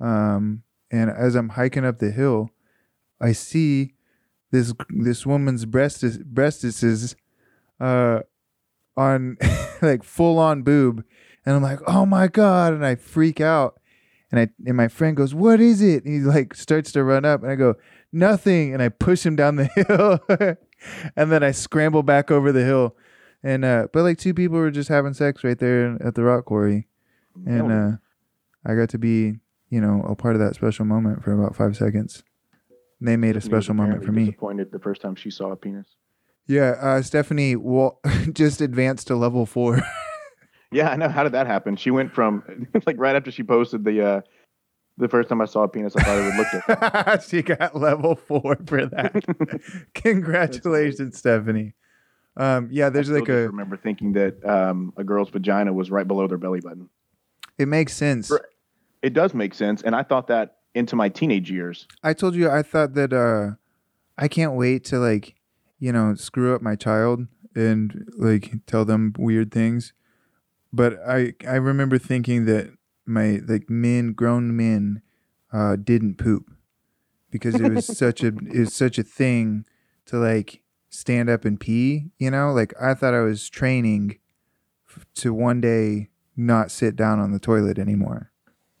[0.00, 2.50] um, and as I'm hiking up the hill,
[3.20, 3.94] I see
[4.50, 7.14] this this woman's breast breastises,
[7.80, 8.20] uh,
[8.96, 9.36] on
[9.82, 11.04] like full on boob,
[11.46, 13.80] and I'm like, oh my god, and I freak out.
[14.30, 17.24] And I and my friend goes, "What is it?" And he like starts to run
[17.24, 17.76] up, and I go,
[18.12, 20.56] "Nothing." And I push him down the hill,
[21.16, 22.94] and then I scramble back over the hill.
[23.42, 26.44] And uh, but like two people were just having sex right there at the rock
[26.44, 26.88] quarry,
[27.46, 27.96] and uh,
[28.64, 29.38] I got to be
[29.70, 32.22] you know a part of that special moment for about five seconds.
[33.00, 34.24] They made a special moment for me.
[34.26, 35.86] Disappointed the first time she saw a penis.
[36.46, 37.94] Yeah, uh, Stephanie wa-
[38.32, 39.80] just advanced to level four.
[40.70, 41.08] Yeah, I know.
[41.08, 41.76] How did that happen?
[41.76, 44.20] She went from like right after she posted the uh
[44.98, 47.22] the first time I saw a penis, I thought it would look different.
[47.22, 49.24] she got level four for that.
[49.94, 51.74] Congratulations, Stephanie.
[52.36, 53.46] Um, yeah, there's like a.
[53.48, 56.90] remember thinking that um, a girl's vagina was right below their belly button.
[57.58, 58.32] It makes sense.
[59.02, 61.86] It does make sense, and I thought that into my teenage years.
[62.02, 63.56] I told you I thought that uh,
[64.16, 65.34] I can't wait to like,
[65.78, 69.92] you know, screw up my child and like tell them weird things.
[70.72, 72.70] But I I remember thinking that
[73.06, 75.02] my like men grown men
[75.52, 76.50] uh, didn't poop
[77.30, 79.64] because it was such a it was such a thing
[80.06, 82.10] to like stand up and pee.
[82.18, 84.18] You know, like I thought I was training
[84.88, 88.30] f- to one day not sit down on the toilet anymore.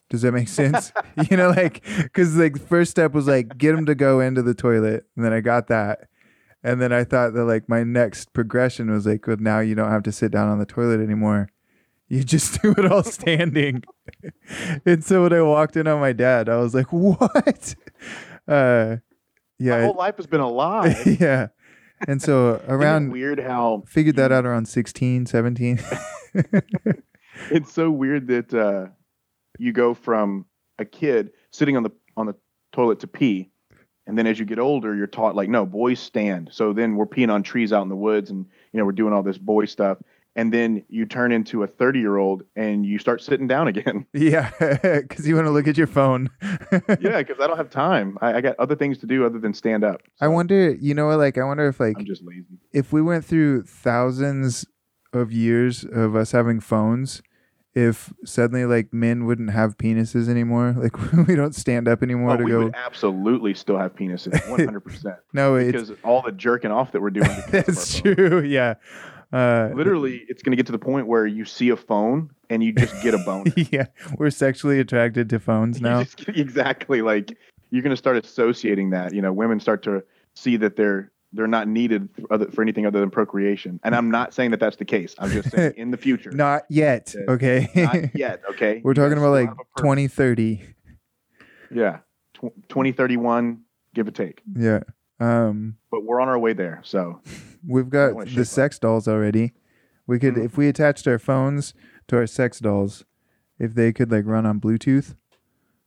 [0.08, 0.92] Does that make sense?
[1.30, 4.42] you know, like, because like the first step was like get him to go into
[4.42, 6.08] the toilet, and then I got that,
[6.62, 9.90] and then I thought that like my next progression was like, well, now you don't
[9.90, 11.50] have to sit down on the toilet anymore.
[12.08, 13.82] You just do it all standing.
[14.86, 17.74] and so when I walked in on my dad, I was like, what?
[18.46, 19.00] Uh, My
[19.58, 20.96] yeah, whole life has been a lie.
[21.20, 21.48] yeah.
[22.06, 25.80] And so around weird how figured that out around 16, 17.
[27.50, 28.86] it's so weird that uh,
[29.58, 30.46] you go from
[30.78, 32.34] a kid sitting on the on the
[32.72, 33.50] toilet to pee,
[34.06, 36.50] and then as you get older, you're taught like, no, boys stand.
[36.52, 39.12] So then we're peeing on trees out in the woods, and you know we're doing
[39.12, 39.98] all this boy stuff,
[40.38, 44.06] and then you turn into a 30 year old and you start sitting down again.
[44.12, 44.52] yeah,
[44.82, 46.30] because you want to look at your phone.
[46.70, 48.16] yeah, because I don't have time.
[48.20, 50.00] I, I got other things to do other than stand up.
[50.20, 51.08] I wonder, you know?
[51.16, 52.60] Like, I wonder if like I'm just lazy.
[52.72, 54.64] if we went through thousands
[55.12, 57.20] of years of us having phones,
[57.74, 60.96] if suddenly like men wouldn't have penises anymore, like
[61.28, 62.64] we don't stand up anymore Oh, to we go.
[62.64, 64.80] would absolutely still have penises, 100.
[64.80, 67.28] percent no, it's Because all the jerking off that we're doing.
[67.50, 68.42] That's true.
[68.42, 68.74] Yeah.
[69.32, 72.64] Uh, Literally, it's going to get to the point where you see a phone and
[72.64, 73.44] you just get a bone.
[73.70, 73.86] yeah,
[74.16, 76.02] we're sexually attracted to phones now.
[76.02, 77.02] just exactly.
[77.02, 77.36] Like
[77.70, 79.12] you're going to start associating that.
[79.14, 80.02] You know, women start to
[80.34, 83.78] see that they're they're not needed for, other, for anything other than procreation.
[83.84, 85.14] And I'm not saying that that's the case.
[85.18, 86.30] I'm just saying in the future.
[86.32, 87.14] Not yet.
[87.28, 87.68] Okay.
[87.76, 88.40] Not yet.
[88.50, 88.80] Okay.
[88.84, 89.82] we're talking about like have a purpose.
[89.82, 90.62] 2030.
[91.70, 91.98] Yeah.
[92.34, 93.60] Tw- 2031,
[93.94, 94.40] give or take.
[94.56, 94.80] Yeah.
[95.20, 96.80] Um, But we're on our way there.
[96.84, 97.20] So
[97.66, 98.46] we've got the up.
[98.46, 99.52] sex dolls already.
[100.06, 100.44] We could, Mhm.
[100.46, 101.74] if we attached our phones
[102.06, 103.04] to our sex dolls,
[103.58, 105.14] if they could like run on Bluetooth,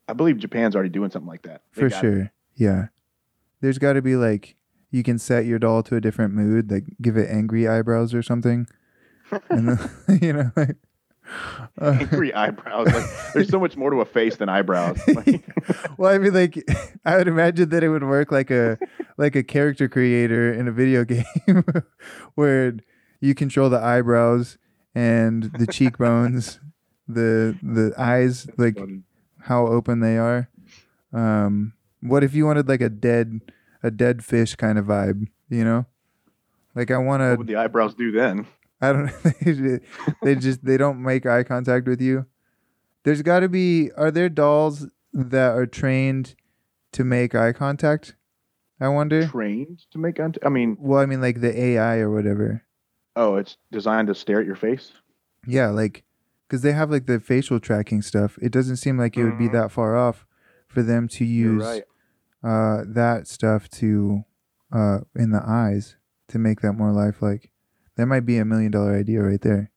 [0.07, 1.61] I believe Japan's already doing something like that.
[1.73, 2.01] They for got it.
[2.01, 2.31] sure.
[2.55, 2.87] Yeah.
[3.61, 4.55] There's got to be like
[4.91, 8.21] you can set your doll to a different mood, like give it angry eyebrows or
[8.21, 8.67] something,
[9.49, 10.75] and then you know, like,
[11.79, 12.87] uh, Angry eyebrows.
[12.87, 14.99] Like, there's so much more to a face than eyebrows.
[15.07, 15.45] Like,
[15.97, 16.63] well, I mean, like
[17.05, 18.77] I would imagine that it would work like a
[19.17, 21.63] like a character creator in a video game,
[22.35, 22.73] where
[23.19, 24.57] you control the eyebrows
[24.93, 26.59] and the cheekbones,
[27.07, 28.77] the the eyes, like
[29.39, 30.49] how open they are.
[31.13, 33.39] Um, what if you wanted like a dead
[33.83, 35.27] a dead fish kind of vibe?
[35.49, 35.85] You know,
[36.75, 37.29] like I want to.
[37.31, 38.47] what would the eyebrows do then?
[38.81, 39.11] I don't.
[40.23, 42.25] they just they don't make eye contact with you.
[43.03, 43.91] There's got to be.
[43.97, 46.35] Are there dolls that are trained
[46.93, 48.15] to make eye contact?
[48.79, 49.27] I wonder.
[49.27, 50.17] Trained to make.
[50.19, 52.63] Unt- I mean, Well, I mean, like the AI or whatever.
[53.15, 54.91] oh, it's designed to stare at your face.
[55.45, 56.03] Yeah, like
[56.47, 58.37] because they have like the facial tracking stuff.
[58.41, 59.53] It doesn't seem like it would be Mhm.
[59.53, 60.25] that far off
[60.67, 61.83] for them to use right.
[62.43, 64.23] Uh, that stuff to
[64.73, 65.95] uh, in the eyes
[66.29, 67.51] to make that more lifelike.
[67.97, 69.71] That might be a million dollar idea right there.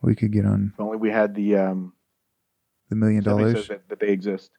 [0.00, 1.92] We could get on If only we had the um.
[2.88, 3.68] the million dollars.
[3.68, 4.50] that, that they exist.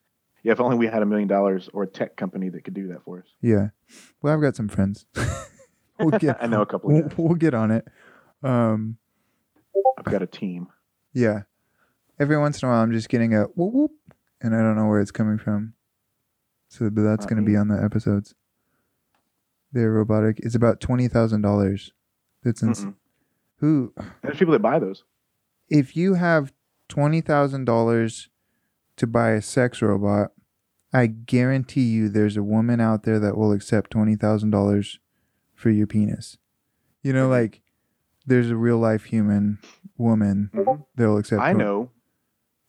[0.42, 2.88] Yeah, if only we had a million dollars or a tech company that could do
[2.88, 3.26] that for us.
[3.40, 3.68] Yeah.
[4.22, 5.06] Well, I've got some friends.
[5.98, 6.38] we'll get.
[6.42, 7.86] I know a couple We'll, we'll get on it.
[8.42, 8.98] Um.
[9.98, 10.68] I've got a team.
[11.12, 11.42] Yeah.
[12.18, 13.90] Every once in a while, I'm just getting a whoop whoop,
[14.40, 15.74] and I don't know where it's coming from.
[16.74, 18.34] So, but that's going to be on the episodes.
[19.72, 20.40] They're robotic.
[20.40, 21.92] It's about twenty thousand dollars.
[22.42, 22.94] That's ins- Mm-mm.
[23.58, 23.92] who
[24.22, 25.04] There's people that buy those.
[25.68, 26.52] if you have
[26.88, 28.28] twenty thousand dollars
[28.96, 30.32] to buy a sex robot,
[30.92, 34.98] I guarantee you there's a woman out there that will accept twenty thousand dollars
[35.54, 36.38] for your penis.
[37.02, 37.30] You know, Mhm.
[37.30, 37.62] like
[38.26, 39.58] there's a real life human
[39.96, 40.84] woman Mhm.
[40.96, 41.40] that'll accept.
[41.42, 41.90] I know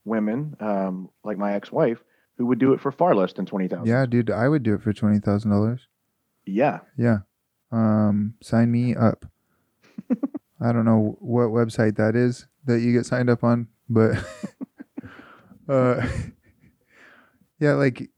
[0.06, 2.04] women, um, like my ex-wife,
[2.38, 3.88] who would do it for far less than twenty thousand.
[3.88, 5.88] Yeah, dude, I would do it for twenty thousand dollars.
[6.46, 6.80] Yeah.
[6.98, 7.20] Yeah,
[7.72, 9.26] um, sign me up.
[10.62, 14.16] I don't know what website that is that you get signed up on, but
[15.70, 16.08] uh,
[17.60, 18.10] yeah, like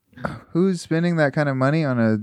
[0.50, 2.18] who's spending that kind of money on a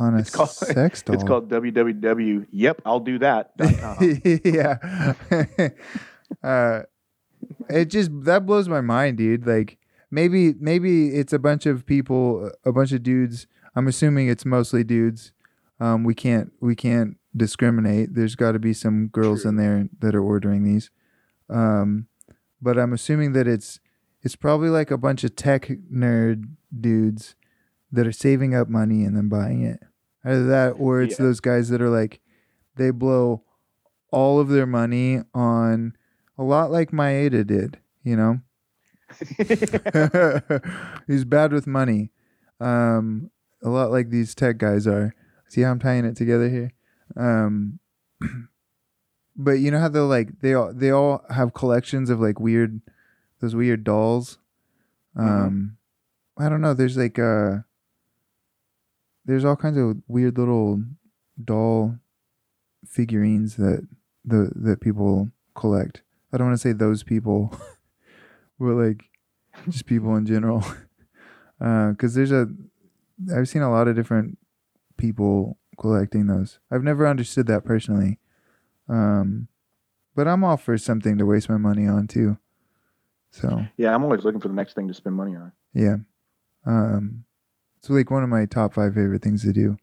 [0.00, 1.14] on a It's called- sex doll?
[1.14, 2.46] It's called www.
[2.50, 3.52] Yep, I'll do that.
[4.44, 4.78] yeah.
[6.42, 6.82] uh,
[7.68, 9.46] it just that blows my mind, dude.
[9.46, 9.78] Like
[10.12, 13.48] maybe maybe it's a bunch of people, a bunch of dudes.
[13.74, 15.32] I'm assuming it's mostly dudes.
[15.80, 18.14] Um, we can't we can't discriminate.
[18.14, 19.48] There's got to be some girls True.
[19.48, 20.90] in there that are ordering these.
[21.50, 22.06] Um,
[22.60, 23.80] but I'm assuming that it's
[24.22, 26.44] it's probably like a bunch of tech nerd
[26.78, 27.34] dudes
[27.90, 29.80] that are saving up money and then buying it.
[30.24, 31.26] Either that or it's Yeah.
[31.26, 32.20] those guys that are like
[32.76, 33.42] they blow
[34.12, 35.94] all of their money on
[36.38, 38.40] a lot like Maeda did, you know?
[41.06, 42.10] He's bad with money.
[42.60, 43.30] Um,
[43.62, 45.14] a lot like these tech guys are.
[45.48, 46.72] See how I'm tying it together here?
[47.16, 47.78] Um,
[49.36, 52.80] but you know how they're like they all they all have collections of like weird
[53.40, 54.38] those weird dolls.
[55.16, 55.76] Um,
[56.38, 56.74] I don't know.
[56.74, 57.58] There's like uh,
[59.24, 60.82] there's all kinds of weird little
[61.42, 61.98] doll
[62.86, 63.86] figurines that
[64.24, 66.02] the that people collect.
[66.32, 67.54] I don't want to say those people,
[68.62, 69.04] but like
[69.68, 70.64] just people in general.
[71.58, 72.48] Because there's a
[73.32, 74.36] I've seen a lot of different
[74.96, 76.58] people collecting those.
[76.72, 78.18] I've never understood that personally.
[78.88, 79.46] Um,
[80.16, 82.36] but I'm all for something to waste my money on too.
[83.30, 85.52] So Yeah, I'm always looking for the next thing to spend money on.
[85.72, 85.98] yeah,
[86.66, 87.24] um,
[87.78, 89.76] it's like one of my top five favorite things to do.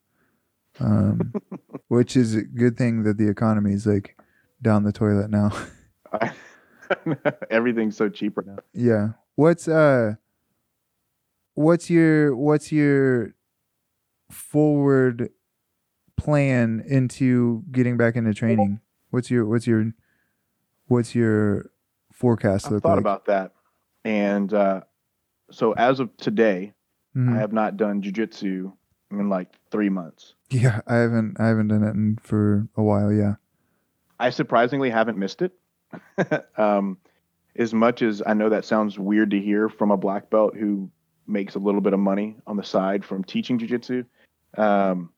[0.82, 1.34] Um,
[1.88, 4.18] which is a good thing that the economy is like
[4.62, 5.52] down the toilet now.
[6.90, 8.58] I, everything's so cheap right now.
[8.74, 9.10] Yeah.
[9.36, 10.16] What's uh
[11.54, 13.36] what's your what's your
[14.30, 15.30] forward
[16.18, 18.80] plan into getting back into training?
[19.10, 19.92] What's your what's your
[20.88, 21.72] what's your
[22.12, 23.00] forecast look thought like?
[23.00, 23.54] about that,
[24.04, 24.82] and uh,
[25.52, 26.74] so as of today,
[27.16, 27.34] Mhm.
[27.36, 28.72] I have not done jujitsu
[29.12, 30.36] in like three months.
[30.52, 33.36] yeah, I haven't I haven't done it in, for a while, yeah.
[34.20, 35.54] I surprisingly haven't missed it.
[36.58, 36.98] um,
[37.56, 40.90] as much as I know that sounds weird to hear from a black belt who
[41.28, 44.06] makes a little bit of money on the side from teaching jujitsu,
[44.58, 45.12] um,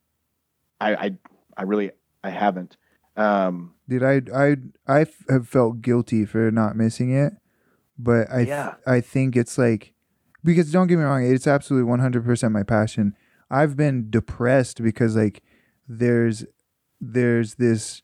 [0.79, 1.11] I, I
[1.57, 1.91] I really
[2.23, 2.77] I haven't.
[3.15, 4.55] Um, Dude, I I
[4.87, 7.33] I have felt guilty for not missing it,
[7.97, 8.75] but I Yeah.
[8.85, 9.93] I think it's like
[10.43, 13.15] because don't get me wrong, it's absolutely one hundred percent my passion.
[13.49, 15.43] I've been depressed because like
[15.87, 16.45] there's
[16.99, 18.01] there's this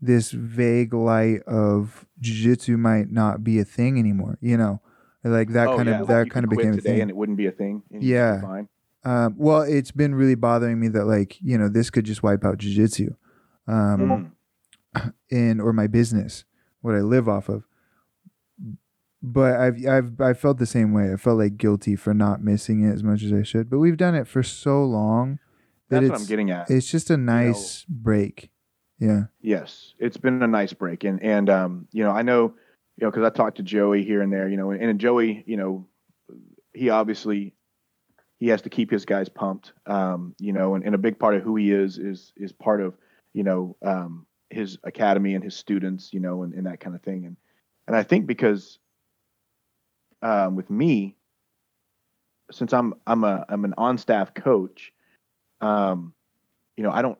[0.00, 4.38] this vague light of jiu-jitsu might not be a thing anymore.
[4.40, 4.80] You know,
[5.24, 7.00] like that oh, kind yeah, of that you kind of became a thing.
[7.00, 7.82] and it wouldn't be a thing.
[7.90, 8.40] and Yeah.
[8.40, 8.68] fine.
[9.02, 12.44] Um, well, it's been really bothering me that like you know this could just wipe
[12.44, 13.14] out jiu-jitsu.
[13.66, 14.32] Um,
[14.96, 15.12] Mm.
[15.30, 16.44] in or my business,
[16.80, 17.62] what I live off of.
[19.22, 21.12] But I've I've I felt the same way.
[21.12, 23.68] I felt like guilty for not missing it as much as I should.
[23.70, 25.38] But we've done it for so long
[25.90, 26.70] that That's it's what I'm getting at.
[26.70, 28.50] it's just a nice break.
[29.00, 29.24] Yeah.
[29.40, 32.54] Yes, it's been a nice break, and and um, you know, I know,
[32.96, 35.42] you know, because I talked to Joey here and there, you know, and, and Joey,
[35.46, 35.86] you know,
[36.74, 37.54] he obviously
[38.38, 41.34] he has to keep his guys pumped, um, you know, and, and a big part
[41.34, 42.94] of who he is is is part of,
[43.32, 47.00] you know, um, his academy and his students, you know, and, and that kind of
[47.02, 47.36] thing, and
[47.86, 48.78] and I think because
[50.20, 51.16] um, with me,
[52.50, 54.92] since I'm I'm a I'm an on staff coach,
[55.62, 56.12] um,
[56.76, 57.18] you know, I don't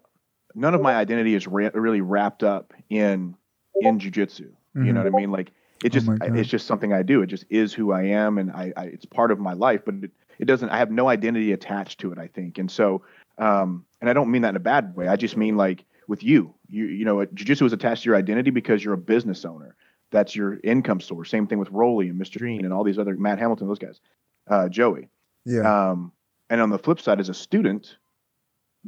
[0.55, 3.36] none of my identity is ra- really wrapped up in
[3.81, 4.51] in jujitsu.
[4.74, 5.32] You know what I mean?
[5.32, 5.51] Like
[5.82, 6.10] it Mm-hmm.
[6.10, 7.22] Oh just it's just something I do.
[7.22, 9.82] It just is who I am, and I, I it's part of my life.
[9.85, 10.68] But it, it doesn't.
[10.68, 12.18] I have no identity attached to it.
[12.18, 13.02] I think, and so
[13.39, 15.09] um, and I don't mean that in a bad way.
[15.09, 18.51] I just mean like with you, you you know, jujitsu is attached to your identity
[18.51, 19.74] because you're a business owner.
[20.10, 21.31] That's your income source.
[21.31, 22.39] Same thing with Rolly and Mr.
[22.39, 24.01] Green and all these other Matt Hamilton, those guys,
[24.48, 25.09] uh, Joey.
[25.44, 25.90] Yeah.
[25.90, 26.12] Um,
[26.51, 27.97] and on the flip side, as a student,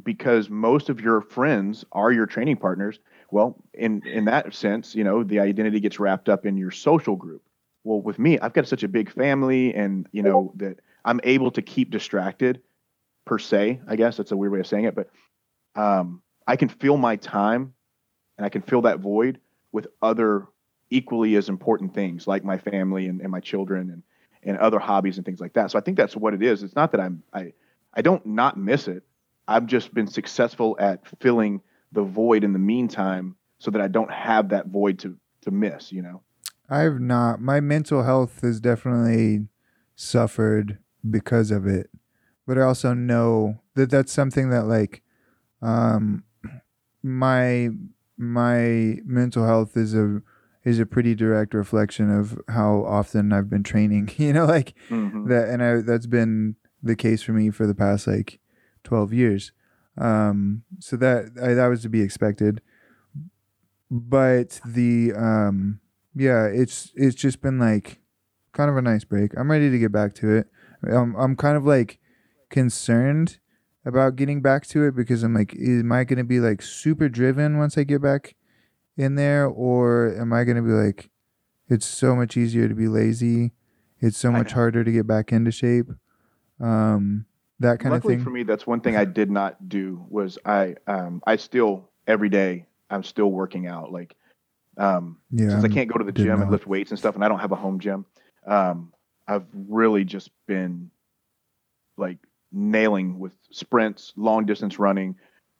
[0.01, 2.99] because most of your friends are your training partners,
[3.31, 7.15] well, in in that sense, you know, the identity gets wrapped up in your social
[7.15, 7.43] group.
[7.83, 11.51] Well, with me, I've got such a big family, and you know that I'm able
[11.51, 12.61] to keep distracted,
[13.25, 13.81] per se.
[13.87, 15.09] I guess that's a weird way of saying it, but
[15.75, 17.73] um, I can fill my time,
[18.37, 19.39] and I can fill that void
[19.71, 20.47] with other
[20.89, 24.03] equally as important things, like my family and, and my children, and
[24.45, 25.71] and other hobbies and things like that.
[25.71, 26.63] So I think that's what it is.
[26.63, 27.53] It's not that I'm I
[27.93, 29.03] I don't not miss it.
[29.47, 31.61] I've just been successful at filling
[31.91, 35.91] the void in the meantime so that I don't have that void to to miss,
[35.91, 36.21] you know.
[36.69, 37.41] I've not.
[37.41, 39.47] My mental health has definitely
[39.95, 40.79] suffered
[41.09, 41.89] because of it,
[42.47, 45.01] but I also know that that's something that like,
[45.61, 46.23] um,
[47.01, 47.69] my
[48.17, 50.21] my mental health is a
[50.63, 54.09] is a pretty direct reflection of how often I've been training.
[54.17, 55.27] You know, like Mhm.
[55.27, 58.39] that, and I that's been the case for me for the past like
[58.83, 59.51] twelve years.
[59.97, 62.61] Um, so that I, that was to be expected,
[63.91, 65.79] but the um
[66.15, 68.01] yeah, it's it's just been like
[68.51, 69.31] kind of a nice break.
[69.37, 70.47] I'm ready to get back to it.
[70.83, 71.99] I'm I'm kind of like
[72.49, 73.37] concerned
[73.85, 77.57] about getting back to it because I'm like, am I gonna be like super driven
[77.57, 78.35] once I get back
[78.95, 81.09] in there, or am I gonna be like,
[81.67, 83.51] it's so much easier to be lazy,
[83.99, 85.87] it's so much harder to get back into shape,
[86.59, 87.25] um,
[87.59, 88.23] that kind Luckily of thing.
[88.25, 92.29] for me, that's one thing I did not do was I um I still every
[92.29, 94.15] day I'm still working out like
[94.77, 97.23] um yeah, since I can't go to the gym and lift weights and stuff, and
[97.23, 98.05] I don't have a home gym,
[98.45, 98.91] um,
[99.27, 100.89] I've really just been
[101.97, 102.17] like
[102.51, 105.15] nailing with sprints, long distance running,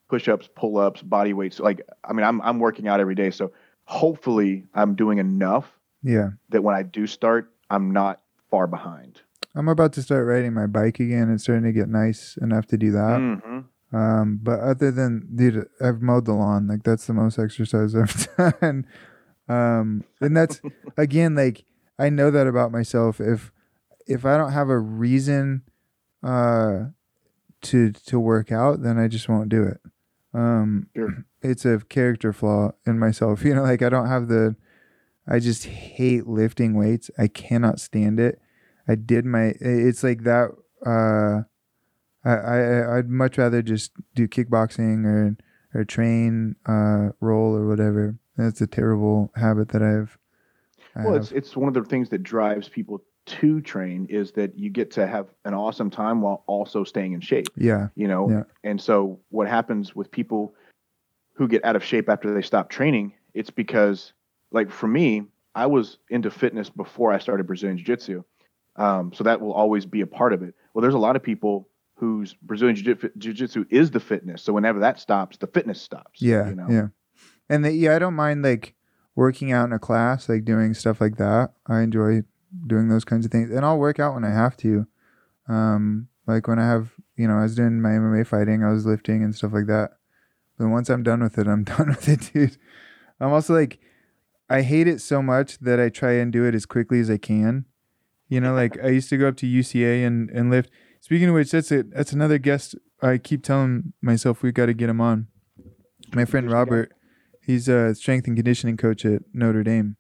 [0.10, 1.60] push ups, pull ups, body weights.
[1.60, 3.52] Like, I mean, I'm I'm working out every day, so
[3.86, 5.72] hopefully I'm doing enough
[6.02, 6.30] yeah.
[6.50, 9.22] that when I do start, I'm not far behind.
[9.56, 11.32] I'm about to start riding my bike again.
[11.32, 13.20] It's starting to get nice enough to do that.
[13.20, 13.66] Mhm.
[13.92, 16.68] Um, but other than dude, I've mowed the lawn.
[16.68, 18.28] Like that's the most exercise I've
[18.60, 18.88] done.
[19.48, 20.60] Um, and that's
[20.98, 21.66] again like
[22.00, 23.20] I know that about myself.
[23.22, 23.52] If
[24.08, 25.62] if I don't have a reason
[26.24, 26.86] uh
[27.62, 29.80] to to work out, then I just won't do it.
[30.34, 31.26] Um, Sure.
[31.44, 33.44] it's a character flaw in myself.
[33.46, 34.56] You know, like I don't have the.
[35.28, 37.10] I just hate lifting weights.
[37.18, 38.42] I cannot stand it.
[38.88, 39.54] I did my.
[39.60, 40.50] It's like that.
[40.86, 41.44] Uh,
[42.26, 45.38] I I I'd much rather just do kickboxing or
[45.74, 48.16] or train uh roll or whatever.
[48.38, 50.18] That's a terrible habit that I've.
[50.96, 51.24] I Well, have.
[51.24, 54.92] it's it's one of the things that drives people to train is that you get
[54.92, 57.48] to have an awesome time while also staying in shape.
[57.56, 57.88] yeah.
[57.96, 58.44] You know, Yeah.
[58.66, 60.54] and so what happens with people
[61.34, 63.14] who get out of shape after they stop training?
[63.34, 64.12] It's because,
[64.52, 65.24] like for me,
[65.56, 68.24] I was into fitness before I started Brazilian Jiu Jitsu,
[68.76, 70.56] um, so that will always be a part of it.
[70.74, 74.80] Well, there's a lot of people whose Brazilian Jiu Jitsu is the fitness, so whenever
[74.80, 76.22] that stops, the fitness stops.
[76.22, 76.68] Yeah, you know?
[76.70, 76.88] yeah.
[77.50, 78.74] And the, yeah, I don't mind like
[79.16, 81.54] working out in a class, like doing stuff like that.
[81.68, 82.24] I enjoy
[82.68, 84.88] doing those kinds of things, and I'll work out when I have to.
[85.48, 88.86] Um, like when I have, you know, I was doing my MMA fighting, I was
[88.86, 89.92] lifting and stuff like that.
[90.58, 92.58] But once I'm done with it, I'm done with it, dude.
[93.20, 93.80] I'm also like,
[94.50, 97.18] I hate it so much that I try and do it as quickly as I
[97.18, 97.66] can.
[98.34, 100.72] You know, like I used to go up to UCA and and lift.
[101.02, 101.94] Speaking of which, that's it.
[101.94, 102.74] That's another guest.
[103.00, 105.28] I keep telling myself we've got to get him on.
[106.16, 106.60] My friend Who's the guy?
[106.60, 106.94] Robert,
[107.46, 109.98] he's a strength and conditioning coach at Notre Dame.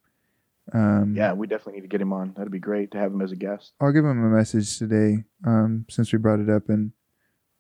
[0.73, 2.33] Um, Yeah, we definitely need to get him on.
[2.35, 3.73] That'd be great to have him as a guest.
[3.79, 6.91] I'll give him a message today, um, since we brought it up, and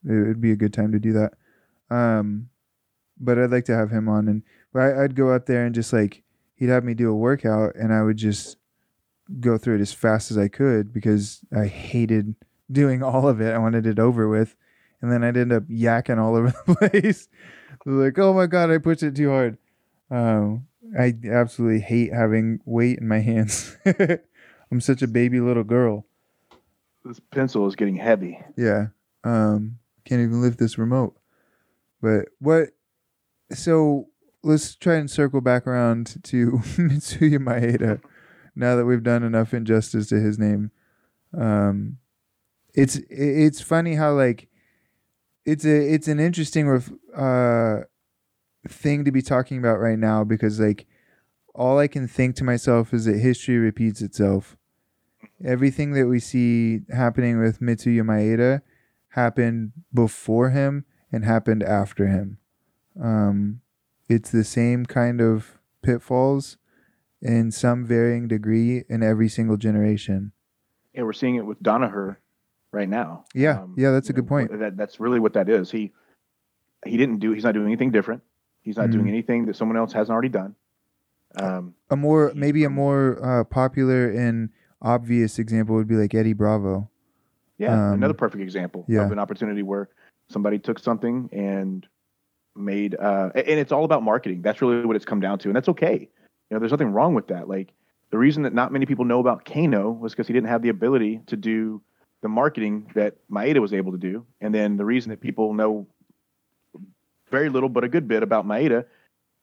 [0.03, 1.33] it would be a good time to do that.
[1.91, 2.49] Um,
[3.19, 4.41] but I'd like to have him on, and
[4.73, 6.23] I, I'd go up there and just like
[6.55, 8.57] he'd have me do a workout, and I would just
[9.39, 12.35] go through it as fast as I could because I hated
[12.71, 13.53] doing all of it.
[13.53, 14.55] I wanted it over with,
[15.01, 17.27] and then I'd end up yakking all over the place.
[17.85, 19.57] like, oh my god, I pushed it too hard.
[20.09, 20.67] Um,
[20.97, 23.77] I absolutely hate having weight in my hands.
[24.71, 26.05] I'm such a baby little girl.
[27.05, 28.39] This pencil is getting heavy.
[28.57, 28.87] Yeah.
[29.23, 31.15] Um, can't even lift this remote.
[32.01, 32.69] But what?
[33.51, 34.07] So
[34.43, 38.01] let's try and circle back around to Mitsuya Maeda.
[38.55, 40.71] Now that we've done enough injustice to his name,
[41.35, 41.97] um,
[42.73, 44.47] it's it's funny how like
[45.45, 47.81] it's a it's an interesting ref, uh
[48.67, 50.85] thing to be talking about right now because like
[51.53, 54.57] all I can think to myself is that history repeats itself.
[55.43, 58.61] Everything that we see happening with Mitsuya Maeda
[59.09, 62.39] happened before him and happened after him.
[62.99, 63.61] Um,
[64.09, 66.57] it's the same kind of pitfalls
[67.23, 70.33] in some varying degree in every single generation.
[70.93, 72.17] Yeah, we're seeing it with Danaher
[72.71, 73.25] right now.
[73.33, 74.59] Yeah, yeah, that's a good point.
[74.59, 75.71] That that's really what that is.
[75.71, 75.93] He
[76.85, 77.31] he didn't do.
[77.31, 78.21] He's not doing anything different.
[78.61, 78.91] He's not Mhm.
[78.91, 80.55] doing anything that someone else hasn't already done.
[81.35, 84.49] Um, A more maybe a more uh, popular and
[84.81, 86.89] obvious example would be like Eddie Bravo.
[87.57, 89.05] yeah, Um, another perfect example yeah.
[89.05, 89.87] of an opportunity where
[90.27, 91.87] somebody took something and
[92.55, 92.95] made.
[92.99, 94.41] Uh, and it's all about marketing.
[94.41, 96.09] That's really what it's come down to, and that's okay.
[96.49, 97.47] You know, there's nothing wrong with that.
[97.47, 97.73] Like
[98.11, 100.69] the reason that not many people know about Kano was because he didn't have the
[100.69, 101.81] ability to do
[102.21, 105.87] the marketing that Maeda was able to do, and then the reason that people know
[107.29, 108.85] very little but a good bit about Maeda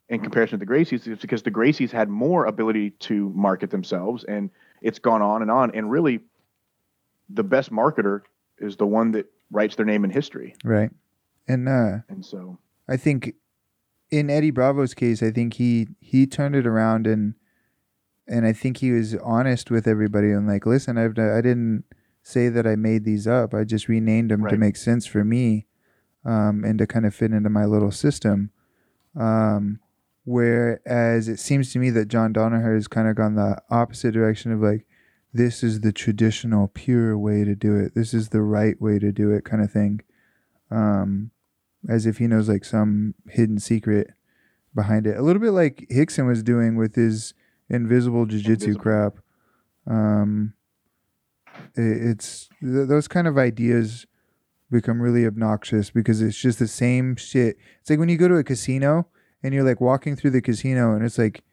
[0.09, 4.23] in comparison to the Gracies is because the Gracies had more ability to market themselves,
[4.23, 4.49] and
[4.81, 5.71] it's gone on and on.
[5.75, 6.21] And really,
[7.29, 8.21] the best marketer
[8.57, 10.55] is the one that writes their name in history.
[10.63, 10.91] Right.
[11.47, 12.57] And uh And so,
[12.87, 13.35] I think
[14.11, 17.33] in Eddie Bravo's case, I think he he turned it around and
[18.27, 21.85] and I think he was honest with everybody and like, listen, I've I didn't
[22.23, 23.53] say that I made these up.
[23.53, 25.65] I just renamed them to make sense for me,
[26.23, 28.51] um, and to kind of fit into my little system.
[29.19, 29.79] Um,
[30.23, 34.51] whereas it seems to me that John Danaher has kind of gone the opposite direction
[34.51, 34.85] of like,
[35.33, 37.95] this is the traditional, pure way to do it.
[37.95, 40.01] This is the right way to do it, kind of thing.
[40.69, 41.31] Um,
[41.89, 44.11] as if he knows like some hidden secret
[44.73, 45.17] behind it.
[45.17, 47.33] A little bit like Rickson was doing with his
[47.69, 49.17] invisible jiu-jitsu crap.
[49.87, 50.53] Um,
[51.77, 54.05] i- it's th- those kind of ideas
[54.69, 57.57] become really obnoxious because it's just the same shit.
[57.81, 59.07] It's like when you go to a casino
[59.43, 61.43] and you're like walking through the casino and it's like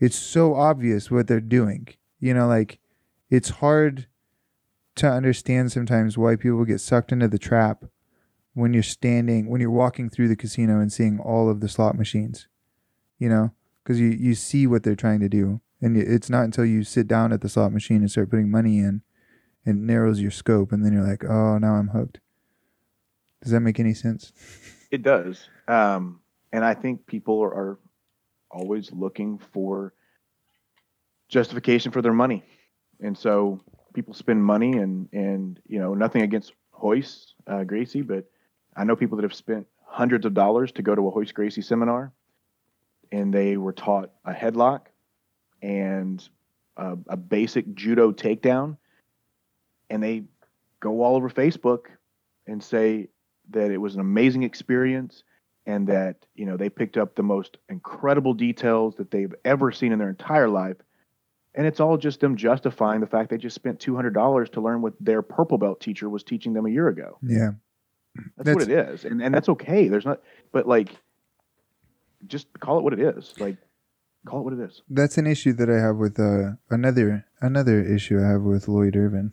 [0.00, 1.88] it's so obvious what they're doing.
[2.18, 2.78] You know, like
[3.30, 4.06] it's hard
[4.96, 7.84] to understand sometimes why people get sucked into the trap
[8.54, 11.96] when you're standing when you're walking through the casino and seeing all of the slot
[11.96, 12.48] machines
[13.18, 13.50] you know
[13.82, 17.08] because you, you see what they're trying to do and it's not until you sit
[17.08, 19.02] down at the slot machine and start putting money in
[19.64, 22.20] it narrows your scope and then you're like oh now i'm hooked
[23.42, 24.32] does that make any sense
[24.92, 25.48] it does.
[25.66, 26.20] Um,
[26.52, 27.78] and I think people are, are
[28.50, 29.94] always looking for
[31.30, 32.44] justification for their money.
[33.00, 33.58] And so
[33.94, 38.26] people spend money and, and, you know, nothing against Royce, uh, Gracie, but
[38.76, 41.62] I know people that have spent hundreds of dollars to go to a Royce Gracie
[41.62, 42.12] seminar,
[43.10, 44.86] and they were taught a headlock
[45.60, 46.26] and
[46.76, 48.76] a, a basic judo takedown,
[49.90, 50.24] and they
[50.80, 51.86] go all over Facebook
[52.46, 53.08] and say
[53.50, 55.24] that it was an amazing experience
[55.66, 59.92] and that you know they picked up the most incredible details that they've ever seen
[59.92, 60.76] in their entire life
[61.54, 64.94] and it's all just them justifying the fact they just spent $200 to learn what
[64.98, 67.50] their purple belt teacher was teaching them a year ago Yeah.
[68.36, 69.88] That's, what it is and, and that's okay.
[69.88, 70.20] There's not
[70.52, 70.90] but like
[72.26, 73.34] just call it what it is.
[73.38, 73.56] Like
[74.26, 74.82] call it what it is.
[74.88, 78.96] That's an issue that I have with uh another another issue I have with Lloyd
[78.96, 79.32] Irvin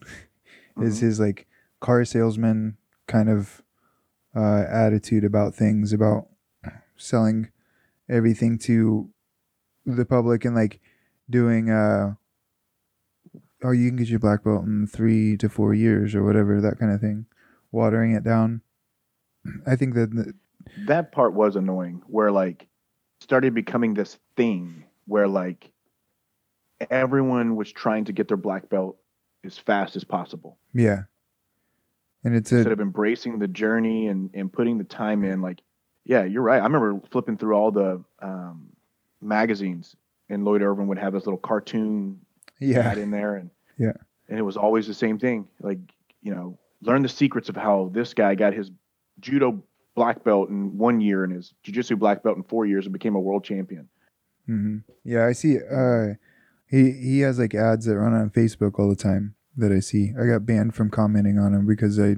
[0.81, 1.01] is Mhm.
[1.01, 1.47] his like
[1.81, 2.77] car salesman
[3.07, 3.61] kind of
[4.35, 6.27] uh attitude about things about
[6.97, 7.49] selling
[8.07, 9.09] everything to
[9.85, 10.79] the public and like
[11.29, 12.13] doing uh
[13.63, 16.79] oh you can get your black belt in 3 to 4 years or whatever that
[16.79, 17.25] kind of thing
[17.71, 18.61] watering it down
[19.65, 20.33] I think that the-
[20.85, 22.67] that part was annoying where like
[23.21, 25.71] started becoming this thing where like
[26.89, 28.97] everyone was trying to get their black belt
[29.43, 30.57] as fast as possible.
[30.73, 31.03] Yeah.
[32.23, 35.61] And it's instead a of embracing the journey and, and putting the time in like
[36.05, 36.59] yeah you're right.
[36.61, 38.67] I remember flipping through all the um,
[39.21, 39.95] magazines
[40.29, 42.19] and lloyd irvin would have this little cartoon
[42.59, 42.93] yeah.
[42.93, 43.93] in there and Yeah.
[44.27, 45.47] and it was always the same thing.
[45.61, 45.79] Like
[46.21, 48.71] you know learn the secrets of how this guy got his
[49.19, 49.61] judo
[49.95, 53.15] black belt in one year and his jiu-jitsu black belt in four years and became
[53.15, 53.87] a world champion
[54.49, 55.57] hmm Yeah, I see.
[55.59, 56.15] Uh,
[56.65, 60.13] he he has like ads that run on Facebook all the time that I see.
[60.19, 62.17] I got banned from commenting on him because I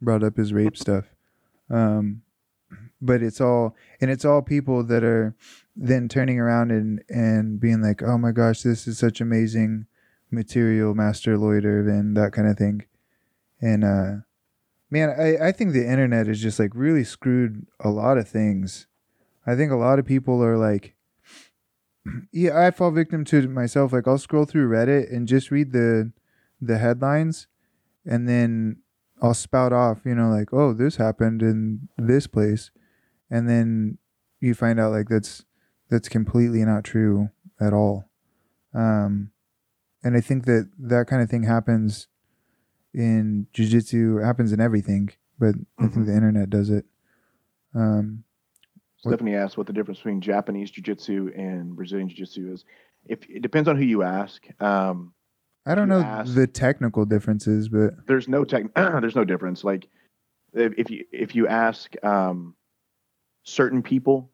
[0.00, 1.06] brought up his rape stuff.
[1.70, 2.22] Um,
[3.00, 5.34] but it's all and it's all people that are
[5.74, 9.86] then turning around and and being like, oh my gosh, this is such amazing
[10.30, 12.84] material, Master Lloyd Irvin, that kind of thing.
[13.60, 14.12] And uh,
[14.92, 18.86] man, I I think the internet is just like really screwed a lot of things.
[19.46, 20.94] I think a lot of people are like
[22.32, 23.92] yeah, I fall victim to myself.
[23.92, 26.12] Like I'll scroll through Reddit and just read the
[26.60, 27.48] the headlines
[28.04, 28.82] and then
[29.20, 32.70] I'll spout off, you know, like, oh, this happened in this place.
[33.30, 33.98] And then
[34.40, 35.44] you find out like that's
[35.88, 38.10] that's completely not true at all.
[38.74, 39.30] Um
[40.04, 42.08] and I think that that kind of thing happens
[42.94, 46.06] in jiu-jitsu, happens in everything, but I think Mhm.
[46.06, 46.84] the internet does it.
[47.74, 48.24] Um
[49.02, 52.64] What- stephanie asked what the difference between japanese jiu-jitsu and brazilian jiu-jitsu is
[53.06, 55.12] if it depends on who you ask um,
[55.66, 59.88] I don't know ask- the technical differences, but there's no tech there's no difference like
[60.52, 62.54] if, if you if you ask um,
[63.44, 64.30] certain people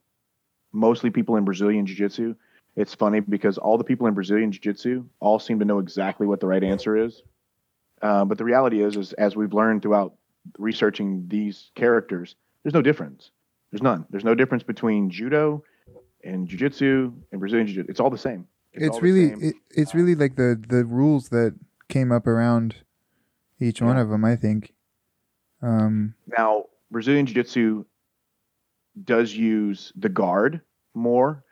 [0.72, 2.34] mostly people in brazilian jiu-jitsu
[2.76, 6.40] it's funny because all the people in brazilian jiu-jitsu all seem to know exactly what
[6.40, 7.22] the right answer is
[8.02, 10.14] uh, but the reality is is as we've learned throughout
[10.58, 13.30] researching these characters there's no difference
[13.70, 15.62] there's none there's no difference between judo
[16.24, 19.42] and jiu-jitsu and brazilian jiu-jitsu it's all the same it's, the really same.
[19.42, 21.54] it, it's really like the the rules that
[21.88, 22.76] came up around
[23.60, 24.24] each one of them.
[24.24, 24.72] I think.
[25.62, 27.84] Um, Now, Brazilian Jiu Jitsu
[29.04, 30.60] does use the guard
[30.94, 31.44] more.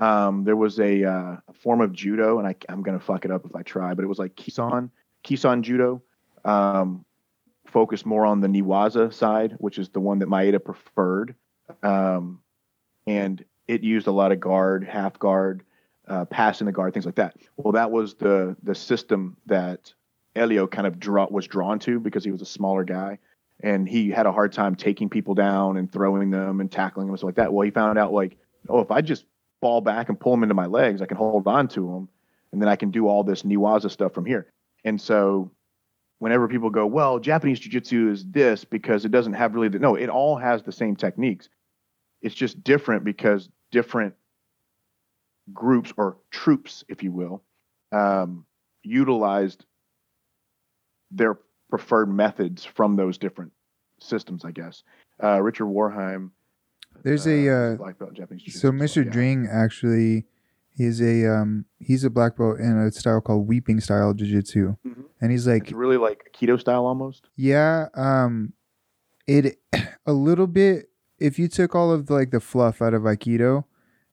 [0.00, 3.24] Um, there was a, uh, a form of judo, and I, I'm going to fuck
[3.24, 4.90] it up if I try, but it was like Kosen,
[5.24, 6.02] Kosen Judo,
[6.44, 7.04] um,
[7.66, 11.34] focused more on the Newaza side, which is the one that Maeda preferred.
[11.82, 12.40] Um,
[13.06, 15.62] and it used a lot of guard, half guard,
[16.06, 17.36] uh, passing the guard, things like that.
[17.56, 19.92] Well, that was the the system that
[20.34, 23.18] Elio kind of draw, was drawn to because he was a smaller guy
[23.60, 27.12] and he had a hard time taking people down and throwing them and tackling them
[27.12, 27.52] and stuff like that.
[27.52, 28.36] Well, he found out like,
[28.68, 29.24] oh, if I just
[29.60, 32.08] fall back and pull them into my legs, I can hold on to them,
[32.52, 34.52] and then I can do all this Newaza stuff from here.
[34.84, 35.50] And so,
[36.18, 39.94] whenever people go, well, Japanese jiu-jitsu is this because it doesn't have really the no,
[39.94, 41.48] it all has the same techniques.
[42.22, 44.14] It's just different because different
[45.52, 47.42] groups or troops, if you will,
[47.92, 48.44] um,
[48.82, 49.64] utilized
[51.10, 51.38] their
[51.70, 53.52] preferred methods from those different
[54.00, 54.82] systems, I guess.
[55.22, 56.30] Uh, Richard Warheim.
[57.02, 59.04] There's uh, a, uh, black belt in Japanese jiu-jitsu so as well, Mr.
[59.04, 59.12] yeah.
[59.12, 60.26] Dring actually,
[60.78, 64.76] he's a um, he's a black belt in a style called weeping style jiu-jitsu.
[64.86, 65.04] Mhm.
[65.20, 67.28] and he's like, It's really like Aikido style almost.
[67.36, 68.54] Yeah, um
[69.26, 69.58] it
[70.06, 70.88] a little bit
[71.18, 73.64] if you took all of the, like the fluff out of Aikido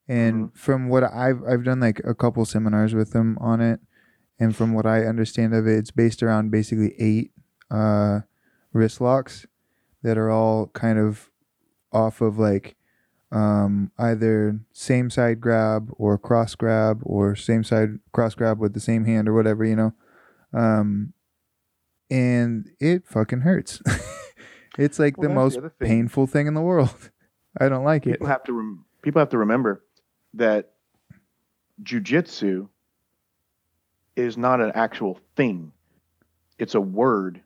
[0.07, 3.79] and from what I've I've done like a couple seminars with them on it
[4.39, 7.31] and from what I understand of it it's based around basically eight
[7.71, 8.21] uh
[8.73, 9.45] wrist locks
[10.03, 11.29] that are all kind of
[11.93, 12.75] off of like
[13.31, 18.79] um either same side grab or cross grab or same side cross grab with the
[18.79, 19.93] same hand or whatever, you know.
[20.53, 21.13] Um
[22.09, 23.81] and it fucking hurts.
[24.77, 25.87] It's like Well, the most the thing.
[25.87, 27.09] painful thing in the world.
[27.61, 28.11] I don't like it.
[28.15, 29.81] people have to rem- people have to remember
[30.33, 30.71] that
[31.81, 32.67] jujitsu
[34.17, 35.71] is not an actual thing.
[36.57, 37.41] It's a word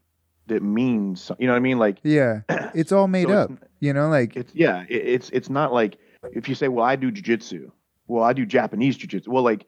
[0.47, 1.77] that means you know what I mean.
[1.77, 2.41] Like Yeah,
[2.73, 3.51] it's all made so up.
[3.51, 4.83] It's, You know, like it's yeah.
[4.89, 5.97] It, it's it's not like
[6.33, 7.71] if you say, well, I do jujitsu.
[8.07, 9.27] Well, I do Japanese jujitsu.
[9.27, 9.65] Well, like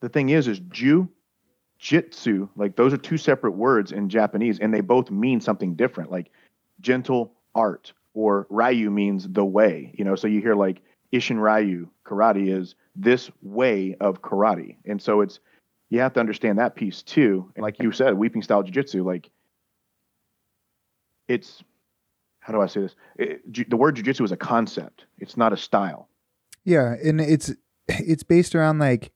[0.00, 1.08] the thing is, is ju
[1.78, 6.10] jitsu like those are two separate words in Japanese, and they both mean something different.
[6.10, 6.30] Like
[6.80, 9.92] gentle art or ryu means the way.
[9.94, 10.82] You know, so you hear like
[11.12, 15.40] Ishin Ryu karate is this way of karate, and so it's
[15.90, 17.50] you have to understand that piece too.
[17.56, 19.30] And like you said, weeping style jujitsu, like
[21.28, 21.62] it's
[22.40, 22.94] how do I say this?
[23.16, 25.04] It, ju- the word jujitsu is a concept.
[25.18, 26.08] It's not a style.
[26.64, 27.52] yeah, and it's
[27.88, 29.12] it's based around like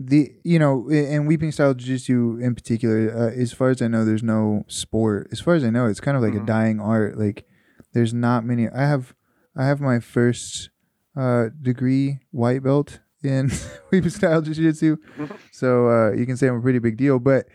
[0.00, 4.04] the you know and weeping style jiu-jitsu in particular uh, as far as i know
[4.04, 6.46] there's no sport as far as i know it's kind of like a Mhm.
[6.46, 7.46] dying art like
[7.92, 9.14] there's not many i have
[9.54, 10.70] i have my first
[11.16, 13.50] uh degree white belt in
[13.92, 15.36] weeping style jiu-jitsu Mhm.
[15.52, 17.46] so uh you can say i'm a pretty big deal but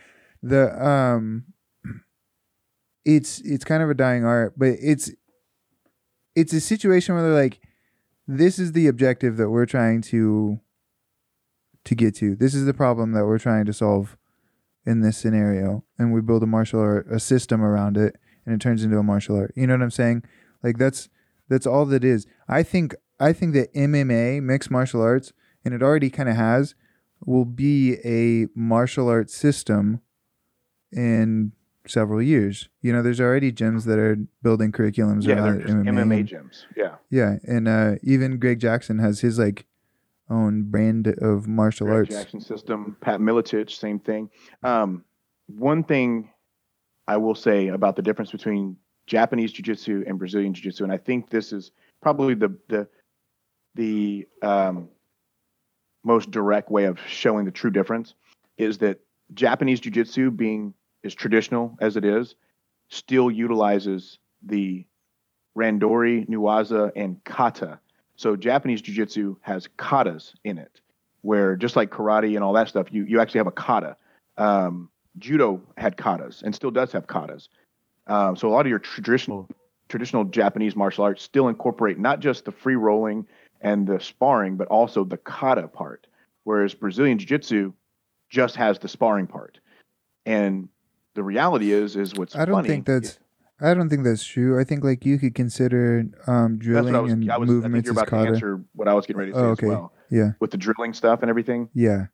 [0.42, 1.44] the um
[3.08, 5.10] it's it's kind of a dying art but it's
[6.36, 7.62] it's a situation where they're like
[8.28, 10.60] this is the objective that we're trying to
[11.86, 12.36] to get to.
[12.36, 14.18] This is the problem that we're trying to solve
[14.86, 18.62] in this scenario and we build a martial art a system around it and it
[18.62, 19.54] turns into a martial art.
[19.56, 20.24] You know what i'm saying?
[20.62, 21.08] Like that's
[21.48, 22.28] that's all that is.
[22.50, 25.32] I think i think that mma mixed martial arts
[25.66, 26.76] and it already kind of has
[27.26, 30.02] will be a martial arts system
[30.92, 31.54] in
[31.88, 35.78] several years you know there's already gyms that are building curriculums yeah, around they're just
[35.78, 36.66] MMA, MMA gyms.
[36.76, 39.66] Yeah, yeah, and uh, even Greg Jackson has his like
[40.30, 42.16] own brand of martial Greg arts.
[42.16, 42.98] Jackson system.
[43.02, 44.30] Pat Miletich, same thing.
[44.64, 45.04] Um,
[45.48, 46.30] one thing
[47.08, 51.30] I will say about the difference between Japanese jiu-jitsu and Brazilian jiu-jitsu, and I think
[51.30, 52.88] this is probably the the
[53.76, 54.90] the um,
[56.04, 58.16] most direct way of showing the true difference,
[58.58, 59.00] is that
[59.34, 60.74] Japanese jiu-jitsu, being
[61.04, 62.36] as traditional as it is,
[62.90, 64.86] still utilizes the
[65.58, 67.80] randori, newaza, and kata.
[68.16, 70.82] So Japanese jiu-jitsu has katas in it,
[71.22, 73.96] where just like karate and all that stuff, you you actually have a kata.
[74.38, 77.48] Um, judo had katas and still does have katas.
[78.08, 79.48] Um, so a lot of your traditional
[79.90, 83.26] traditional Japanese martial arts still incorporate not just the free rolling
[83.62, 86.08] and the sparring, but also the kata part.
[86.44, 87.74] Whereas Brazilian jiu-jitsu
[88.30, 89.60] just has the sparring part.
[90.26, 90.70] And
[91.18, 93.18] the reality is, is what's I don't funny think that's.
[93.60, 94.60] I don't think that's true.
[94.60, 97.12] I think like you could consider um, That's drilling what I was.
[97.14, 97.50] and I was.
[97.50, 99.62] I think you're about to answer what I was getting ready to say Oh, as
[99.64, 101.70] well Yeah, with the drilling stuff and everything.
[101.74, 102.06] yeah,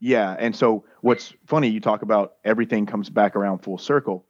[0.00, 4.26] Yeah, and so what's funny, you talk about everything comes back around full circle.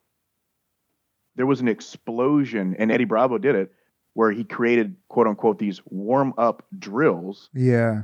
[1.35, 3.73] There was an explosion, and Eddie Bravo did it,
[4.15, 8.03] where he created quote unquote these warm up drills, yeah.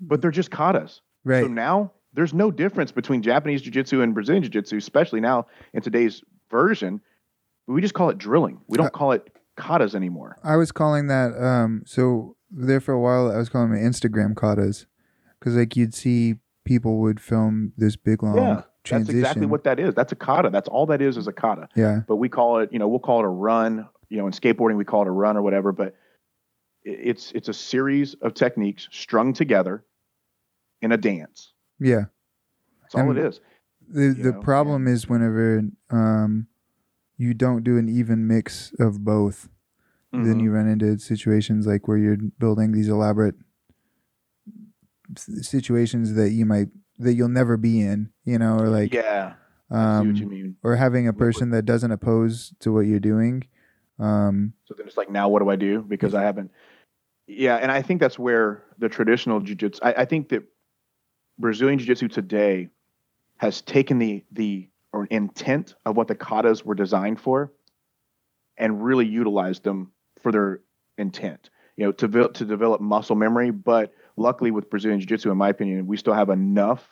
[0.00, 1.02] but they're just katas.
[1.22, 1.44] Right.
[1.44, 5.46] So now there's no difference between Japanese jiu jitsu and Brazilian jiu jitsu, especially now
[5.72, 7.00] in today's version.
[7.66, 8.60] We just call it drilling.
[8.68, 10.36] We don't Uh, call it katas anymore.
[10.42, 11.40] I was calling that.
[11.40, 14.86] Um, so there for a while, I was calling them Instagram katas,
[15.38, 19.78] because like you'd see people would film this big long Yeah, That's exactly what that
[19.78, 19.94] is.
[19.94, 20.50] That's a kata.
[20.50, 21.68] That's all that is is a kata.
[21.76, 23.88] Yeah, but we call it, you know, we'll call it a run.
[24.08, 25.70] You know, in skateboarding we call it a run or whatever.
[25.70, 25.94] But
[26.82, 29.84] it's it's a series of techniques strung together
[30.82, 31.49] in a dance.
[31.80, 32.04] Yeah.
[32.82, 33.40] That's all And- it is.
[33.92, 36.46] The the know, problem is whenever um,
[37.16, 39.48] you don't do an even mix of both.
[40.12, 40.42] then Mhm.
[40.42, 43.34] you run into situations like where you're building these elaborate
[45.16, 49.34] situations that you might that you'll never be in you know or like yeah,
[49.70, 50.56] I see what you um mean.
[50.62, 53.44] or having a person that doesn't oppose to what you're doing
[53.98, 55.82] um So then it's like, now what do I do?
[55.82, 56.50] Because I haven't.
[57.26, 59.80] Yeah, and I think that's where the traditional jiu-jitsu.
[59.82, 60.42] I, I think that
[61.40, 62.68] Brazilian jiu-jitsu today
[63.38, 67.52] has taken the the or intent of what the katas were designed for,
[68.58, 70.60] and really utilized them for their
[70.98, 71.50] intent.
[71.76, 73.50] You know, to develop to develop muscle memory.
[73.50, 76.86] But luckily, with Brazilian jiu-jitsu, in my opinion, we still have enough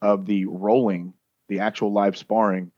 [0.00, 1.12] of the rolling,
[1.48, 2.70] the actual live sparring,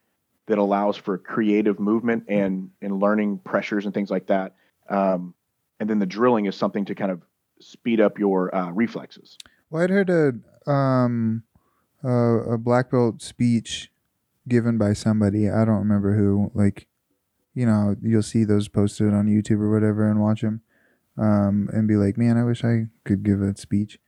[0.47, 4.55] that allows for creative movement and and learning pressures and things like that.
[4.89, 5.35] Um,
[5.79, 7.23] and then the drilling is something to kind of
[7.61, 9.37] speed up your uh, reflexes.
[9.69, 10.33] well i'd heard a
[10.67, 11.43] um
[12.03, 12.11] a,
[12.55, 13.91] a black belt speech
[14.49, 16.87] given by somebody i don't remember who like
[17.55, 20.61] you know you'll see those posted on youtube or whatever and watch them
[21.19, 23.99] um and be like man i wish i could give a speech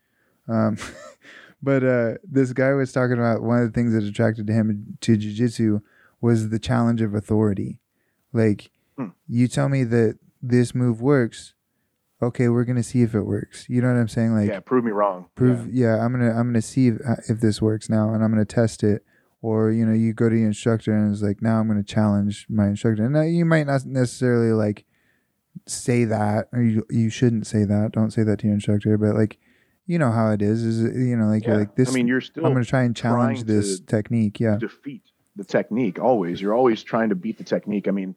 [0.49, 0.77] um
[1.63, 5.17] but uh this guy was talking about one of the things that attracted him to
[5.17, 5.81] jiu-jitsu
[6.21, 7.79] was the challenge of authority
[8.33, 9.07] like Hmm.
[9.27, 11.55] you tell me that this move works.
[12.23, 13.67] Okay, we're gonna see if it works.
[13.69, 14.35] You know what I'm saying?
[14.35, 15.27] Like yeah, prove me wrong.
[15.35, 16.05] prove yeah.
[16.05, 18.83] i'm gonna i'm gonna see if, uh, if this works now and i'm gonna test
[18.85, 19.05] it
[19.41, 22.47] or you know you go to your instructor and it's like now i'm gonna challenge
[22.49, 24.85] my instructor and uh, you might not necessarily like
[25.67, 29.15] say that or you, you shouldn't say that don't say that to your instructor but
[29.15, 29.39] like
[29.87, 31.51] you know how it is is it- you know like Yeah.
[31.51, 34.57] you're like this I mean, you're still i'm gonna try and challenge this technique yeah
[34.59, 35.03] defeat
[35.35, 36.43] the technique always.
[36.43, 37.89] You're always trying to beat the technique.
[37.89, 38.15] I mean,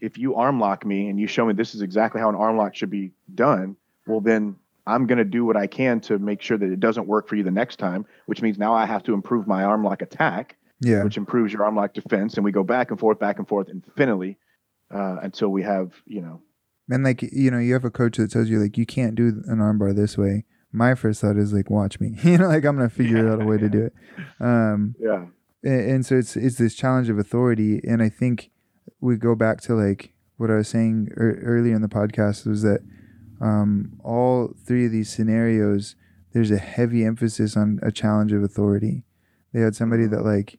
[0.00, 2.56] if you arm lock me and you show me this is exactly how an arm
[2.56, 4.56] lock should be done, well then
[4.86, 7.36] I'm going to do what I can to make sure that it doesn't work for
[7.36, 10.56] you the next time, which means now I have to improve my arm lock attack,
[10.80, 11.04] yeah.
[11.04, 13.68] which improves your arm lock defense and we go back and forth back and forth
[13.68, 14.38] infinitely
[14.92, 16.40] uh, until we have, you know,
[16.90, 19.42] and like you know you have a coach that tells you like you can't do
[19.46, 20.44] an armbar this way.
[20.72, 22.16] My first thought is like watch me.
[22.22, 23.94] You know like i'm gonna figure out a way to do it.
[24.40, 25.26] Um yeah.
[25.62, 28.50] and, and so it's it's this challenge of authority and i think
[29.00, 32.62] we go back to like what i was saying er, earlier in the podcast was
[32.62, 32.80] that
[33.40, 35.96] um, all three of these scenarios
[36.32, 39.02] there's a heavy emphasis on a challenge of authority.
[39.52, 40.58] They had somebody that like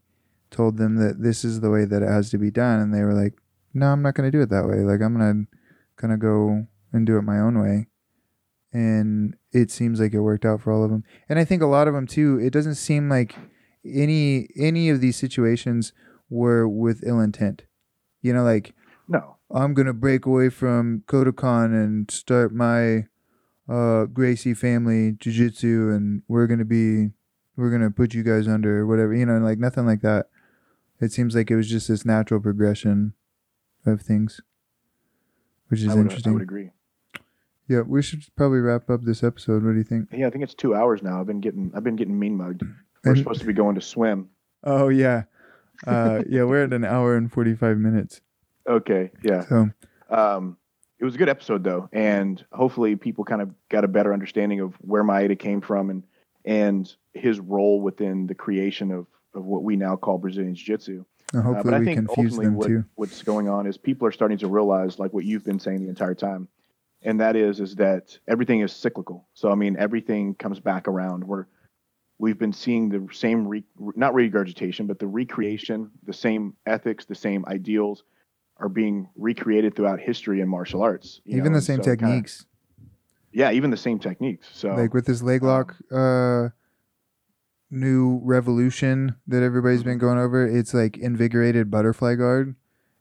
[0.50, 3.04] told them that this is the way that it has to be done and they
[3.04, 3.36] were like
[3.74, 4.80] no i'm not going to do it that way.
[4.80, 5.58] Like i'm going to
[5.96, 7.88] kind of go and do it my own way.
[8.74, 11.68] And it seems like it worked out for all of them and i think a
[11.68, 13.36] lot of them too it doesn't seem like
[13.86, 15.92] any any of these situations
[16.30, 17.64] were with ill intent
[18.22, 18.74] you know like
[19.08, 19.38] No.
[19.52, 23.06] i'm gonna break away from kodokan and start my
[23.70, 27.12] uh gracie family jiu-jitsu and we're gonna be
[27.58, 30.28] we're gonna put you guys under or whatever you know like nothing like that
[31.00, 33.14] it seems like it was just this natural progression
[33.86, 34.42] of things
[35.70, 36.70] which is I would, I interesting would agree.
[37.68, 40.44] yeah we should probably wrap up this episode what do you think Yeah, I think
[40.44, 41.20] it's two hours now.
[41.20, 42.64] I've been getting I've been getting mean mugged.
[43.04, 44.30] We're And- supposed to be going to swim.
[44.64, 45.24] oh yeah
[45.88, 48.22] uh yeah we're at an hour and 45 minutes
[48.70, 49.42] Okay, yeah.
[49.46, 49.70] so
[50.10, 50.56] Um,
[51.00, 54.60] it was a good episode though, and hopefully people kind of got a better understanding
[54.60, 56.04] of where Maeda came from and
[56.46, 61.04] and his role within the creation of of what we now call Brazilian Jiu-Jitsu.
[61.34, 63.78] uh, Uh, hopefully I we think confuse ultimately them what, too what's going on is
[63.78, 66.48] people are starting to realize, like what you've been saying the entire time,
[67.02, 69.28] and that is is that everything is cyclical.
[69.34, 71.24] So I mean, everything comes back around.
[71.24, 71.46] We're
[72.22, 73.64] we've been seeing the same re,
[73.96, 78.04] not regurgitation, but the recreation, the same ethics, the same ideals
[78.58, 81.20] are being recreated throughout history in martial arts.
[81.26, 82.46] you even know, the same so it kinda- techniques
[83.34, 84.48] yeah, even the same techniques.
[84.54, 86.50] So like with this leg lock uh
[87.70, 90.06] new revolution that everybody's been Mm-hmm.
[90.08, 92.48] going over it's like invigorated butterfly guard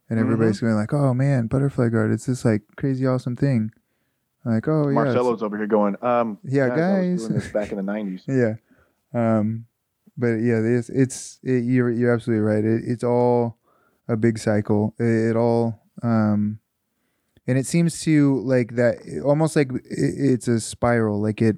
[0.09, 0.19] and Mm-hmm.
[0.25, 3.71] everybody's going like oh man butterfly guard it's this like crazy awesome thing
[4.45, 7.21] like oh yeah Marcelo's over here going, um, Yeah, I was guys.
[7.21, 8.21] doing this back in the '90s.
[8.27, 8.55] yeah
[9.13, 9.65] um
[10.17, 12.63] but yeah it's it's it, you're you're absolutely right.
[12.63, 13.57] It, it's all
[14.07, 14.93] a big cycle.
[14.99, 16.59] It, it all um
[17.47, 21.21] and it seems to like that almost like it, it's a spiral.
[21.21, 21.57] Like it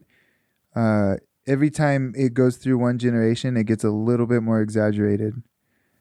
[0.76, 1.16] uh
[1.46, 5.42] every time it goes through one generation it gets a little bit more exaggerated.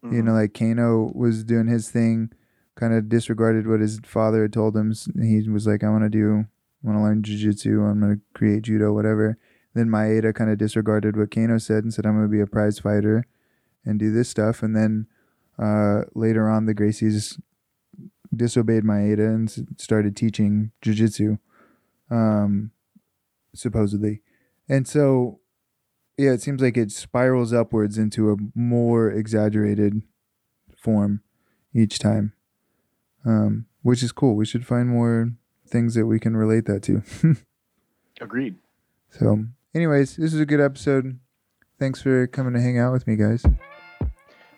[0.03, 0.24] You Mhm.
[0.24, 2.31] know like kano was doing his thing
[2.74, 4.93] kind of disregarded what his father had told him.
[5.20, 6.47] He was like i want to do
[6.83, 7.83] i want to learn jiu-jitsu.
[7.83, 9.39] I'm going to create judo whatever
[9.74, 12.47] then maeda kind of disregarded what kano said and said i'm going to be a
[12.47, 13.27] prize fighter
[13.85, 14.62] and do this stuff.
[14.62, 15.07] And then
[15.59, 17.40] uh, later on the gracies
[18.35, 21.39] disobeyed maeda and started teaching jiu-jitsu
[22.11, 22.70] um,
[23.55, 24.23] supposedly.
[24.69, 25.40] And so
[26.16, 30.03] yeah it seems like it spirals upwards into a more exaggerated
[30.77, 31.23] form
[31.74, 32.32] each time
[33.24, 34.35] um, which is cool.
[34.35, 35.32] We should find more
[35.66, 37.03] things that we can relate that to.
[38.20, 38.57] Agreed.
[39.11, 39.44] so
[39.74, 41.19] anyways this is a good episode
[41.78, 43.44] thanks for coming to hang out with me guys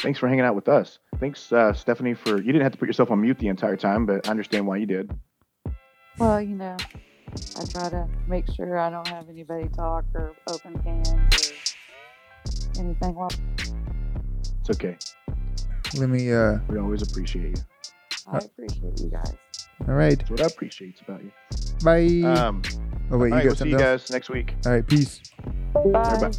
[0.00, 0.98] Thanks for hanging out with us.
[1.18, 4.04] Thanks, uh, Stephanie, for you didn't have to put yourself on mute the entire time,
[4.04, 5.10] but I understand why you did.
[6.18, 6.76] Well, you know,
[7.58, 11.52] I try to make sure I don't have anybody talk or open cans
[12.76, 13.32] or anything like
[14.60, 14.98] It's okay.
[15.96, 17.64] let me uh We always appreciate you.
[18.30, 19.32] I appreciate you guys.
[19.88, 21.30] all right That's what I appreciate about you.
[21.82, 22.60] bye Um,
[23.10, 24.54] oh wait all right, you we'll see you something guys next week.
[24.66, 25.20] all right peace
[25.92, 26.02] Bye.
[26.12, 26.38] Everybody-